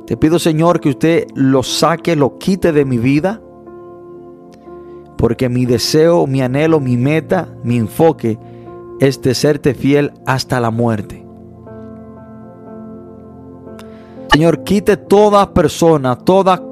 Te 0.06 0.18
pido 0.18 0.40
Señor 0.40 0.80
que 0.80 0.90
usted 0.90 1.28
lo 1.36 1.64
saque, 1.64 2.16
lo 2.16 2.38
quite 2.38 2.72
de 2.72 2.86
mi 2.86 2.98
vida, 2.98 3.42
porque 5.18 5.50
mi 5.50 5.66
deseo, 5.66 6.28
mi 6.28 6.42
anhelo, 6.42 6.80
mi 6.80 6.98
meta, 6.98 7.48
mi 7.64 7.78
enfoque 7.78 8.40
es 9.00 9.22
de 9.22 9.34
serte 9.34 9.74
fiel 9.74 10.12
hasta 10.26 10.60
la 10.60 10.72
muerte. 10.72 11.26
Señor, 14.32 14.64
quite 14.64 14.98
toda 14.98 15.54
persona, 15.54 16.16
toda 16.16 16.64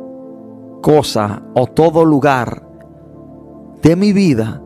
cosa 0.81 1.43
o 1.55 1.67
todo 1.67 2.05
lugar 2.05 2.63
de 3.81 3.95
mi 3.95 4.13
vida 4.13 4.61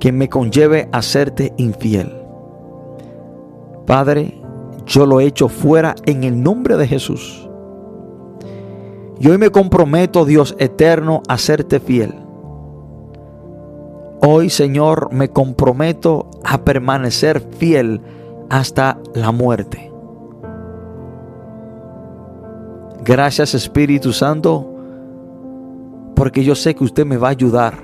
que 0.00 0.12
me 0.12 0.28
conlleve 0.28 0.88
a 0.92 1.02
serte 1.02 1.52
infiel. 1.56 2.17
Padre, 3.88 4.38
yo 4.84 5.06
lo 5.06 5.18
he 5.18 5.24
hecho 5.24 5.48
fuera 5.48 5.94
en 6.04 6.22
el 6.22 6.42
nombre 6.42 6.76
de 6.76 6.86
Jesús. 6.86 7.48
Y 9.18 9.28
hoy 9.28 9.38
me 9.38 9.48
comprometo, 9.48 10.26
Dios 10.26 10.54
eterno, 10.58 11.22
a 11.26 11.38
serte 11.38 11.80
fiel. 11.80 12.14
Hoy, 14.20 14.50
Señor, 14.50 15.10
me 15.10 15.30
comprometo 15.30 16.28
a 16.44 16.58
permanecer 16.58 17.40
fiel 17.40 18.02
hasta 18.50 18.98
la 19.14 19.32
muerte. 19.32 19.90
Gracias 23.02 23.54
Espíritu 23.54 24.12
Santo, 24.12 24.70
porque 26.14 26.44
yo 26.44 26.54
sé 26.54 26.74
que 26.74 26.84
usted 26.84 27.06
me 27.06 27.16
va 27.16 27.28
a 27.28 27.30
ayudar. 27.30 27.78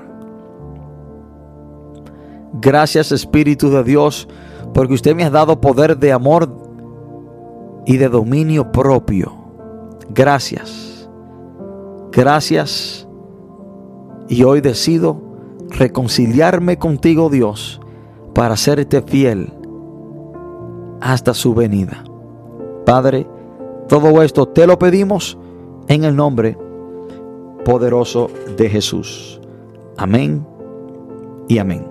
Gracias 2.61 3.11
Espíritu 3.11 3.71
de 3.71 3.83
Dios, 3.85 4.29
usted 4.95 5.15
me 5.15 5.25
ha 5.25 5.31
dado 5.31 5.61
poder 5.61 5.97
de 5.97 6.13
amor 6.13 6.49
y 7.87 7.97
de 7.97 8.09
dominio 8.09 8.73
propio. 8.73 9.33
Gracias. 10.11 11.09
Gracias. 12.13 13.09
Y 14.29 14.43
hoy 14.45 14.61
decido 14.61 15.21
reconciliarme 15.71 16.79
contigo, 16.79 17.31
Dios, 17.31 17.81
para 18.35 18.57
serte 18.57 19.03
fiel 19.03 19.53
hasta 21.01 21.35
su 21.35 21.55
venida. 21.55 22.05
Padre, 22.85 23.27
Todo 23.89 24.23
esto 24.23 24.49
te 24.49 24.67
lo 24.67 24.79
pedimos 24.79 25.37
en 25.89 26.05
el 26.05 26.17
nombre 26.17 26.57
poderoso 27.65 28.31
de 28.57 28.71
Jesús. 28.71 29.41
Amén 29.99 30.47
y 31.49 31.59
amén. 31.59 31.87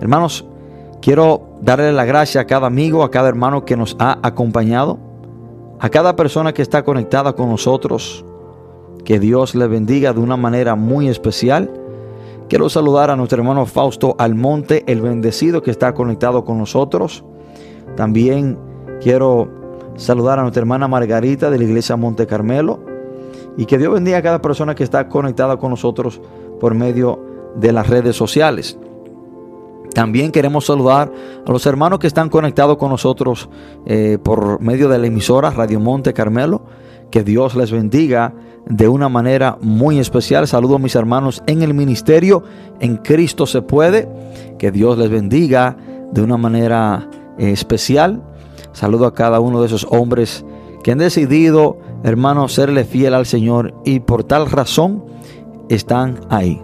Hermanos, 0.00 0.46
quiero 1.02 1.58
darle 1.60 1.92
la 1.92 2.06
gracia 2.06 2.40
a 2.40 2.46
cada 2.46 2.68
amigo, 2.68 3.02
a 3.02 3.10
cada 3.10 3.28
hermano 3.28 3.66
que 3.66 3.76
nos 3.76 3.96
ha 3.98 4.18
acompañado, 4.22 4.98
a 5.78 5.90
cada 5.90 6.16
persona 6.16 6.54
que 6.54 6.62
está 6.62 6.84
conectada 6.84 7.34
con 7.34 7.50
nosotros. 7.50 8.24
Que 9.04 9.18
Dios 9.18 9.56
le 9.56 9.66
bendiga 9.66 10.12
de 10.12 10.20
una 10.20 10.36
manera 10.36 10.76
muy 10.76 11.08
especial. 11.08 11.70
Quiero 12.48 12.68
saludar 12.68 13.10
a 13.10 13.16
nuestro 13.16 13.38
hermano 13.38 13.66
Fausto 13.66 14.14
Almonte, 14.16 14.84
el 14.86 15.02
bendecido 15.02 15.60
que 15.60 15.72
está 15.72 15.92
conectado 15.92 16.44
con 16.44 16.58
nosotros. 16.58 17.24
También 17.96 18.56
quiero 19.00 19.48
saludar 19.96 20.38
a 20.38 20.42
nuestra 20.42 20.60
hermana 20.60 20.86
Margarita 20.86 21.50
de 21.50 21.58
la 21.58 21.64
iglesia 21.64 21.96
Monte 21.96 22.28
Carmelo. 22.28 22.78
Y 23.56 23.66
que 23.66 23.76
Dios 23.76 23.92
bendiga 23.92 24.18
a 24.18 24.22
cada 24.22 24.40
persona 24.40 24.76
que 24.76 24.84
está 24.84 25.08
conectada 25.08 25.56
con 25.56 25.70
nosotros 25.70 26.20
por 26.60 26.74
medio 26.74 27.18
de 27.56 27.72
las 27.72 27.88
redes 27.88 28.14
sociales. 28.14 28.78
También 29.94 30.32
queremos 30.32 30.66
saludar 30.66 31.12
a 31.46 31.50
los 31.50 31.66
hermanos 31.66 31.98
que 31.98 32.06
están 32.06 32.28
conectados 32.28 32.76
con 32.76 32.90
nosotros 32.90 33.48
eh, 33.86 34.18
por 34.22 34.60
medio 34.60 34.88
de 34.88 34.98
la 34.98 35.06
emisora 35.06 35.50
Radio 35.50 35.80
Monte 35.80 36.12
Carmelo. 36.12 36.64
Que 37.10 37.24
Dios 37.24 37.54
les 37.54 37.70
bendiga 37.70 38.34
de 38.66 38.88
una 38.88 39.08
manera 39.08 39.58
muy 39.60 39.98
especial. 39.98 40.48
Saludo 40.48 40.76
a 40.76 40.78
mis 40.78 40.94
hermanos 40.94 41.42
en 41.46 41.62
el 41.62 41.74
ministerio. 41.74 42.42
En 42.80 42.96
Cristo 42.96 43.46
se 43.46 43.60
puede. 43.60 44.08
Que 44.58 44.70
Dios 44.70 44.96
les 44.96 45.10
bendiga 45.10 45.76
de 46.10 46.22
una 46.22 46.38
manera 46.38 47.08
eh, 47.38 47.50
especial. 47.50 48.22
Saludo 48.72 49.06
a 49.06 49.14
cada 49.14 49.40
uno 49.40 49.60
de 49.60 49.66
esos 49.66 49.86
hombres 49.90 50.44
que 50.82 50.92
han 50.92 50.98
decidido, 50.98 51.78
hermanos, 52.02 52.54
serle 52.54 52.84
fiel 52.84 53.14
al 53.14 53.26
Señor 53.26 53.74
y 53.84 54.00
por 54.00 54.24
tal 54.24 54.50
razón 54.50 55.04
están 55.68 56.20
ahí. 56.30 56.60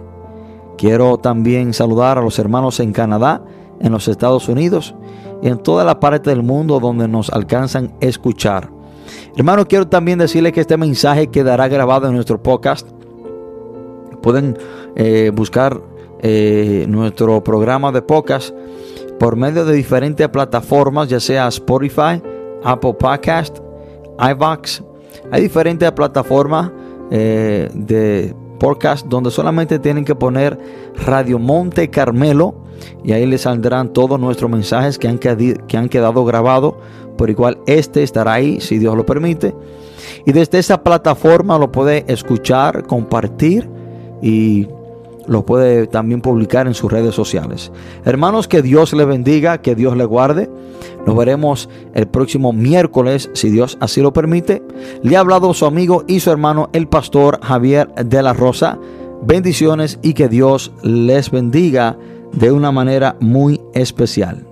Quiero 0.79 1.17
también 1.17 1.73
saludar 1.73 2.17
a 2.17 2.21
los 2.21 2.39
hermanos 2.39 2.79
en 2.79 2.93
Canadá, 2.93 3.43
en 3.81 3.91
los 3.91 4.07
Estados 4.07 4.47
Unidos 4.47 4.95
y 5.41 5.49
en 5.49 5.57
toda 5.57 5.83
la 5.83 5.99
parte 5.99 6.29
del 6.29 6.41
mundo 6.41 6.79
donde 6.79 7.05
nos 7.09 7.29
alcanzan 7.31 7.91
a 8.01 8.05
escuchar. 8.05 8.69
Hermano, 9.35 9.67
quiero 9.67 9.89
también 9.89 10.19
decirle 10.19 10.53
que 10.53 10.61
este 10.61 10.77
mensaje 10.77 11.27
quedará 11.27 11.67
grabado 11.67 12.07
en 12.07 12.13
nuestro 12.13 12.41
podcast. 12.41 12.87
Pueden 14.21 14.57
eh, 14.95 15.33
buscar 15.35 15.81
eh, 16.21 16.85
nuestro 16.87 17.43
programa 17.43 17.91
de 17.91 18.01
podcast 18.01 18.55
por 19.19 19.35
medio 19.35 19.65
de 19.65 19.73
diferentes 19.75 20.29
plataformas, 20.29 21.09
ya 21.09 21.19
sea 21.19 21.49
Spotify, 21.49 22.23
Apple 22.63 22.93
Podcast, 22.93 23.57
iVox. 24.17 24.81
Hay 25.29 25.41
diferentes 25.41 25.91
plataformas 25.91 26.71
eh, 27.11 27.69
de 27.73 28.33
podcast 28.59 29.07
donde 29.07 29.31
solamente 29.31 29.79
tienen 29.79 30.05
que 30.05 30.15
poner 30.15 30.59
Radio 31.05 31.39
Monte 31.39 31.89
Carmelo 31.89 32.55
y 33.03 33.13
ahí 33.13 33.25
les 33.25 33.41
saldrán 33.41 33.93
todos 33.93 34.19
nuestros 34.19 34.51
mensajes 34.51 34.99
que 34.99 35.07
han, 35.07 35.17
que 35.17 35.77
han 35.77 35.89
quedado 35.89 36.25
grabados. 36.25 36.75
Por 37.17 37.29
igual, 37.29 37.57
este 37.65 38.03
estará 38.03 38.33
ahí 38.33 38.61
si 38.61 38.77
Dios 38.77 38.95
lo 38.95 39.05
permite. 39.05 39.53
Y 40.25 40.31
desde 40.31 40.59
esa 40.59 40.83
plataforma 40.83 41.57
lo 41.57 41.71
puede 41.71 42.05
escuchar, 42.07 42.83
compartir 42.83 43.69
y 44.21 44.67
lo 45.27 45.45
puede 45.45 45.87
también 45.87 46.21
publicar 46.21 46.67
en 46.67 46.73
sus 46.73 46.91
redes 46.91 47.13
sociales. 47.13 47.71
Hermanos, 48.05 48.47
que 48.47 48.61
Dios 48.61 48.93
le 48.93 49.05
bendiga, 49.05 49.61
que 49.61 49.75
Dios 49.75 49.95
le 49.95 50.05
guarde. 50.05 50.49
Nos 51.09 51.17
veremos 51.17 51.69
el 51.95 52.07
próximo 52.07 52.53
miércoles, 52.53 53.31
si 53.33 53.49
Dios 53.49 53.79
así 53.81 53.99
lo 53.99 54.13
permite. 54.13 54.61
Le 55.01 55.17
ha 55.17 55.21
hablado 55.21 55.55
su 55.55 55.65
amigo 55.65 56.03
y 56.05 56.19
su 56.19 56.29
hermano, 56.29 56.69
el 56.71 56.87
pastor 56.87 57.39
Javier 57.41 57.87
de 57.95 58.21
la 58.21 58.33
Rosa. 58.33 58.77
Bendiciones 59.23 59.97
y 60.03 60.13
que 60.13 60.29
Dios 60.29 60.71
les 60.83 61.31
bendiga 61.31 61.97
de 62.31 62.51
una 62.51 62.71
manera 62.71 63.15
muy 63.19 63.59
especial. 63.73 64.45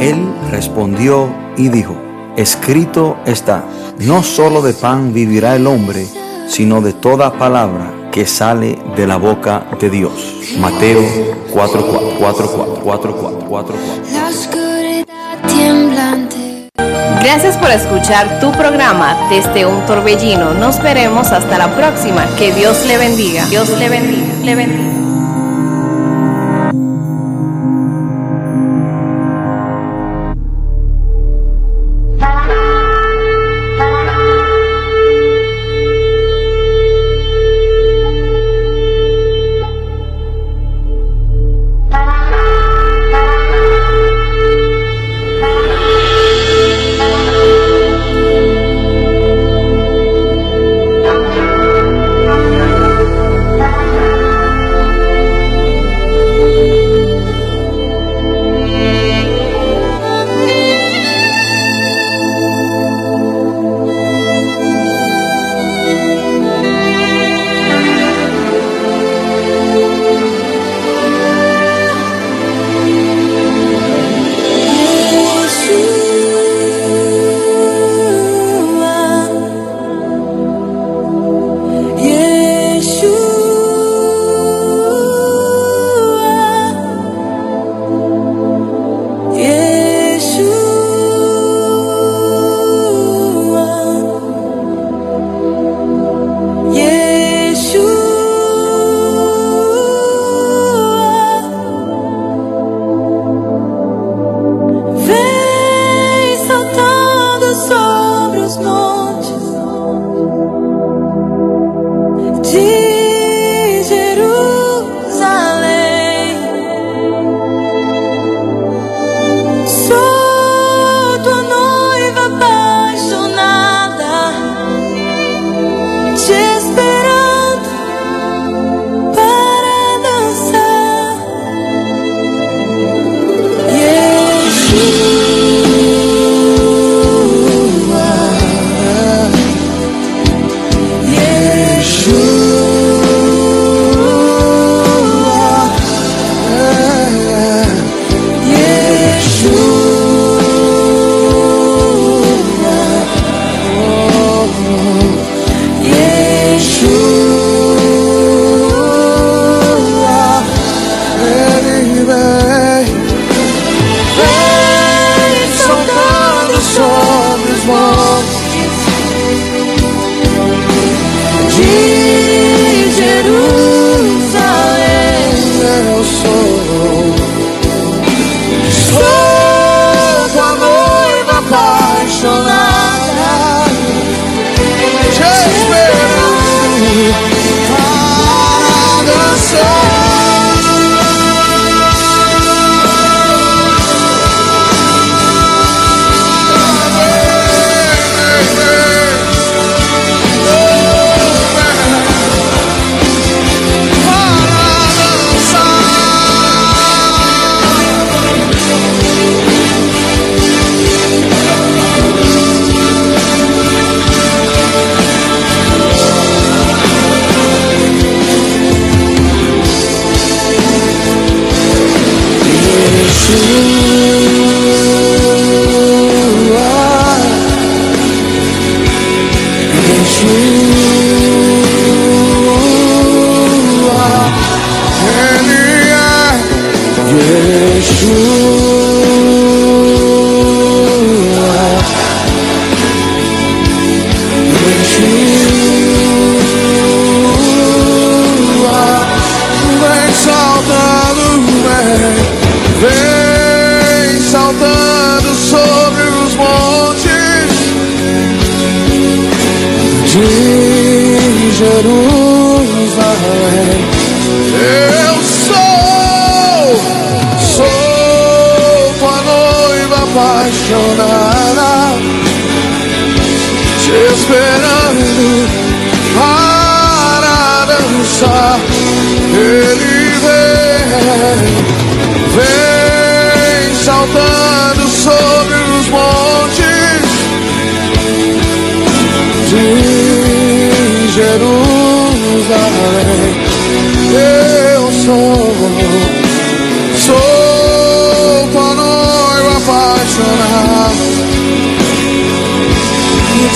Él 0.00 0.26
respondió 0.50 1.28
y 1.56 1.68
dijo, 1.68 1.94
escrito 2.36 3.16
está, 3.26 3.64
no 3.98 4.22
solo 4.22 4.62
de 4.62 4.72
pan 4.74 5.12
vivirá 5.12 5.56
el 5.56 5.66
hombre, 5.66 6.06
sino 6.48 6.80
de 6.80 6.92
toda 6.92 7.38
palabra 7.38 8.10
que 8.12 8.26
sale 8.26 8.78
de 8.96 9.06
la 9.06 9.16
boca 9.16 9.66
de 9.80 9.90
Dios. 9.90 10.12
Mateo 10.58 11.02
4, 11.52 11.86
4, 12.18 12.80
4, 12.82 13.16
4, 13.48 13.74
Gracias 17.20 17.56
por 17.56 17.70
escuchar 17.70 18.38
tu 18.40 18.52
programa 18.52 19.28
desde 19.28 19.66
un 19.66 19.84
torbellino. 19.84 20.54
Nos 20.54 20.80
veremos 20.80 21.32
hasta 21.32 21.58
la 21.58 21.74
próxima. 21.74 22.24
Que 22.38 22.52
Dios 22.54 22.86
le 22.86 22.98
bendiga. 22.98 23.44
Dios 23.46 23.68
le 23.70 23.88
bendiga. 23.88 24.44
Le 24.44 24.54
bendiga. 24.54 25.05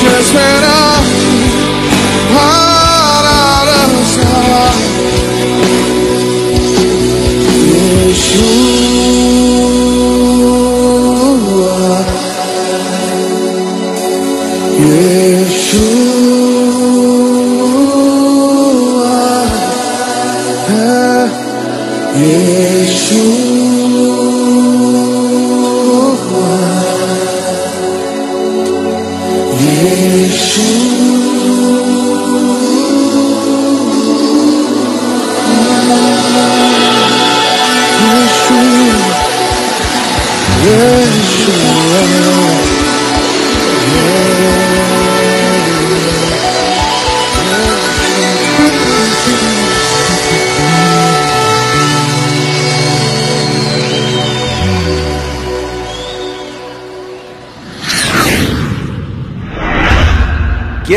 Te 0.00 0.18
esperar 0.18 0.60
para 0.60 0.69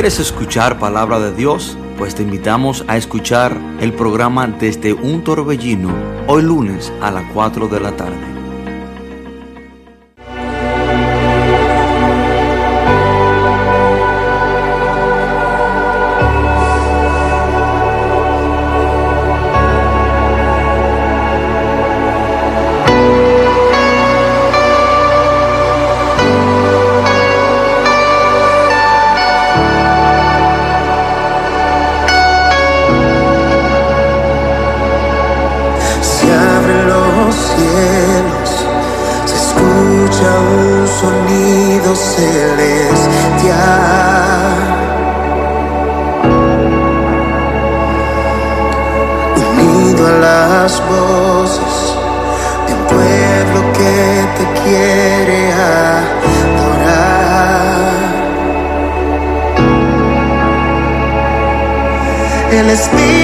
¿Quieres 0.04 0.20
escuchar 0.20 0.80
palabra 0.80 1.18
de 1.18 1.34
Dios? 1.34 1.78
Pues 1.98 2.14
te 2.14 2.24
invitamos 2.24 2.84
a 2.90 2.98
escuchar 2.98 3.58
el 3.80 3.94
programa 3.94 4.48
Desde 4.48 4.92
un 4.92 5.24
Torbellino 5.24 5.96
hoy 6.28 6.42
lunes 6.42 6.92
a 7.02 7.10
las 7.10 7.24
4 7.32 7.70
de 7.70 7.80
la 7.80 7.96
tarde. 7.96 8.13
Sonido 41.04 41.90
celestial. 41.96 42.94
Unido 49.52 50.02
a 50.08 50.12
las 50.28 50.72
voces 50.88 51.76
de 52.68 52.72
un 52.74 52.84
pueblo 52.94 53.60
que 53.78 53.96
te 54.38 54.46
quiere 54.62 55.40
adorar. 55.52 56.14
El 62.52 62.68
Espíritu 62.70 63.23